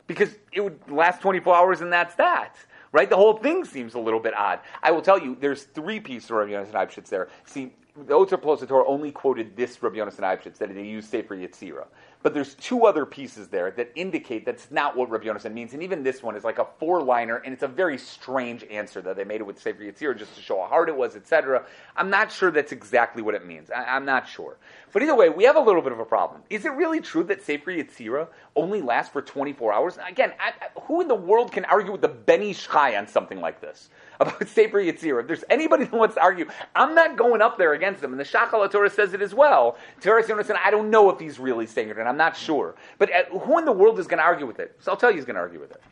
because 0.06 0.30
it 0.52 0.60
would 0.60 0.78
last 0.88 1.20
24 1.20 1.56
hours 1.56 1.80
and 1.80 1.92
that's 1.92 2.14
that. 2.16 2.54
Right? 2.92 3.08
The 3.08 3.16
whole 3.16 3.36
thing 3.36 3.64
seems 3.64 3.94
a 3.94 4.00
little 4.00 4.20
bit 4.20 4.34
odd. 4.36 4.60
I 4.82 4.90
will 4.90 5.02
tell 5.02 5.18
you, 5.18 5.36
there's 5.40 5.64
three 5.64 6.00
pieces 6.00 6.30
of 6.30 6.36
Rabbi 6.36 6.50
Yonasan 6.50 6.72
Eibschitz 6.72 7.08
there. 7.08 7.28
See, 7.44 7.72
the 8.06 8.14
Oter 8.14 8.38
Plosator 8.38 8.84
only 8.86 9.12
quoted 9.12 9.56
this 9.56 9.80
Rabbi 9.82 9.96
Yonasan 9.96 10.20
Eibschitz, 10.20 10.58
that 10.58 10.74
they 10.74 10.84
used 10.84 11.10
Sefer 11.10 11.36
Yetzirah. 11.36 11.86
But 12.22 12.34
there's 12.34 12.54
two 12.54 12.84
other 12.84 13.06
pieces 13.06 13.48
there 13.48 13.70
that 13.70 13.92
indicate 13.94 14.44
that's 14.44 14.70
not 14.70 14.94
what 14.94 15.08
Rabbi 15.08 15.24
Yonasan 15.24 15.54
means. 15.54 15.72
And 15.72 15.82
even 15.82 16.02
this 16.02 16.22
one 16.22 16.36
is 16.36 16.44
like 16.44 16.58
a 16.58 16.66
four-liner, 16.78 17.36
and 17.36 17.54
it's 17.54 17.62
a 17.62 17.68
very 17.68 17.96
strange 17.96 18.62
answer 18.64 19.00
that 19.00 19.16
they 19.16 19.24
made 19.24 19.40
it 19.40 19.44
with 19.44 19.58
Sefer 19.58 19.82
Yetzirah 19.82 20.18
just 20.18 20.34
to 20.36 20.42
show 20.42 20.60
how 20.60 20.66
hard 20.66 20.90
it 20.90 20.96
was, 20.96 21.16
etc. 21.16 21.64
I'm 21.96 22.10
not 22.10 22.30
sure 22.30 22.50
that's 22.50 22.72
exactly 22.72 23.22
what 23.22 23.34
it 23.34 23.46
means. 23.46 23.70
I, 23.70 23.84
I'm 23.84 24.04
not 24.04 24.28
sure. 24.28 24.58
But 24.92 25.02
either 25.02 25.14
way, 25.14 25.30
we 25.30 25.44
have 25.44 25.56
a 25.56 25.60
little 25.60 25.80
bit 25.80 25.92
of 25.92 25.98
a 25.98 26.04
problem. 26.04 26.42
Is 26.50 26.66
it 26.66 26.72
really 26.72 27.00
true 27.00 27.24
that 27.24 27.42
Sefer 27.42 27.70
Yetzirah 27.70 28.28
only 28.54 28.82
lasts 28.82 29.12
for 29.12 29.22
24 29.22 29.72
hours? 29.72 29.98
Again, 30.06 30.32
I, 30.38 30.48
I, 30.48 30.80
who 30.82 31.00
in 31.00 31.08
the 31.08 31.14
world 31.14 31.52
can 31.52 31.64
argue 31.64 31.92
with 31.92 32.02
the 32.02 32.08
Ben 32.08 32.42
Ish 32.42 32.68
Chai 32.68 32.96
on 32.96 33.06
something 33.06 33.40
like 33.40 33.62
this? 33.62 33.88
About 34.20 34.46
Sefer 34.48 34.78
Yetzirah. 34.78 35.22
If 35.22 35.26
there's 35.26 35.44
anybody 35.48 35.86
who 35.86 35.96
wants 35.96 36.14
to 36.14 36.20
argue, 36.20 36.46
I'm 36.76 36.94
not 36.94 37.16
going 37.16 37.40
up 37.40 37.56
there 37.56 37.72
against 37.72 38.02
them. 38.02 38.12
And 38.12 38.20
the 38.20 38.24
Shachal 38.24 38.70
Torah 38.70 38.90
says 38.90 39.14
it 39.14 39.22
as 39.22 39.34
well. 39.34 39.78
Tiferes 40.02 40.26
Yonasan, 40.26 40.58
I 40.62 40.70
don't 40.70 40.90
know 40.90 41.08
if 41.10 41.18
he's 41.18 41.38
really 41.38 41.66
saying 41.66 41.88
it, 41.88 41.98
and 41.98 42.08
I'm 42.08 42.18
not 42.18 42.36
sure. 42.36 42.74
But 42.98 43.10
uh, 43.12 43.38
who 43.38 43.58
in 43.58 43.64
the 43.64 43.72
world 43.72 43.98
is 43.98 44.06
going 44.06 44.18
to 44.18 44.24
argue 44.24 44.46
with 44.46 44.60
it? 44.60 44.76
So 44.80 44.92
I'll 44.92 44.98
tell 44.98 45.10
you 45.10 45.16
who's 45.16 45.24
going 45.24 45.36
to 45.36 45.40
argue 45.40 45.58
with 45.58 45.70
it. 45.70 45.82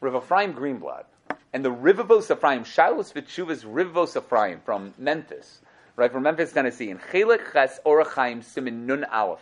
Rav 0.00 0.16
Ephraim 0.16 0.54
Greenblatt 0.54 1.04
and 1.52 1.64
the 1.64 1.70
Rivavos 1.70 2.34
Ephraim, 2.34 2.64
Shilos 2.64 3.12
Vitshuvas 3.12 3.64
Rivavos 3.64 4.16
Ephraim 4.16 4.60
from 4.64 4.94
Memphis, 4.96 5.60
right, 5.96 6.10
from 6.10 6.22
Memphis, 6.22 6.52
Tennessee, 6.52 6.88
in 6.88 6.98
Chelek 6.98 7.52
Ches 7.52 7.80
Orachaim 7.84 8.42
Simin 8.42 8.86
Nun 8.86 9.04
Aleph, 9.04 9.40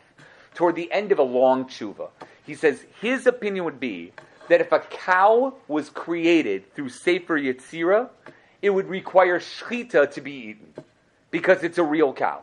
toward 0.55 0.75
the 0.75 0.91
end 0.91 1.13
of 1.13 1.19
a 1.21 1.23
long 1.23 1.67
tshuva. 1.67 2.09
He 2.45 2.55
says 2.55 2.85
his 3.01 3.27
opinion 3.27 3.65
would 3.65 3.79
be 3.79 4.13
that 4.49 4.61
if 4.61 4.73
a 4.73 4.81
cow 4.81 5.55
was 5.67 5.91
created 5.91 6.75
through 6.75 6.89
Sefer 6.89 7.39
Yetzirah, 7.39 8.09
it 8.63 8.71
would 8.71 8.89
require 8.89 9.39
shchita 9.39 10.11
to 10.13 10.21
be 10.21 10.33
eaten 10.33 10.85
because 11.31 11.63
it's 11.63 11.79
a 11.79 11.85
real 11.85 12.13
cow. 12.13 12.43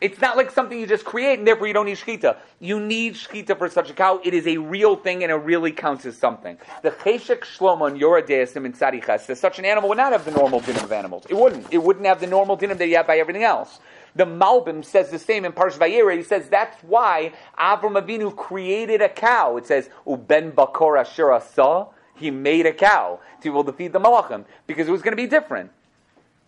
It's 0.00 0.20
not 0.20 0.36
like 0.36 0.52
something 0.52 0.78
you 0.78 0.86
just 0.86 1.04
create 1.04 1.38
and 1.38 1.46
therefore 1.46 1.66
you 1.66 1.72
don't 1.72 1.86
need 1.86 1.96
shchita. 1.96 2.36
You 2.60 2.78
need 2.78 3.14
shchita 3.14 3.58
for 3.58 3.68
such 3.68 3.90
a 3.90 3.92
cow. 3.92 4.20
It 4.22 4.32
is 4.32 4.46
a 4.46 4.56
real 4.58 4.94
thing 4.94 5.24
and 5.24 5.32
it 5.32 5.36
really 5.36 5.72
counts 5.72 6.06
as 6.06 6.16
something. 6.16 6.56
The 6.82 6.92
cheshek 6.92 7.40
shlomo 7.40 7.90
and 7.90 8.00
yoradeasim 8.00 8.64
in 8.64 8.74
tzadichas 8.74 9.20
says 9.20 9.40
such 9.40 9.58
an 9.58 9.64
animal 9.64 9.88
would 9.88 9.98
not 9.98 10.12
have 10.12 10.24
the 10.24 10.30
normal 10.30 10.60
din 10.60 10.76
of 10.76 10.92
animals. 10.92 11.24
It 11.28 11.34
wouldn't. 11.34 11.66
It 11.72 11.82
wouldn't 11.82 12.06
have 12.06 12.20
the 12.20 12.28
normal 12.28 12.54
din 12.54 12.76
that 12.76 12.86
you 12.86 12.96
have 12.96 13.08
by 13.08 13.18
everything 13.18 13.42
else. 13.42 13.80
The 14.18 14.26
Malbim 14.26 14.84
says 14.84 15.10
the 15.10 15.18
same 15.18 15.44
in 15.44 15.52
Parsh 15.52 15.78
Vayera. 15.78 16.16
He 16.16 16.24
says 16.24 16.48
that's 16.48 16.82
why 16.82 17.32
Avram 17.56 18.02
Avinu 18.02 18.34
created 18.34 19.00
a 19.00 19.08
cow. 19.08 19.56
It 19.56 19.66
says 19.66 19.88
uben 20.04 20.50
bakor 20.50 20.98
asher. 20.98 21.86
He 22.16 22.32
made 22.32 22.66
a 22.66 22.72
cow 22.72 23.20
to 23.40 23.42
be 23.44 23.48
able 23.48 23.62
to 23.62 23.72
feed 23.72 23.92
the 23.92 24.00
malachim 24.00 24.44
because 24.66 24.88
it 24.88 24.90
was 24.90 25.02
going 25.02 25.12
to 25.12 25.22
be 25.22 25.28
different. 25.28 25.70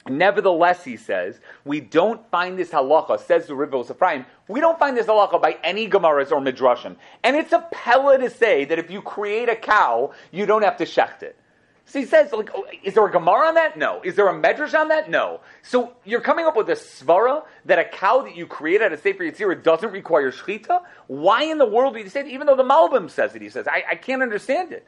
Nevertheless, 0.08 0.82
he 0.82 0.96
says, 0.96 1.38
we 1.64 1.78
don't 1.78 2.28
find 2.32 2.58
this 2.58 2.70
halacha, 2.70 3.20
says 3.20 3.46
the 3.46 3.52
Rivavos 3.52 3.92
Ephraim, 3.92 4.26
we 4.48 4.58
don't 4.58 4.78
find 4.80 4.96
this 4.96 5.06
halacha 5.06 5.40
by 5.40 5.56
any 5.62 5.88
Gemaras 5.88 6.32
or 6.32 6.40
Midrashim. 6.40 6.96
And 7.22 7.36
it's 7.36 7.52
a 7.52 7.68
pella 7.70 8.18
to 8.18 8.30
say 8.30 8.64
that 8.64 8.80
if 8.80 8.90
you 8.90 9.00
create 9.00 9.48
a 9.48 9.54
cow, 9.54 10.12
you 10.32 10.44
don't 10.44 10.62
have 10.62 10.78
to 10.78 10.86
shecht 10.86 11.22
it. 11.22 11.36
So 11.90 11.98
he 11.98 12.06
says, 12.06 12.32
like, 12.32 12.50
oh, 12.54 12.64
is 12.84 12.94
there 12.94 13.04
a 13.04 13.10
Gemara 13.10 13.48
on 13.48 13.54
that? 13.54 13.76
No. 13.76 14.00
Is 14.04 14.14
there 14.14 14.28
a 14.28 14.32
Medrash 14.32 14.78
on 14.78 14.88
that? 14.88 15.10
No. 15.10 15.40
So 15.62 15.92
you're 16.04 16.20
coming 16.20 16.46
up 16.46 16.54
with 16.56 16.68
a 16.70 16.74
svara 16.74 17.42
that 17.64 17.80
a 17.80 17.84
cow 17.84 18.22
that 18.22 18.36
you 18.36 18.46
create 18.46 18.80
out 18.80 18.92
of 18.92 19.00
Sefer 19.00 19.24
Yetzirah 19.24 19.64
doesn't 19.64 19.90
require 19.90 20.30
shechita? 20.30 20.82
Why 21.08 21.42
in 21.42 21.58
the 21.58 21.66
world 21.66 21.94
do 21.94 22.00
you 22.00 22.08
say 22.08 22.22
that? 22.22 22.28
Even 22.28 22.46
though 22.46 22.54
the 22.54 22.62
Malbim 22.62 23.10
says 23.10 23.34
it, 23.34 23.42
he 23.42 23.48
says, 23.48 23.66
I, 23.66 23.82
I 23.90 23.94
can't 23.96 24.22
understand 24.22 24.70
it. 24.70 24.86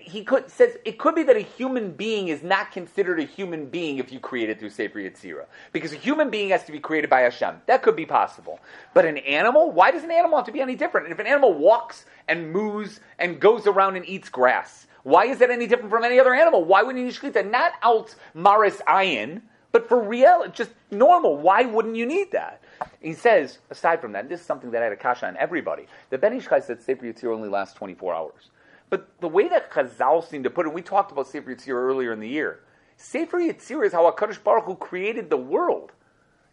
he 0.00 0.24
could 0.24 0.50
says 0.50 0.76
it 0.84 0.98
could 0.98 1.14
be 1.14 1.22
that 1.24 1.36
a 1.36 1.40
human 1.40 1.92
being 1.92 2.28
is 2.28 2.42
not 2.42 2.72
considered 2.72 3.18
a 3.18 3.24
human 3.24 3.66
being 3.66 3.98
if 3.98 4.12
you 4.12 4.20
create 4.20 4.50
it 4.50 4.58
through 4.58 4.70
Sefer 4.70 4.98
Yetzirah. 4.98 5.46
Because 5.72 5.92
a 5.92 5.96
human 5.96 6.30
being 6.30 6.50
has 6.50 6.64
to 6.64 6.72
be 6.72 6.78
created 6.78 7.10
by 7.10 7.20
Hashem. 7.20 7.56
That 7.66 7.82
could 7.82 7.96
be 7.96 8.06
possible. 8.06 8.60
But 8.94 9.04
an 9.04 9.18
animal, 9.18 9.70
why 9.70 9.90
does 9.90 10.04
an 10.04 10.10
animal 10.10 10.36
have 10.38 10.46
to 10.46 10.52
be 10.52 10.60
any 10.60 10.76
different? 10.76 11.06
And 11.06 11.12
if 11.12 11.18
an 11.18 11.26
animal 11.26 11.54
walks 11.54 12.04
and 12.28 12.52
moves 12.52 13.00
and 13.18 13.40
goes 13.40 13.66
around 13.66 13.96
and 13.96 14.06
eats 14.06 14.28
grass, 14.28 14.86
why 15.06 15.26
is 15.26 15.38
that 15.38 15.52
any 15.52 15.68
different 15.68 15.90
from 15.90 16.02
any 16.02 16.18
other 16.18 16.34
animal? 16.34 16.64
Why 16.64 16.82
wouldn't 16.82 16.98
you 16.98 17.04
need 17.04 17.14
shechita? 17.14 17.48
Not 17.48 17.74
out 17.84 18.12
maris 18.34 18.78
ayin, 18.88 19.40
but 19.70 19.88
for 19.88 20.02
real, 20.02 20.48
just 20.52 20.72
normal. 20.90 21.36
Why 21.36 21.62
wouldn't 21.62 21.94
you 21.94 22.06
need 22.06 22.32
that? 22.32 22.60
He 23.00 23.12
says, 23.12 23.58
aside 23.70 24.00
from 24.00 24.10
that, 24.14 24.28
this 24.28 24.40
is 24.40 24.46
something 24.46 24.72
that 24.72 24.82
I 24.82 24.86
had 24.86 24.92
a 24.92 24.96
kasha 24.96 25.28
on 25.28 25.36
everybody. 25.36 25.86
The 26.10 26.18
Ben 26.18 26.32
Ish 26.32 26.48
said 26.48 26.82
Sefer 26.82 27.06
Yetzirah 27.06 27.32
only 27.32 27.48
lasts 27.48 27.72
24 27.74 28.14
hours. 28.14 28.50
But 28.90 29.08
the 29.20 29.28
way 29.28 29.46
that 29.46 29.70
Chazal 29.70 30.28
seemed 30.28 30.42
to 30.42 30.50
put 30.50 30.66
it, 30.66 30.72
we 30.72 30.82
talked 30.82 31.12
about 31.12 31.28
Sefer 31.28 31.54
Yetzirah 31.54 31.74
earlier 31.74 32.12
in 32.12 32.18
the 32.18 32.28
year. 32.28 32.64
Sefer 32.96 33.38
Yetzirah 33.38 33.86
is 33.86 33.92
how 33.92 34.10
HaKadosh 34.10 34.42
Baruch 34.42 34.64
Hu 34.64 34.74
created 34.74 35.30
the 35.30 35.36
world. 35.36 35.92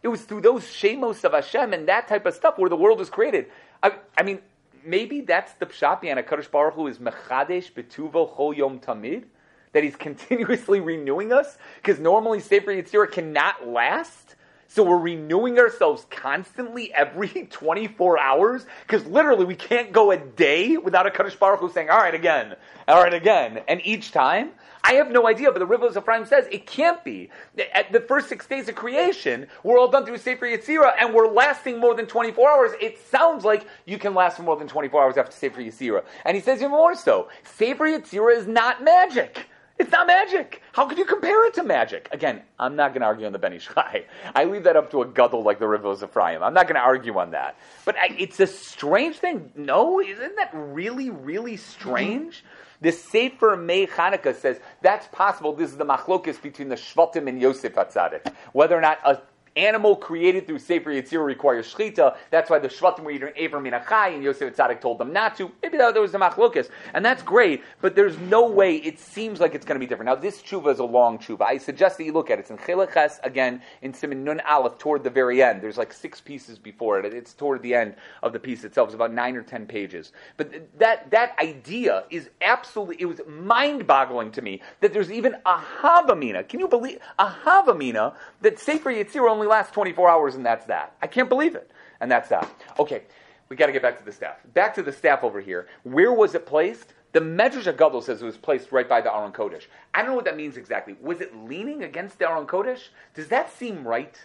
It 0.03 0.09
was 0.09 0.25
through 0.25 0.41
those 0.41 0.63
shemos 0.63 1.23
of 1.23 1.31
Hashem 1.31 1.73
and 1.73 1.87
that 1.87 2.07
type 2.07 2.27
of 2.27 2.35
stuff 2.35 2.59
where 2.59 2.69
the 2.69 2.75
world 2.75 2.99
was 2.99 3.09
created. 3.09 3.47
I, 3.81 3.93
I 4.15 4.21
mean, 4.21 4.41
maybe 4.85 5.21
that's 5.21 5.53
the 5.53 5.65
pshat 5.65 6.01
behind 6.01 6.19
HaKadosh 6.19 6.51
Baruch 6.51 6.73
Hu 6.75 6.87
is 6.87 6.97
mechadesh 6.97 7.71
betuvo 7.71 8.35
chol 8.35 8.55
yom 8.55 8.79
tamid, 8.79 9.25
that 9.73 9.83
he's 9.83 9.95
continuously 10.07 10.79
renewing 10.79 11.31
us, 11.31 11.57
because 11.81 11.99
normally 11.99 12.39
Sefer 12.39 12.71
Yetzirah 12.71 13.11
cannot 13.11 13.67
last. 13.67 14.35
So 14.67 14.83
we're 14.83 14.97
renewing 14.97 15.59
ourselves 15.59 16.07
constantly 16.09 16.91
every 16.91 17.27
24 17.51 18.17
hours 18.17 18.65
because 18.87 19.05
literally 19.05 19.45
we 19.45 19.55
can't 19.55 19.91
go 19.91 20.09
a 20.09 20.17
day 20.17 20.77
without 20.77 21.05
a 21.05 21.11
Kadosh 21.11 21.37
Baruch 21.37 21.59
Hu 21.59 21.69
saying, 21.69 21.91
all 21.91 21.99
right, 21.99 22.15
again, 22.15 22.55
all 22.87 23.03
right, 23.03 23.13
again. 23.13 23.61
And 23.67 23.85
each 23.85 24.11
time, 24.11 24.49
I 24.85 24.93
have 24.93 25.09
no 25.11 25.27
idea, 25.27 25.51
but 25.51 25.59
the 25.59 25.65
Rivavos 25.65 26.27
says 26.27 26.45
it 26.51 26.65
can't 26.65 27.03
be. 27.05 27.29
At 27.73 27.93
the 27.93 28.01
first 28.01 28.27
six 28.27 28.45
days 28.45 28.67
of 28.67 28.75
creation, 28.75 29.47
we're 29.63 29.79
all 29.79 29.87
done 29.87 30.05
through 30.05 30.17
Sefer 30.17 30.45
Yetzirah 30.45 30.95
and 30.99 31.13
we're 31.13 31.31
lasting 31.31 31.79
more 31.79 31.95
than 31.95 32.05
24 32.05 32.49
hours. 32.49 32.71
It 32.81 32.99
sounds 33.07 33.45
like 33.45 33.65
you 33.85 33.97
can 33.97 34.13
last 34.13 34.37
for 34.37 34.43
more 34.43 34.57
than 34.57 34.67
24 34.67 35.01
hours 35.01 35.17
after 35.17 35.31
Sefer 35.31 35.61
Yetzirah. 35.61 36.03
And 36.25 36.35
he 36.35 36.41
says 36.41 36.59
even 36.59 36.71
more 36.71 36.95
so, 36.95 37.29
Sefer 37.43 37.85
Yetzirah 37.85 38.35
is 38.35 38.47
not 38.47 38.83
magic. 38.83 39.47
It's 39.79 39.91
not 39.91 40.05
magic. 40.05 40.61
How 40.73 40.85
could 40.85 40.97
you 40.97 41.05
compare 41.05 41.45
it 41.47 41.53
to 41.55 41.63
magic? 41.63 42.07
Again, 42.11 42.41
I'm 42.59 42.75
not 42.75 42.89
going 42.89 43.01
to 43.01 43.07
argue 43.07 43.25
on 43.25 43.31
the 43.31 43.39
Ben 43.39 43.53
Ish 43.53 43.69
Chai. 43.73 44.05
I 44.35 44.43
leave 44.43 44.63
that 44.65 44.75
up 44.75 44.91
to 44.91 45.01
a 45.01 45.07
gadol 45.07 45.43
like 45.43 45.59
the 45.59 45.65
Rivavos 45.65 46.03
Ephraim. 46.03 46.43
I'm 46.43 46.53
not 46.53 46.67
going 46.67 46.75
to 46.75 46.81
argue 46.81 47.17
on 47.17 47.31
that. 47.31 47.57
But 47.83 47.95
I, 47.97 48.15
it's 48.19 48.39
a 48.39 48.47
strange 48.47 49.15
thing. 49.15 49.51
No, 49.55 49.99
isn't 49.99 50.35
that 50.35 50.51
really, 50.53 51.09
really 51.09 51.57
strange? 51.57 52.43
The 52.83 52.91
Sefer 52.91 53.55
Mei 53.55 53.87
Chanukah 53.87 54.35
says 54.35 54.59
that's 54.81 55.07
possible. 55.07 55.53
This 55.53 55.71
is 55.71 55.77
the 55.77 55.85
machlokis 55.85 56.41
between 56.41 56.67
the 56.67 56.75
Shvatim 56.75 57.29
and 57.29 57.41
Yosef 57.41 57.73
Atzadik. 57.75 58.29
Whether 58.51 58.77
or 58.77 58.81
not 58.81 58.99
a 59.05 59.21
animal 59.55 59.95
created 59.95 60.47
through 60.47 60.59
Sefer 60.59 60.91
Yetzirah 60.91 61.25
requires 61.25 61.73
shchita. 61.73 62.15
That's 62.31 62.49
why 62.49 62.59
the 62.59 62.67
Shvatim 62.67 63.01
were 63.01 63.11
eating 63.11 63.29
ever 63.37 63.59
min 63.59 63.73
hachai, 63.73 64.13
and 64.13 64.23
Yosef 64.23 64.55
Tzadik 64.55 64.81
told 64.81 64.97
them 64.97 65.13
not 65.13 65.35
to. 65.37 65.51
Maybe 65.61 65.77
that, 65.77 65.95
was 65.95 66.11
the 66.11 66.17
machlokas, 66.17 66.69
and 66.93 67.03
that's 67.05 67.23
great. 67.23 67.63
But 67.81 67.95
there's 67.95 68.17
no 68.17 68.49
way. 68.49 68.77
It 68.77 68.99
seems 68.99 69.39
like 69.39 69.55
it's 69.55 69.65
going 69.65 69.75
to 69.75 69.79
be 69.79 69.87
different. 69.87 70.07
Now 70.07 70.15
this 70.15 70.41
tshuva 70.41 70.73
is 70.73 70.79
a 70.79 70.83
long 70.83 71.19
tshuva. 71.19 71.41
I 71.41 71.57
suggest 71.57 71.97
that 71.97 72.03
you 72.03 72.13
look 72.13 72.29
at 72.29 72.39
it. 72.39 72.41
It's 72.41 72.51
in 72.51 72.57
Chilaches 72.57 73.19
again 73.23 73.61
in 73.81 73.93
Simon 73.93 74.23
Nun 74.23 74.41
Aleph 74.41 74.77
toward 74.77 75.03
the 75.03 75.09
very 75.09 75.41
end. 75.41 75.61
There's 75.61 75.77
like 75.77 75.93
six 75.93 76.19
pieces 76.19 76.57
before 76.57 76.99
it. 76.99 77.13
It's 77.13 77.33
toward 77.33 77.61
the 77.61 77.75
end 77.75 77.95
of 78.21 78.33
the 78.33 78.39
piece 78.39 78.63
itself. 78.63 78.89
It's 78.89 78.95
about 78.95 79.13
nine 79.13 79.35
or 79.35 79.43
ten 79.43 79.65
pages. 79.65 80.11
But 80.37 80.77
that 80.79 81.11
that 81.11 81.35
idea 81.41 82.03
is 82.09 82.29
absolutely. 82.41 82.97
It 82.99 83.05
was 83.05 83.21
mind-boggling 83.27 84.31
to 84.31 84.41
me 84.41 84.61
that 84.81 84.93
there's 84.93 85.11
even 85.11 85.35
a 85.45 85.57
havamina. 85.81 86.47
Can 86.47 86.59
you 86.59 86.67
believe 86.67 86.99
a 87.19 87.29
havamina 87.29 88.15
that 88.41 88.59
Sefer 88.59 88.91
Yetzirah 88.91 89.29
only 89.29 89.42
only 89.43 89.55
lasts 89.55 89.73
24 89.73 90.09
hours 90.09 90.35
and 90.35 90.45
that's 90.45 90.65
that. 90.67 90.95
I 91.01 91.07
can't 91.07 91.29
believe 91.29 91.55
it. 91.55 91.71
And 91.99 92.11
that's 92.11 92.29
that. 92.29 92.49
Okay, 92.79 93.03
we 93.49 93.55
got 93.55 93.67
to 93.67 93.71
get 93.71 93.81
back 93.81 93.97
to 93.97 94.05
the 94.05 94.11
staff. 94.11 94.37
Back 94.53 94.73
to 94.75 94.83
the 94.83 94.91
staff 94.91 95.23
over 95.23 95.41
here. 95.41 95.67
Where 95.83 96.13
was 96.13 96.35
it 96.35 96.45
placed? 96.45 96.93
The 97.11 97.19
Medrash 97.19 97.65
Gadol 97.77 98.01
says 98.01 98.21
it 98.21 98.25
was 98.25 98.37
placed 98.37 98.71
right 98.71 98.87
by 98.89 99.01
the 99.01 99.13
Aron 99.13 99.31
Kodesh. 99.31 99.65
I 99.93 100.01
don't 100.01 100.09
know 100.09 100.15
what 100.15 100.25
that 100.25 100.37
means 100.37 100.57
exactly. 100.57 100.95
Was 100.99 101.21
it 101.21 101.35
leaning 101.35 101.83
against 101.83 102.19
the 102.19 102.27
Aron 102.27 102.47
Kodesh? 102.47 102.87
Does 103.13 103.27
that 103.27 103.51
seem 103.51 103.87
right? 103.87 104.17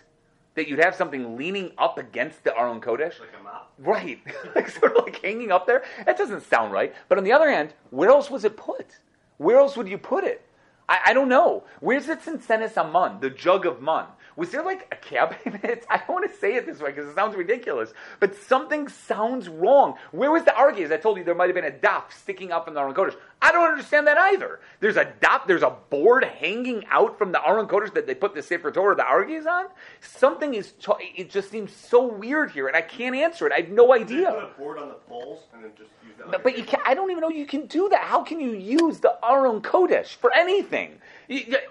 That 0.54 0.68
you'd 0.68 0.82
have 0.82 0.94
something 0.94 1.36
leaning 1.36 1.72
up 1.78 1.98
against 1.98 2.42
the 2.44 2.56
Aron 2.58 2.80
Kodesh? 2.80 3.20
Like 3.20 3.34
a 3.38 3.42
mop. 3.42 3.72
Right. 3.78 4.20
like 4.54 4.70
sort 4.70 4.96
of 4.96 5.04
like 5.04 5.22
hanging 5.22 5.52
up 5.52 5.66
there? 5.66 5.84
That 6.06 6.16
doesn't 6.16 6.48
sound 6.48 6.72
right. 6.72 6.94
But 7.08 7.18
on 7.18 7.24
the 7.24 7.32
other 7.32 7.50
hand, 7.50 7.74
where 7.90 8.08
else 8.08 8.30
was 8.30 8.44
it 8.44 8.56
put? 8.56 8.98
Where 9.36 9.58
else 9.58 9.76
would 9.76 9.88
you 9.88 9.98
put 9.98 10.24
it? 10.24 10.44
I, 10.88 10.98
I 11.06 11.12
don't 11.12 11.28
know. 11.28 11.64
Where's 11.80 12.08
it 12.08 12.26
in 12.26 12.40
Senes 12.40 12.76
Amun, 12.76 13.20
the 13.20 13.30
jug 13.30 13.66
of 13.66 13.82
mun? 13.82 14.06
Was 14.38 14.50
there 14.50 14.62
like 14.62 14.86
a 14.92 14.94
cabinet? 14.94 15.84
I 15.90 15.96
don't 15.96 16.10
want 16.10 16.30
to 16.30 16.38
say 16.38 16.54
it 16.54 16.64
this 16.64 16.78
way 16.78 16.92
because 16.92 17.08
it 17.10 17.14
sounds 17.16 17.34
ridiculous, 17.34 17.92
but 18.20 18.36
something 18.36 18.86
sounds 18.86 19.48
wrong. 19.48 19.96
Where 20.12 20.30
was 20.30 20.44
the 20.44 20.52
arges? 20.52 20.92
I 20.92 20.96
told 20.96 21.18
you 21.18 21.24
there 21.24 21.34
might 21.34 21.46
have 21.46 21.56
been 21.56 21.64
a 21.64 21.72
daf 21.72 22.12
sticking 22.12 22.52
up 22.52 22.64
from 22.64 22.74
the 22.74 22.80
Aron 22.80 22.94
Kodesh. 22.94 23.16
I 23.40 23.52
don't 23.52 23.70
understand 23.70 24.06
that 24.08 24.18
either. 24.18 24.60
There's 24.80 24.96
a 24.96 25.04
daf, 25.04 25.46
there's 25.46 25.62
a 25.62 25.74
board 25.90 26.24
hanging 26.24 26.84
out 26.90 27.16
from 27.16 27.30
the 27.30 27.46
Aron 27.46 27.66
Kodesh 27.66 27.94
that 27.94 28.06
they 28.06 28.14
put 28.14 28.34
the 28.34 28.42
Sefer 28.42 28.72
Torah, 28.72 28.96
the 28.96 29.02
arges 29.02 29.46
on. 29.46 29.66
Something 30.00 30.54
is, 30.54 30.72
it 31.00 31.30
just 31.30 31.50
seems 31.50 31.72
so 31.72 32.06
weird 32.06 32.50
here, 32.50 32.66
and 32.66 32.76
I 32.76 32.82
can't 32.82 33.14
answer 33.14 33.46
it. 33.46 33.52
I 33.52 33.60
have 33.60 33.68
no 33.68 33.94
idea. 33.94 34.32
put 34.32 34.44
a 34.44 34.58
board 34.58 34.78
on 34.78 34.88
the 34.88 34.94
poles 34.94 35.44
and 35.54 35.62
then 35.62 35.70
just 35.78 35.90
use 36.04 36.14
that? 36.18 36.30
But, 36.30 36.42
but 36.42 36.58
you 36.58 36.64
can, 36.64 36.80
I 36.84 36.94
don't 36.94 37.10
even 37.10 37.20
know 37.20 37.28
you 37.28 37.46
can 37.46 37.66
do 37.66 37.88
that. 37.90 38.02
How 38.02 38.22
can 38.22 38.40
you 38.40 38.54
use 38.54 38.98
the 38.98 39.16
Aron 39.24 39.60
Kodesh 39.60 40.16
for 40.16 40.34
anything? 40.34 40.98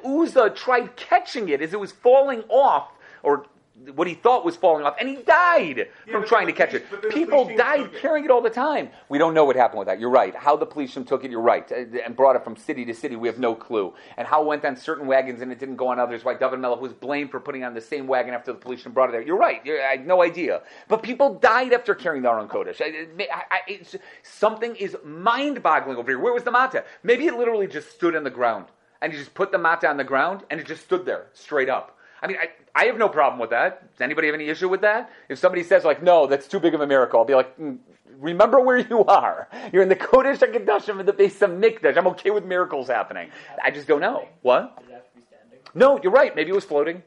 Uzzah 0.05 0.51
tried 0.51 0.95
catching 0.95 1.49
it 1.49 1.61
as 1.61 1.73
it 1.73 1.79
was 1.79 1.91
falling 1.91 2.43
off, 2.47 2.91
or 3.23 3.45
what 3.95 4.07
he 4.07 4.13
thought 4.15 4.43
was 4.45 4.55
falling 4.55 4.85
off, 4.85 4.95
and 4.99 5.07
he 5.07 5.15
died 5.17 5.87
from 6.11 6.25
trying 6.25 6.47
to 6.47 6.53
catch 6.53 6.69
police- 6.71 6.83
it. 6.83 6.91
but 6.91 7.01
then 7.01 7.09
the 7.11 7.15
People 7.15 7.45
died 7.55 7.83
took 7.83 7.93
it. 7.93 7.99
carrying 8.01 8.25
it 8.25 8.31
all 8.31 8.41
the 8.41 8.49
time. 8.49 8.89
We 9.09 9.17
don't 9.17 9.33
know 9.33 9.45
what 9.45 9.55
happened 9.55 9.79
with 9.79 9.87
that. 9.87 9.99
You're 9.99 10.09
right. 10.09 10.35
How 10.35 10.55
the 10.55 10.65
police 10.65 10.93
took 10.93 11.23
it, 11.23 11.31
you're 11.31 11.41
right, 11.41 11.71
uh, 11.71 11.75
and 12.05 12.15
brought 12.15 12.35
it 12.35 12.43
from 12.43 12.55
city 12.55 12.83
to 12.85 12.93
city, 12.93 13.15
we 13.15 13.27
have 13.27 13.39
no 13.39 13.53
clue. 13.55 13.93
And 14.17 14.27
how 14.27 14.41
it 14.41 14.47
went 14.47 14.65
on 14.65 14.75
certain 14.75 15.07
wagons 15.07 15.41
and 15.41 15.51
it 15.51 15.59
didn't 15.59 15.75
go 15.77 15.87
on 15.87 15.99
others. 15.99 16.23
Why 16.25 16.33
David 16.33 16.59
Melech 16.59 16.81
was 16.81 16.93
blamed 16.93 17.31
for 17.31 17.39
putting 17.39 17.63
on 17.63 17.73
the 17.73 17.81
same 17.81 18.07
wagon 18.07 18.33
after 18.33 18.51
the 18.51 18.57
police 18.57 18.83
brought 18.83 19.09
it 19.09 19.11
there. 19.11 19.21
You're 19.21 19.37
right. 19.37 19.61
You're, 19.65 19.81
I 19.85 19.91
had 19.91 20.07
no 20.07 20.23
idea. 20.23 20.61
But 20.87 21.03
people 21.03 21.35
died 21.35 21.73
after 21.73 21.93
carrying 21.93 22.23
the 22.23 22.29
Aron 22.29 22.47
Kodesh. 22.47 22.81
I, 22.81 23.07
I, 23.51 23.81
something 24.23 24.75
is 24.75 24.95
mind-boggling 25.03 25.97
over 25.97 26.09
here. 26.11 26.19
Where 26.19 26.33
was 26.33 26.43
the 26.43 26.51
mata? 26.51 26.83
Maybe 27.03 27.27
it 27.27 27.35
literally 27.35 27.67
just 27.67 27.91
stood 27.91 28.15
on 28.15 28.23
the 28.23 28.29
ground, 28.29 28.65
and 29.01 29.11
he 29.11 29.19
just 29.19 29.33
put 29.33 29.51
the 29.51 29.57
mata 29.57 29.87
on 29.89 29.97
the 29.97 30.03
ground, 30.03 30.43
and 30.49 30.59
it 30.59 30.65
just 30.67 30.83
stood 30.83 31.05
there 31.05 31.27
straight 31.33 31.69
up. 31.69 31.96
I 32.21 32.27
mean, 32.27 32.37
I, 32.41 32.49
I 32.75 32.85
have 32.85 32.97
no 32.97 33.09
problem 33.09 33.39
with 33.39 33.51
that. 33.51 33.91
Does 33.93 34.01
anybody 34.01 34.27
have 34.27 34.35
any 34.35 34.49
issue 34.49 34.69
with 34.69 34.81
that? 34.81 35.11
If 35.29 35.37
somebody 35.39 35.63
says 35.63 35.83
like, 35.83 36.01
no, 36.01 36.27
that's 36.27 36.47
too 36.47 36.59
big 36.59 36.73
of 36.73 36.81
a 36.81 36.87
miracle, 36.87 37.19
I'll 37.19 37.25
be 37.25 37.35
like, 37.35 37.57
mm, 37.59 37.77
remember 38.19 38.59
where 38.59 38.77
you 38.79 39.05
are. 39.05 39.47
You're 39.71 39.83
in 39.83 39.89
the 39.89 39.95
Kodesh 39.95 40.39
HaKadoshim 40.39 40.99
at 40.99 41.05
the 41.05 41.13
Beis 41.13 41.37
HaMikdash. 41.39 41.95
I'm 41.97 42.07
okay 42.07 42.31
with 42.31 42.45
miracles 42.45 42.87
happening. 42.87 43.29
I 43.63 43.69
just 43.71 43.87
don't 43.87 44.01
know. 44.01 44.27
What? 44.41 44.79
Did 44.79 44.89
it 44.89 44.93
have 44.93 45.11
to 45.13 45.19
be 45.19 45.21
standing? 45.27 45.59
No, 45.75 45.99
you're 46.01 46.11
right. 46.11 46.35
Maybe 46.35 46.49
it 46.49 46.55
was 46.55 46.65
floating. 46.65 47.03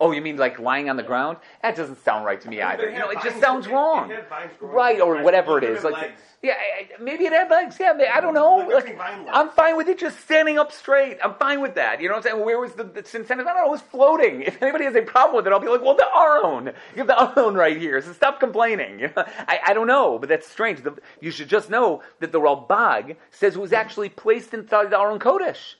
Oh, 0.00 0.10
you 0.10 0.20
mean 0.20 0.36
like 0.36 0.58
lying 0.58 0.90
on 0.90 0.96
the 0.96 1.02
ground? 1.04 1.36
That 1.62 1.76
doesn't 1.76 2.02
sound 2.04 2.24
right 2.24 2.40
to 2.40 2.48
me 2.48 2.60
either. 2.60 2.88
it 2.88 2.94
You 2.94 2.98
know, 2.98 3.10
it 3.10 3.18
just 3.22 3.38
sounds 3.40 3.66
it- 3.66 3.70
it 3.70 3.74
wrong. 3.74 4.10
had 4.10 4.28
vines 4.28 4.50
growing 4.58 4.74
Right, 4.74 5.00
or 5.00 5.22
whatever 5.22 5.58
it 5.58 5.64
It 5.64 5.70
is. 5.70 5.84
Like, 5.84 5.94
legs. 5.94 6.20
Yeah, 6.42 6.54
maybe 7.00 7.24
it 7.24 7.32
had 7.32 7.48
legs. 7.50 7.76
Yeah, 7.78 7.92
I 8.12 8.20
don't 8.20 8.34
know. 8.34 8.56
Like 8.56 8.66
Like, 8.68 8.76
everything 8.78 8.98
vine 8.98 9.26
I'm 9.32 9.48
fine 9.50 9.76
with 9.76 9.88
it 9.88 9.98
just 9.98 10.18
standing 10.20 10.58
up 10.58 10.72
straight. 10.72 11.18
I'm 11.22 11.34
fine 11.34 11.60
with 11.60 11.76
that. 11.76 12.00
You 12.00 12.08
know 12.08 12.14
what 12.16 12.26
I'm 12.26 12.32
saying? 12.32 12.44
Where 12.44 12.58
was 12.58 12.72
the, 12.72 12.82
the 12.84 12.98
incentive? 12.98 13.46
I 13.46 13.52
don't 13.52 13.56
know. 13.62 13.66
It 13.66 13.70
was 13.70 13.80
floating. 13.82 14.42
If 14.42 14.60
anybody 14.60 14.84
has 14.84 14.96
a 14.96 15.02
problem 15.02 15.36
with 15.36 15.46
it, 15.46 15.52
I'll 15.52 15.60
be 15.60 15.68
like, 15.68 15.82
well, 15.82 15.94
the 15.94 16.08
Aron. 16.16 16.66
You 16.96 17.04
have 17.04 17.06
the 17.06 17.40
Aron 17.40 17.54
right 17.54 17.76
here. 17.76 18.02
So 18.02 18.12
stop 18.12 18.40
complaining. 18.40 18.98
You 18.98 19.06
know? 19.16 19.24
I, 19.46 19.60
I 19.68 19.72
don't 19.72 19.86
know, 19.86 20.18
but 20.18 20.28
that's 20.28 20.48
strange. 20.48 20.82
The, 20.82 20.96
you 21.20 21.30
should 21.30 21.48
just 21.48 21.70
know 21.70 22.02
that 22.20 22.32
the 22.32 22.40
Ralbag 22.40 23.16
says 23.30 23.54
it 23.54 23.60
was 23.60 23.72
actually 23.72 24.08
placed 24.08 24.52
inside 24.52 24.90
the 24.90 24.98
Aron 24.98 25.20
Kodesh. 25.20 25.74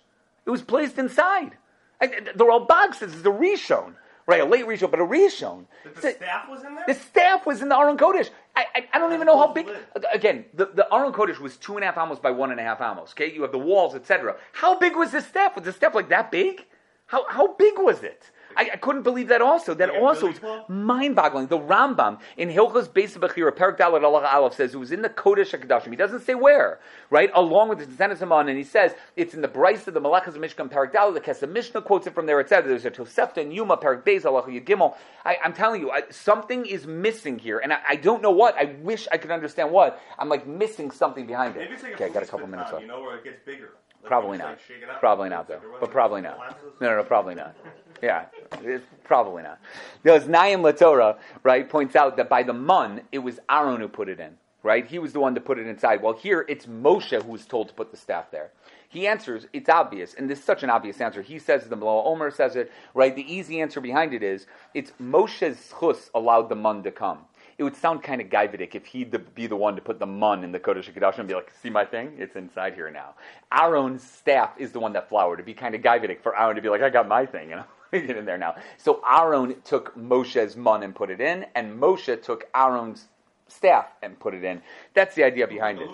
It 0.47 0.51
was 0.51 0.63
placed 0.63 0.97
inside. 0.99 1.53
I, 2.01 2.07
the 2.07 2.45
Ralbag 2.45 2.95
says 2.95 3.13
it's 3.15 3.27
a 3.27 3.31
Rishon. 3.31 3.95
Right, 4.25 4.41
a 4.41 4.45
late 4.45 4.65
Rishon, 4.67 4.89
but 4.89 5.01
a 5.01 5.05
Rishon. 5.05 5.65
It's 5.85 6.01
the 6.01 6.11
a- 6.11 6.15
staff 6.15 6.49
was 6.49 6.63
in 6.63 6.77
there? 6.77 6.85
the 6.87 6.95
staff 6.95 7.45
was 7.45 7.61
in 7.61 7.69
the 7.69 7.77
Aron 7.77 7.97
Kodesh. 7.99 8.31
I, 8.55 8.67
I, 8.75 8.89
I 8.95 8.99
don't 8.99 9.13
even 9.15 9.27
know 9.27 9.39
how 9.39 9.53
big. 9.53 9.69
Again, 10.13 10.45
the, 10.55 10.67
the 10.67 10.87
Aron 10.93 11.13
Kodesh 11.13 11.39
was 11.39 11.57
two 11.57 11.77
and 11.77 11.85
a 11.85 11.87
half 11.87 11.97
amos 11.99 12.19
by 12.19 12.31
one 12.31 12.51
and 12.51 12.61
a 12.61 12.63
half 12.63 12.81
amos. 12.81 13.13
Okay, 13.13 13.33
you 13.33 13.43
have 13.43 13.53
the 13.53 13.59
walls, 13.59 13.95
etc. 13.95 14.37
How 14.53 14.79
big 14.79 14.97
was 14.97 15.11
this 15.13 15.27
staff? 15.27 15.57
Was 15.57 15.65
the 15.65 15.73
staff 15.73 15.95
like 15.95 16.09
that 16.11 16.31
big? 16.31 16.67
How 17.07 17.27
how 17.29 17.55
big 17.55 17.75
was 17.79 18.03
it? 18.03 18.31
I, 18.57 18.71
I 18.73 18.77
couldn't 18.77 19.03
believe 19.03 19.29
that 19.29 19.43
also. 19.43 19.75
That 19.75 19.91
also 19.91 20.29
is 20.29 20.41
mind-boggling. 20.69 21.47
The 21.49 21.59
Rambam 21.59 22.21
in 22.37 22.49
Hilchos 22.49 22.89
Beis 22.89 23.17
Bechira, 23.17 23.55
Perak 23.55 23.79
Dalet 23.79 24.03
Allah 24.03 24.27
Aleph 24.27 24.55
says 24.55 24.75
it 24.75 24.79
was 24.79 24.93
in 24.93 25.03
the 25.03 25.09
Kodesh 25.09 25.59
HaKadoshim. 25.59 25.91
He 25.91 25.97
doesn't 25.97 26.21
say 26.21 26.35
where, 26.35 26.81
right? 27.11 27.31
Along 27.35 27.69
with 27.69 27.79
the 27.79 27.87
Tzanis 27.87 28.19
Haman, 28.19 28.49
and 28.49 28.59
he 28.59 28.65
says 28.65 28.95
it's 29.17 29.35
in 29.35 29.43
the 29.43 29.49
Bryce 29.49 29.87
of 29.87 29.95
the 29.95 30.01
Malachas 30.01 30.29
of 30.29 30.37
Mishkan, 30.37 30.71
Perak 30.71 30.93
Dalet, 30.93 31.15
the 31.15 31.21
Kesef 31.21 31.51
Mishnah 31.51 31.83
quotes 31.83 32.07
it 32.07 32.15
from 32.15 32.27
there, 32.27 32.41
etc. 32.41 32.69
There's 32.69 32.85
a 32.85 32.91
Tosefta 32.91 33.39
and 33.39 33.53
Yoma, 33.53 33.81
Perak 33.81 34.05
Beis, 34.05 34.25
Allah 34.25 34.43
Yagimel. 34.43 34.97
I, 35.25 35.39
I'm 35.45 35.53
telling 35.53 35.81
you, 35.81 35.91
I, 35.91 36.03
something 36.11 36.67
is 36.67 36.87
missing 36.87 37.39
here, 37.39 37.59
and 37.59 37.73
I, 37.73 37.79
I 37.91 37.97
don't 37.97 38.23
know 38.23 38.31
what. 38.31 38.57
I 38.57 38.77
wish 38.83 39.09
I 39.13 39.17
could 39.17 39.31
understand 39.31 39.71
what. 39.71 40.01
I'm 40.19 40.29
like 40.29 40.47
missing 40.47 40.91
something 40.91 41.27
behind 41.27 41.57
it. 41.57 41.71
Like 41.71 41.95
okay, 41.95 42.07
I 42.07 42.09
got 42.09 42.23
a 42.23 42.27
couple 42.27 42.47
minutes 42.47 42.71
time, 42.71 42.81
left. 42.81 42.83
You 42.83 42.89
know 42.89 43.01
where 43.03 43.17
it 43.17 43.25
gets 43.25 43.41
bigger. 43.45 43.71
Probably 44.05 44.39
not. 44.39 44.59
Probably 45.01 45.29
not, 45.29 45.49
though. 45.49 45.61
But 45.81 45.91
probably 45.91 46.21
not. 46.21 46.59
No, 46.81 46.89
no, 46.89 46.97
no, 46.97 47.05
probably 47.05 47.35
not. 47.35 47.55
Yeah, 48.03 48.27
it's 48.63 48.85
probably 49.05 49.45
not. 49.45 49.61
Because 50.03 50.25
Nayim 50.25 50.61
Latorah, 50.61 51.19
right, 51.45 51.69
points 51.69 51.95
out 51.95 52.17
that 52.17 52.29
by 52.29 52.43
the 52.43 52.53
mun, 52.53 53.03
it 53.13 53.21
was 53.21 53.39
Aaron 53.49 53.81
who 53.81 53.87
put 53.87 54.09
it 54.09 54.19
in, 54.19 54.37
right? 54.65 54.85
He 54.85 54.99
was 54.99 55.13
the 55.13 55.21
one 55.21 55.37
to 55.37 55.41
put 55.41 55.59
it 55.59 55.69
inside. 55.69 56.03
Well, 56.03 56.15
here 56.15 56.45
it's 56.49 56.67
Moshe 56.67 57.23
who 57.23 57.31
was 57.31 57.47
told 57.47 57.69
to 57.69 57.75
put 57.75 57.93
the 57.93 57.97
staff 57.97 58.31
there. 58.33 58.51
He 58.89 59.07
answers, 59.07 59.47
it's 59.53 59.69
obvious, 59.69 60.15
and 60.15 60.29
this 60.29 60.41
is 60.41 60.45
such 60.45 60.63
an 60.63 60.69
obvious 60.69 61.01
answer. 61.01 61.23
He 61.23 61.39
says 61.39 61.65
the 61.65 61.77
Malach 61.77 62.07
Omer 62.07 62.31
says 62.31 62.57
it, 62.57 62.71
right? 62.93 63.15
The 63.15 63.33
easy 63.33 63.61
answer 63.61 63.81
behind 63.81 64.13
it 64.13 64.23
is, 64.23 64.47
it's 64.75 64.93
Moshe's 65.01 65.73
chus 65.81 66.11
allowed 66.13 66.49
the 66.49 66.57
mun 66.57 66.83
to 66.83 66.91
come. 66.91 67.21
It 67.59 67.65
would 67.65 67.77
sound 67.77 68.03
kind 68.03 68.21
of 68.21 68.29
gaividic 68.29 68.75
if 68.75 68.87
he'd 68.87 69.35
be 69.35 69.47
the 69.47 69.57
one 69.57 69.77
to 69.77 69.83
put 69.83 69.99
the 69.99 70.07
mun 70.07 70.45
in 70.45 70.53
the 70.53 70.61
Kodesh 70.61 70.93
HaKadosh 70.93 71.19
and 71.19 71.29
be 71.29 71.35
like, 71.35 71.53
see 71.63 71.71
my 71.71 71.85
thing? 71.85 72.15
It's 72.19 72.37
inside 72.37 72.75
here 72.75 72.91
now. 72.91 73.15
Aaron's 73.53 74.03
staff 74.03 74.51
is 74.59 74.73
the 74.73 74.81
one 74.81 74.93
that 74.95 75.09
flowered. 75.09 75.35
It'd 75.35 75.47
be 75.47 75.55
kind 75.55 75.75
of 75.75 75.83
gaividic 75.83 76.23
for 76.23 76.39
Aaron 76.39 76.57
to 76.57 76.63
be 76.63 76.69
like, 76.69 76.83
I 76.83 76.91
got 76.91 77.09
my 77.09 77.27
thing, 77.27 77.51
you 77.51 77.57
know? 77.57 77.65
Get 77.93 78.17
in 78.17 78.25
there 78.25 78.39
now. 78.39 78.57
So 78.79 79.03
Aaron 79.09 79.57
took 79.65 79.95
Moshe's 79.97 80.57
mun 80.57 80.83
and 80.83 80.95
put 80.95 81.11
it 81.11 81.21
in, 81.21 81.45
and 81.55 81.79
Moshe 81.79 82.23
took 82.23 82.49
Aaron's 82.55 83.09
staff 83.49 83.87
and 84.03 84.19
put 84.19 84.35
it 84.35 84.45
in. 84.45 84.63
That's 84.95 85.15
the 85.15 85.25
idea 85.25 85.47
behind 85.47 85.79
it. 85.79 85.91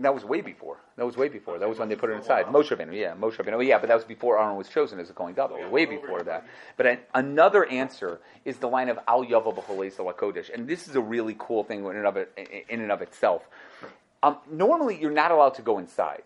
That 0.00 0.14
was 0.14 0.24
way 0.24 0.40
before. 0.40 0.78
That 0.96 1.04
was 1.04 1.16
way 1.16 1.28
before. 1.28 1.58
That 1.58 1.68
was 1.68 1.78
when 1.78 1.88
they 1.88 1.96
put 1.96 2.10
it 2.10 2.14
inside. 2.14 2.46
Moshe 2.46 2.68
Rabbeinu, 2.68 2.94
yeah, 2.94 3.14
Moshe 3.14 3.36
Rabbeinu, 3.36 3.66
yeah, 3.66 3.78
but 3.78 3.88
that 3.88 3.94
was 3.94 4.04
before 4.04 4.40
Aaron 4.40 4.56
was 4.56 4.68
chosen 4.68 4.98
as 4.98 5.10
a 5.10 5.12
Kohen 5.12 5.34
Gadol. 5.34 5.70
Way 5.70 5.84
before 5.84 6.22
that. 6.22 6.46
But 6.76 6.86
an, 6.86 6.98
another 7.14 7.66
answer 7.66 8.20
is 8.44 8.56
the 8.56 8.68
line 8.68 8.88
of 8.88 8.98
Al 9.06 9.24
Yava 9.24 9.54
B'Cholei 9.54 9.92
Kodesh, 10.14 10.52
and 10.52 10.66
this 10.66 10.88
is 10.88 10.96
a 10.96 11.00
really 11.00 11.36
cool 11.38 11.64
thing 11.64 11.84
in 11.84 11.96
and 11.96 12.06
of 12.06 12.16
it, 12.16 12.66
in 12.68 12.80
and 12.80 12.90
of 12.90 13.02
itself. 13.02 13.42
Um, 14.22 14.38
normally, 14.50 15.00
you're 15.00 15.10
not 15.10 15.30
allowed 15.30 15.54
to 15.54 15.62
go 15.62 15.78
inside. 15.78 16.22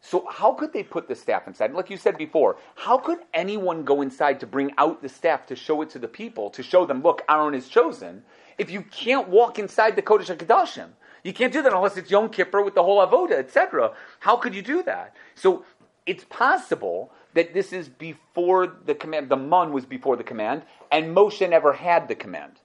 So 0.00 0.26
how 0.28 0.52
could 0.52 0.72
they 0.72 0.82
put 0.82 1.06
the 1.06 1.14
staff 1.14 1.46
inside? 1.46 1.72
Like 1.72 1.88
you 1.88 1.96
said 1.96 2.18
before, 2.18 2.56
how 2.74 2.98
could 2.98 3.20
anyone 3.32 3.84
go 3.84 4.02
inside 4.02 4.40
to 4.40 4.46
bring 4.48 4.72
out 4.76 5.00
the 5.00 5.08
staff 5.08 5.46
to 5.46 5.56
show 5.56 5.80
it 5.82 5.90
to 5.90 6.00
the 6.00 6.08
people, 6.08 6.50
to 6.50 6.62
show 6.62 6.84
them, 6.86 7.02
look, 7.02 7.22
Aaron 7.28 7.54
is 7.54 7.68
chosen, 7.68 8.24
if 8.58 8.68
you 8.68 8.82
can't 8.82 9.28
walk 9.28 9.60
inside 9.60 9.94
the 9.94 10.02
Kodesh 10.02 10.36
HaKadoshim? 10.36 10.88
You 11.22 11.32
can't 11.32 11.52
do 11.52 11.62
that 11.62 11.72
unless 11.72 11.96
it's 11.96 12.10
Yom 12.10 12.28
Kippur 12.28 12.62
with 12.62 12.74
the 12.74 12.82
whole 12.82 13.04
Avoda, 13.06 13.32
etc. 13.32 13.92
How 14.20 14.36
could 14.36 14.54
you 14.54 14.62
do 14.62 14.82
that? 14.82 15.14
So 15.34 15.64
it's 16.06 16.24
possible 16.24 17.12
that 17.34 17.54
this 17.54 17.72
is 17.72 17.88
before 17.88 18.66
the 18.66 18.94
command, 18.94 19.28
the 19.28 19.36
Mun 19.36 19.72
was 19.72 19.86
before 19.86 20.16
the 20.16 20.24
command, 20.24 20.62
and 20.90 21.14
Moshe 21.16 21.48
never 21.48 21.72
had 21.72 22.08
the 22.08 22.14
command. 22.14 22.60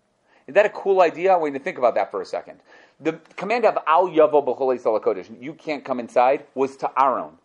Is 0.47 0.55
that 0.55 0.65
a 0.65 0.69
cool 0.69 1.01
idea? 1.01 1.33
I 1.33 1.35
want 1.37 1.53
you 1.53 1.59
to 1.59 1.63
think 1.63 1.77
about 1.77 1.95
that 1.95 2.09
for 2.09 2.21
a 2.21 2.25
second. 2.25 2.59
The 2.99 3.13
command 3.35 3.65
of 3.65 3.77
Al 3.85 4.07
Yavo 4.09 4.43
Kodesh, 4.43 5.29
you 5.41 5.53
can't 5.53 5.85
come 5.85 5.99
inside, 5.99 6.45
was 6.55 6.75
to 6.77 6.91
Aaron. 6.99 7.37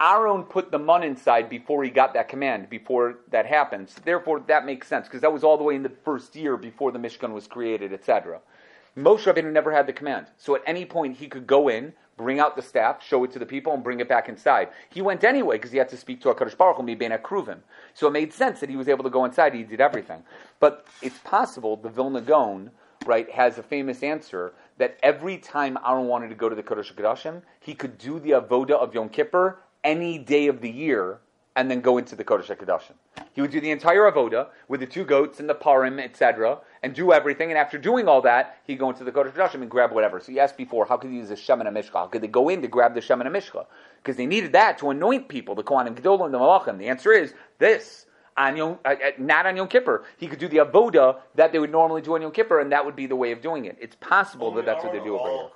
Aaron 0.00 0.42
put 0.44 0.70
the 0.70 0.78
mun 0.78 1.02
inside 1.02 1.48
before 1.48 1.84
he 1.84 1.90
got 1.90 2.14
that 2.14 2.28
command, 2.28 2.68
before 2.68 3.18
that 3.30 3.46
happens. 3.46 3.94
Therefore, 4.04 4.40
that 4.40 4.66
makes 4.66 4.88
sense, 4.88 5.06
because 5.06 5.20
that 5.20 5.32
was 5.32 5.44
all 5.44 5.56
the 5.56 5.64
way 5.64 5.74
in 5.74 5.82
the 5.82 5.92
first 6.04 6.36
year 6.36 6.56
before 6.56 6.92
the 6.92 6.98
Mishkan 6.98 7.32
was 7.32 7.46
created, 7.46 7.92
etc. 7.92 8.40
Moshe 8.96 9.24
Rabbeinu 9.24 9.50
never 9.50 9.72
had 9.72 9.86
the 9.86 9.92
command. 9.92 10.26
So 10.36 10.54
at 10.54 10.62
any 10.66 10.84
point, 10.84 11.16
he 11.16 11.26
could 11.26 11.46
go 11.46 11.68
in, 11.68 11.94
bring 12.18 12.38
out 12.38 12.56
the 12.56 12.62
staff, 12.62 13.02
show 13.02 13.24
it 13.24 13.32
to 13.32 13.38
the 13.38 13.46
people, 13.46 13.72
and 13.72 13.82
bring 13.82 14.00
it 14.00 14.08
back 14.08 14.28
inside. 14.28 14.68
He 14.90 15.00
went 15.00 15.24
anyway, 15.24 15.56
because 15.56 15.72
he 15.72 15.78
had 15.78 15.88
to 15.90 15.96
speak 15.96 16.20
to 16.22 16.28
HaKadosh 16.28 16.56
Baruch 16.58 16.76
Hu, 16.76 16.82
Mibein 16.82 17.18
HaKruvim. 17.18 17.60
So 17.94 18.06
it 18.08 18.10
made 18.10 18.34
sense 18.34 18.60
that 18.60 18.68
he 18.68 18.76
was 18.76 18.88
able 18.88 19.04
to 19.04 19.10
go 19.10 19.24
inside, 19.24 19.54
he 19.54 19.62
did 19.62 19.80
everything. 19.80 20.22
But 20.60 20.86
it's 21.00 21.18
possible 21.20 21.76
the 21.76 21.88
Vilna 21.88 22.20
Gaon, 22.20 22.70
right, 23.06 23.30
has 23.30 23.56
a 23.56 23.62
famous 23.62 24.02
answer 24.02 24.52
that 24.76 24.98
every 25.02 25.38
time 25.38 25.78
Aaron 25.86 26.06
wanted 26.06 26.28
to 26.28 26.34
go 26.34 26.50
to 26.50 26.54
the 26.54 26.62
Kodesh 26.62 26.92
HaKadoshim, 26.92 27.42
he 27.60 27.74
could 27.74 27.96
do 27.96 28.20
the 28.20 28.32
Avoda 28.32 28.72
of 28.72 28.94
Yom 28.94 29.08
Kippur 29.08 29.60
any 29.82 30.18
day 30.18 30.48
of 30.48 30.60
the 30.60 30.70
year 30.70 31.20
and 31.56 31.70
then 31.70 31.80
go 31.80 31.98
into 31.98 32.14
the 32.14 32.24
Kodesh 32.24 32.54
HaKadoshim. 32.54 32.94
He 33.32 33.40
would 33.40 33.50
do 33.50 33.60
the 33.60 33.70
entire 33.70 34.10
Avoda 34.10 34.48
with 34.68 34.80
the 34.80 34.86
two 34.86 35.04
goats 35.04 35.40
and 35.40 35.48
the 35.48 35.54
parim, 35.54 36.02
etc., 36.02 36.58
and 36.82 36.94
do 36.94 37.12
everything. 37.12 37.50
And 37.50 37.58
after 37.58 37.78
doing 37.78 38.08
all 38.08 38.22
that, 38.22 38.58
he'd 38.64 38.78
go 38.78 38.90
into 38.90 39.04
the 39.04 39.12
Kodesh 39.12 39.32
HaKadoshim 39.32 39.62
and 39.62 39.70
grab 39.70 39.92
whatever. 39.92 40.20
So 40.20 40.32
you 40.32 40.40
asked 40.40 40.56
before, 40.56 40.84
how 40.86 40.96
could 40.96 41.10
he 41.10 41.16
use 41.16 41.28
the 41.28 41.36
Shemen 41.36 41.66
HaMishcha? 41.66 41.92
How 41.92 42.06
could 42.06 42.22
they 42.22 42.28
go 42.28 42.48
in 42.48 42.62
to 42.62 42.68
grab 42.68 42.94
the 42.94 43.00
Shemen 43.00 43.26
HaMishcha? 43.26 43.66
Because 44.02 44.16
they 44.16 44.26
needed 44.26 44.52
that 44.52 44.78
to 44.78 44.90
anoint 44.90 45.28
people, 45.28 45.54
the 45.54 45.62
Kohanim 45.62 45.94
Gedolim, 45.94 46.32
the 46.32 46.38
Malachim. 46.38 46.78
The 46.78 46.88
answer 46.88 47.12
is 47.12 47.34
this. 47.58 48.06
On 48.34 48.56
Yom, 48.56 48.78
uh, 48.86 48.88
uh, 48.88 49.10
not 49.18 49.44
on 49.44 49.58
Yom 49.58 49.68
Kippur. 49.68 50.04
He 50.16 50.26
could 50.26 50.38
do 50.38 50.48
the 50.48 50.56
avoda 50.56 51.18
that 51.34 51.52
they 51.52 51.58
would 51.58 51.70
normally 51.70 52.00
do 52.00 52.14
on 52.14 52.22
Yom 52.22 52.32
Kippur, 52.32 52.60
and 52.60 52.72
that 52.72 52.82
would 52.82 52.96
be 52.96 53.06
the 53.06 53.14
way 53.14 53.30
of 53.30 53.42
doing 53.42 53.66
it. 53.66 53.76
It's 53.78 53.94
possible 53.96 54.50
that 54.52 54.64
that's 54.64 54.82
what 54.82 54.94
they 54.94 55.00
do 55.00 55.18
over 55.18 55.28
here. 55.28 55.50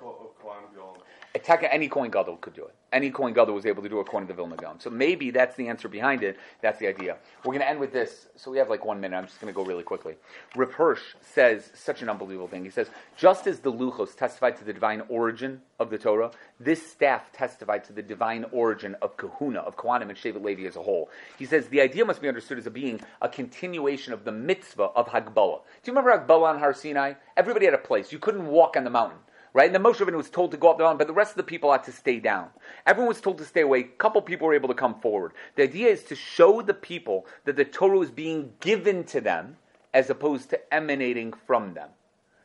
Any 1.49 1.89
Kohen 1.89 2.11
Gadol 2.11 2.37
could 2.39 2.55
do 2.55 2.65
it. 2.65 2.75
Any 2.93 3.11
Kohen 3.11 3.33
Gadol 3.35 3.55
was 3.55 3.67
able 3.67 3.83
to 3.83 3.89
do 3.89 3.99
it 3.99 4.03
according 4.03 4.27
to 4.29 4.33
the 4.33 4.37
Vilna 4.37 4.57
Gaon. 4.57 4.81
So 4.81 4.91
maybe 4.91 5.31
that's 5.31 5.55
the 5.57 5.69
answer 5.69 5.89
behind 5.89 6.23
it. 6.23 6.39
That's 6.63 6.79
the 6.79 6.87
idea. 6.87 7.17
We're 7.45 7.53
going 7.53 7.61
to 7.61 7.69
end 7.69 7.79
with 7.79 7.93
this. 7.93 8.29
So 8.37 8.51
we 8.51 8.59
have 8.59 8.71
like 8.71 8.85
one 8.85 9.01
minute. 9.01 9.17
I'm 9.17 9.27
just 9.27 9.41
going 9.41 9.53
to 9.53 9.57
go 9.57 9.65
really 9.65 9.83
quickly. 9.83 10.15
Rip 10.57 10.73
Hirsch 10.73 11.03
says 11.21 11.71
such 11.75 12.03
an 12.03 12.09
unbelievable 12.09 12.49
thing. 12.49 12.65
He 12.65 12.71
says, 12.71 12.89
just 13.17 13.47
as 13.47 13.61
the 13.61 13.73
Luchos 13.73 14.17
testified 14.17 14.57
to 14.57 14.65
the 14.65 14.73
divine 14.73 15.03
origin 15.09 15.61
of 15.79 15.91
the 15.91 15.99
Torah, 15.99 16.31
this 16.59 16.85
staff 16.85 17.31
testified 17.33 17.85
to 17.85 17.93
the 17.93 18.03
divine 18.03 18.45
origin 18.51 18.97
of 19.03 19.17
Kahuna, 19.17 19.61
of 19.61 19.77
Kohanim 19.77 20.09
and 20.09 20.17
Shevet 20.17 20.43
Levi 20.43 20.67
as 20.67 20.77
a 20.77 20.83
whole. 20.83 21.11
He 21.39 21.45
says 21.45 21.69
the 21.69 21.81
idea 21.81 22.05
must 22.05 22.23
be 22.23 22.29
understood 22.29 22.59
as 22.59 22.67
a 22.67 22.71
being 22.71 23.01
a 23.21 23.29
continuation 23.29 24.13
of 24.13 24.25
the 24.25 24.33
mitzvah 24.33 24.91
of 24.97 25.09
Hagbalah. 25.09 25.61
Do 25.83 25.91
you 25.91 25.97
remember 25.97 26.19
Hagbalah 26.19 26.55
on 26.55 26.59
Har 26.59 26.75
Sinai? 26.75 27.15
Everybody 27.37 27.67
had 27.67 27.75
a 27.75 27.79
place. 27.79 28.11
You 28.11 28.19
couldn't 28.19 28.47
walk 28.47 28.77
on 28.77 28.85
the 28.85 28.91
mountain 28.91 29.19
right? 29.57 29.75
And 29.75 29.75
the 29.75 29.89
Moshe 29.89 29.97
Rabbeinu 29.97 30.19
was 30.19 30.29
told 30.29 30.51
to 30.51 30.59
go 30.59 30.71
up 30.71 30.77
the 30.77 30.85
mountain, 30.85 30.99
but 30.99 31.07
the 31.07 31.15
rest 31.15 31.31
of 31.31 31.39
the 31.39 31.43
people 31.43 31.73
had 31.73 31.83
to 31.85 31.93
stay 31.93 32.21
down. 32.21 32.51
Everyone 32.87 33.09
was 33.09 33.23
told 33.23 33.39
to 33.39 33.45
stay 33.47 33.63
away. 33.63 33.81
A 33.81 33.85
couple 33.85 34.21
people 34.21 34.47
were 34.47 34.55
able 34.55 34.69
to 34.69 34.75
come 34.75 35.01
forward. 35.01 35.33
The 35.55 35.63
idea 35.63 35.89
is 35.89 36.05
to 36.05 36.15
show 36.15 36.61
the 36.61 36.75
people 36.75 37.25
that 37.47 37.57
the 37.57 37.65
Torah 37.65 38.01
is 38.01 38.11
being 38.11 38.53
given 38.61 39.05
to 39.05 39.21
them 39.23 39.57
as 39.95 40.11
opposed 40.11 40.51
to 40.51 40.75
emanating 40.75 41.33
from 41.47 41.73
them. 41.73 41.89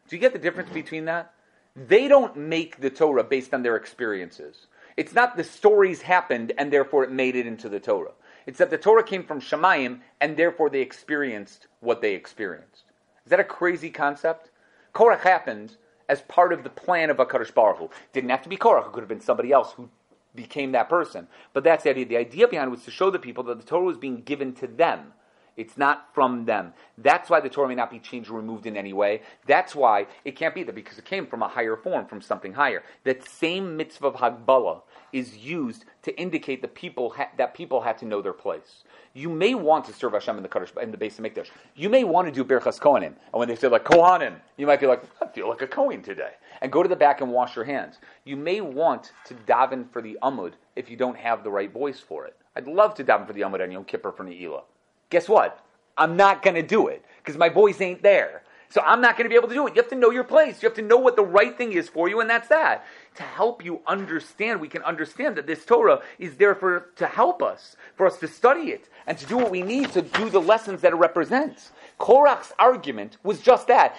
Do 0.07 0.15
you 0.15 0.21
get 0.21 0.31
the 0.31 0.39
difference 0.39 0.69
between 0.69 1.03
that? 1.05 1.33
They 1.75 2.07
don't 2.07 2.37
make 2.37 2.79
the 2.79 2.89
Torah 2.89 3.25
based 3.25 3.53
on 3.53 3.61
their 3.61 3.75
experiences. 3.75 4.67
It's 4.95 5.13
not 5.13 5.35
the 5.35 5.43
stories 5.43 6.01
happened 6.03 6.53
and 6.57 6.71
therefore 6.71 7.03
it 7.03 7.11
made 7.11 7.35
it 7.35 7.45
into 7.45 7.67
the 7.67 7.81
Torah. 7.81 8.13
It's 8.45 8.59
that 8.59 8.69
the 8.69 8.77
Torah 8.77 9.03
came 9.03 9.25
from 9.25 9.41
Shemayim 9.41 9.99
and 10.21 10.37
therefore 10.37 10.69
they 10.69 10.81
experienced 10.81 11.67
what 11.81 12.01
they 12.01 12.13
experienced. 12.15 12.83
Is 13.25 13.31
that 13.31 13.41
a 13.41 13.43
crazy 13.43 13.89
concept? 13.89 14.51
Korach 14.95 15.21
happened 15.21 15.75
as 16.11 16.21
part 16.23 16.51
of 16.51 16.63
the 16.63 16.69
plan 16.69 17.09
of 17.09 17.17
HaKadosh 17.17 17.53
Baruch 17.53 17.77
Hu. 17.77 17.89
Didn't 18.11 18.31
have 18.31 18.41
to 18.41 18.49
be 18.49 18.57
Korach, 18.57 18.87
it 18.87 18.91
could 18.91 18.99
have 18.99 19.07
been 19.07 19.21
somebody 19.21 19.53
else 19.53 19.71
who 19.71 19.89
became 20.35 20.73
that 20.73 20.89
person. 20.89 21.29
But 21.53 21.63
that's 21.63 21.85
the 21.85 21.89
idea. 21.89 22.05
The 22.05 22.17
idea 22.17 22.47
behind 22.49 22.67
it 22.67 22.71
was 22.71 22.83
to 22.83 22.91
show 22.91 23.09
the 23.09 23.17
people 23.17 23.45
that 23.45 23.57
the 23.57 23.65
Torah 23.65 23.85
was 23.85 23.97
being 23.97 24.21
given 24.21 24.53
to 24.55 24.67
them. 24.67 25.13
It's 25.61 25.77
not 25.77 26.07
from 26.15 26.45
them. 26.45 26.73
That's 26.97 27.29
why 27.29 27.39
the 27.39 27.47
Torah 27.47 27.67
may 27.67 27.75
not 27.75 27.91
be 27.91 27.99
changed 27.99 28.31
or 28.31 28.33
removed 28.33 28.65
in 28.65 28.75
any 28.75 28.93
way. 28.93 29.21
That's 29.45 29.75
why 29.75 30.07
it 30.25 30.35
can't 30.35 30.55
be 30.55 30.63
that 30.63 30.73
because 30.73 30.97
it 30.97 31.05
came 31.05 31.27
from 31.27 31.43
a 31.43 31.47
higher 31.47 31.75
form, 31.75 32.07
from 32.07 32.19
something 32.19 32.53
higher. 32.53 32.81
That 33.03 33.23
same 33.23 33.77
mitzvah 33.77 34.07
of 34.07 34.15
Hagbalah 34.15 34.81
is 35.13 35.37
used 35.37 35.85
to 36.01 36.19
indicate 36.19 36.63
the 36.63 36.67
people 36.67 37.11
ha- 37.11 37.29
that 37.37 37.53
people 37.53 37.81
had 37.81 37.99
to 37.99 38.05
know 38.05 38.23
their 38.23 38.33
place. 38.33 38.83
You 39.13 39.29
may 39.29 39.53
want 39.53 39.85
to 39.85 39.93
serve 39.93 40.13
Hashem 40.13 40.35
in 40.37 40.41
the 40.41 40.49
Kaddish, 40.49 40.73
in 40.81 40.89
the 40.89 40.97
Beis 40.97 41.19
HaMikdash. 41.19 41.49
You 41.75 41.89
may 41.89 42.03
want 42.03 42.27
to 42.27 42.31
do 42.31 42.43
Birchas 42.43 42.79
Kohanim, 42.79 43.03
and 43.03 43.33
when 43.33 43.47
they 43.47 43.55
say 43.55 43.67
like 43.67 43.85
Kohanim, 43.85 44.37
you 44.57 44.65
might 44.65 44.79
be 44.79 44.87
like, 44.87 45.03
I 45.21 45.27
feel 45.27 45.47
like 45.47 45.61
a 45.61 45.67
Kohen 45.67 46.01
today, 46.01 46.31
and 46.61 46.71
go 46.71 46.81
to 46.81 46.89
the 46.89 46.95
back 46.95 47.21
and 47.21 47.31
wash 47.31 47.55
your 47.55 47.65
hands. 47.65 47.99
You 48.23 48.35
may 48.35 48.61
want 48.61 49.11
to 49.25 49.35
daven 49.35 49.91
for 49.91 50.01
the 50.01 50.17
Amud 50.23 50.53
if 50.75 50.89
you 50.89 50.97
don't 50.97 51.17
have 51.17 51.43
the 51.43 51.51
right 51.51 51.71
voice 51.71 51.99
for 51.99 52.25
it. 52.25 52.35
I'd 52.55 52.67
love 52.67 52.95
to 52.95 53.03
daven 53.03 53.27
for 53.27 53.33
the 53.33 53.41
Amud 53.41 53.61
on 53.61 53.71
Yom 53.71 53.85
Kippur 53.85 54.11
for 54.11 54.23
Ne'ilah. 54.23 54.63
Guess 55.11 55.29
what? 55.29 55.63
I'm 55.97 56.17
not 56.17 56.41
going 56.41 56.55
to 56.55 56.63
do 56.63 56.87
it 56.87 57.05
because 57.17 57.37
my 57.37 57.49
voice 57.49 57.79
ain't 57.79 58.01
there. 58.01 58.41
So 58.69 58.81
I'm 58.85 59.01
not 59.01 59.17
going 59.17 59.25
to 59.25 59.29
be 59.29 59.35
able 59.35 59.49
to 59.49 59.53
do 59.53 59.67
it. 59.67 59.75
You 59.75 59.81
have 59.81 59.91
to 59.91 59.97
know 59.97 60.11
your 60.11 60.23
place. 60.23 60.63
You 60.63 60.69
have 60.69 60.77
to 60.77 60.81
know 60.81 60.97
what 60.97 61.17
the 61.17 61.25
right 61.25 61.55
thing 61.57 61.73
is 61.73 61.89
for 61.89 62.07
you, 62.07 62.21
and 62.21 62.29
that's 62.29 62.47
that. 62.47 62.85
To 63.15 63.23
help 63.23 63.65
you 63.65 63.81
understand, 63.85 64.61
we 64.61 64.69
can 64.69 64.81
understand 64.83 65.35
that 65.35 65.45
this 65.45 65.65
Torah 65.65 66.01
is 66.17 66.37
there 66.37 66.55
for 66.55 66.91
to 66.95 67.05
help 67.05 67.43
us, 67.43 67.75
for 67.97 68.07
us 68.07 68.17
to 68.19 68.29
study 68.29 68.69
it, 68.69 68.87
and 69.07 69.17
to 69.17 69.25
do 69.25 69.35
what 69.35 69.51
we 69.51 69.61
need 69.61 69.91
to 69.91 70.01
do 70.01 70.29
the 70.29 70.39
lessons 70.39 70.79
that 70.81 70.93
it 70.93 70.95
represents. 70.95 71.73
Korach's 71.99 72.53
argument 72.57 73.17
was 73.23 73.41
just 73.41 73.67
that. 73.67 73.97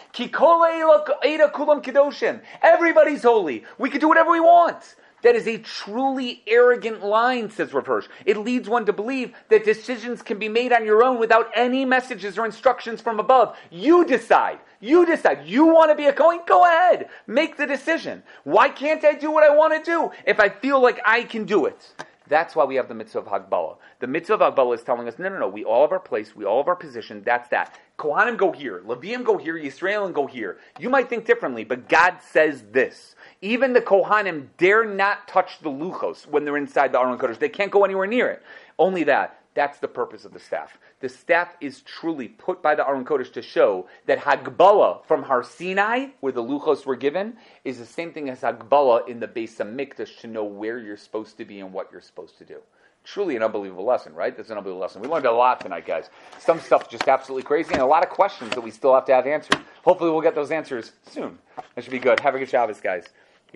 Everybody's 2.62 3.22
holy. 3.22 3.64
We 3.76 3.90
can 3.90 4.00
do 4.00 4.08
whatever 4.08 4.30
we 4.30 4.40
want. 4.40 4.94
That 5.22 5.36
is 5.36 5.46
a 5.46 5.58
truly 5.58 6.42
arrogant 6.46 7.04
line, 7.04 7.50
says 7.50 7.72
Rav 7.72 8.08
It 8.26 8.36
leads 8.38 8.68
one 8.68 8.86
to 8.86 8.92
believe 8.92 9.34
that 9.48 9.64
decisions 9.64 10.20
can 10.20 10.38
be 10.38 10.48
made 10.48 10.72
on 10.72 10.84
your 10.84 11.04
own 11.04 11.18
without 11.18 11.50
any 11.54 11.84
messages 11.84 12.38
or 12.38 12.44
instructions 12.44 13.00
from 13.00 13.20
above. 13.20 13.56
You 13.70 14.04
decide. 14.04 14.58
You 14.80 15.06
decide. 15.06 15.46
You 15.46 15.66
want 15.66 15.90
to 15.90 15.94
be 15.94 16.06
a 16.06 16.12
Kohen? 16.12 16.40
Go 16.46 16.64
ahead. 16.64 17.08
Make 17.26 17.56
the 17.56 17.66
decision. 17.66 18.22
Why 18.42 18.68
can't 18.68 19.04
I 19.04 19.14
do 19.14 19.30
what 19.30 19.44
I 19.44 19.54
want 19.54 19.72
to 19.74 19.90
do 19.90 20.10
if 20.26 20.40
I 20.40 20.48
feel 20.48 20.82
like 20.82 21.00
I 21.06 21.22
can 21.22 21.44
do 21.44 21.66
it? 21.66 21.94
That's 22.28 22.56
why 22.56 22.64
we 22.64 22.76
have 22.76 22.88
the 22.88 22.94
mitzvah 22.94 23.18
of 23.18 23.26
Hagbala. 23.26 23.76
The 24.00 24.06
mitzvah 24.06 24.34
of 24.34 24.54
Hagbala 24.54 24.74
is 24.76 24.82
telling 24.82 25.06
us, 25.06 25.18
no, 25.18 25.28
no, 25.28 25.38
no, 25.38 25.48
we 25.48 25.64
all 25.64 25.82
have 25.82 25.92
our 25.92 26.00
place, 26.00 26.34
we 26.34 26.44
all 26.44 26.62
have 26.62 26.68
our 26.68 26.76
position, 26.76 27.22
that's 27.24 27.48
that. 27.50 27.78
Kohanim 27.98 28.36
go 28.38 28.52
here, 28.52 28.80
Leviim 28.86 29.22
go 29.22 29.36
here, 29.36 29.58
Yisraelim 29.58 30.14
go 30.14 30.26
here. 30.26 30.56
You 30.78 30.88
might 30.88 31.10
think 31.10 31.26
differently, 31.26 31.64
but 31.64 31.90
God 31.90 32.16
says 32.26 32.64
this. 32.72 33.16
Even 33.42 33.72
the 33.72 33.80
Kohanim 33.80 34.46
dare 34.56 34.84
not 34.84 35.26
touch 35.26 35.58
the 35.60 35.68
luchos 35.68 36.28
when 36.28 36.44
they're 36.44 36.56
inside 36.56 36.92
the 36.92 37.00
Aron 37.00 37.18
Kodesh. 37.18 37.40
They 37.40 37.48
can't 37.48 37.72
go 37.72 37.84
anywhere 37.84 38.06
near 38.06 38.28
it. 38.28 38.42
Only 38.78 39.02
that. 39.04 39.40
That's 39.54 39.80
the 39.80 39.88
purpose 39.88 40.24
of 40.24 40.32
the 40.32 40.38
staff. 40.38 40.78
The 41.00 41.08
staff 41.08 41.56
is 41.60 41.82
truly 41.82 42.28
put 42.28 42.62
by 42.62 42.76
the 42.76 42.86
Aron 42.86 43.04
Kodesh 43.04 43.32
to 43.32 43.42
show 43.42 43.88
that 44.06 44.20
Hagbala 44.20 45.04
from 45.04 45.24
Har 45.24 45.42
Sinai, 45.42 46.10
where 46.20 46.32
the 46.32 46.42
Luchos 46.42 46.86
were 46.86 46.96
given, 46.96 47.36
is 47.64 47.78
the 47.78 47.84
same 47.84 48.12
thing 48.12 48.30
as 48.30 48.40
Hagbala 48.40 49.08
in 49.08 49.18
the 49.18 49.28
Beis 49.28 49.56
Hamikdash 49.56 50.20
to 50.20 50.28
know 50.28 50.44
where 50.44 50.78
you're 50.78 50.96
supposed 50.96 51.36
to 51.38 51.44
be 51.44 51.60
and 51.60 51.72
what 51.72 51.90
you're 51.90 52.00
supposed 52.00 52.38
to 52.38 52.44
do. 52.44 52.60
Truly 53.04 53.34
an 53.34 53.42
unbelievable 53.42 53.84
lesson, 53.84 54.14
right? 54.14 54.34
That's 54.34 54.50
an 54.50 54.56
unbelievable 54.56 54.82
lesson. 54.82 55.02
We 55.02 55.08
learned 55.08 55.26
a 55.26 55.32
lot 55.32 55.60
tonight, 55.60 55.84
guys. 55.84 56.08
Some 56.38 56.60
stuff 56.60 56.88
just 56.88 57.08
absolutely 57.08 57.42
crazy, 57.42 57.72
and 57.72 57.82
a 57.82 57.86
lot 57.86 58.04
of 58.04 58.10
questions 58.10 58.54
that 58.54 58.60
we 58.60 58.70
still 58.70 58.94
have 58.94 59.04
to 59.06 59.12
have 59.12 59.26
answered. 59.26 59.58
Hopefully, 59.84 60.10
we'll 60.10 60.20
get 60.20 60.36
those 60.36 60.52
answers 60.52 60.92
soon. 61.10 61.36
That 61.74 61.82
should 61.82 61.90
be 61.90 61.98
good. 61.98 62.20
Have 62.20 62.36
a 62.36 62.38
good 62.38 62.48
Shabbos, 62.48 62.80
guys. 62.80 63.08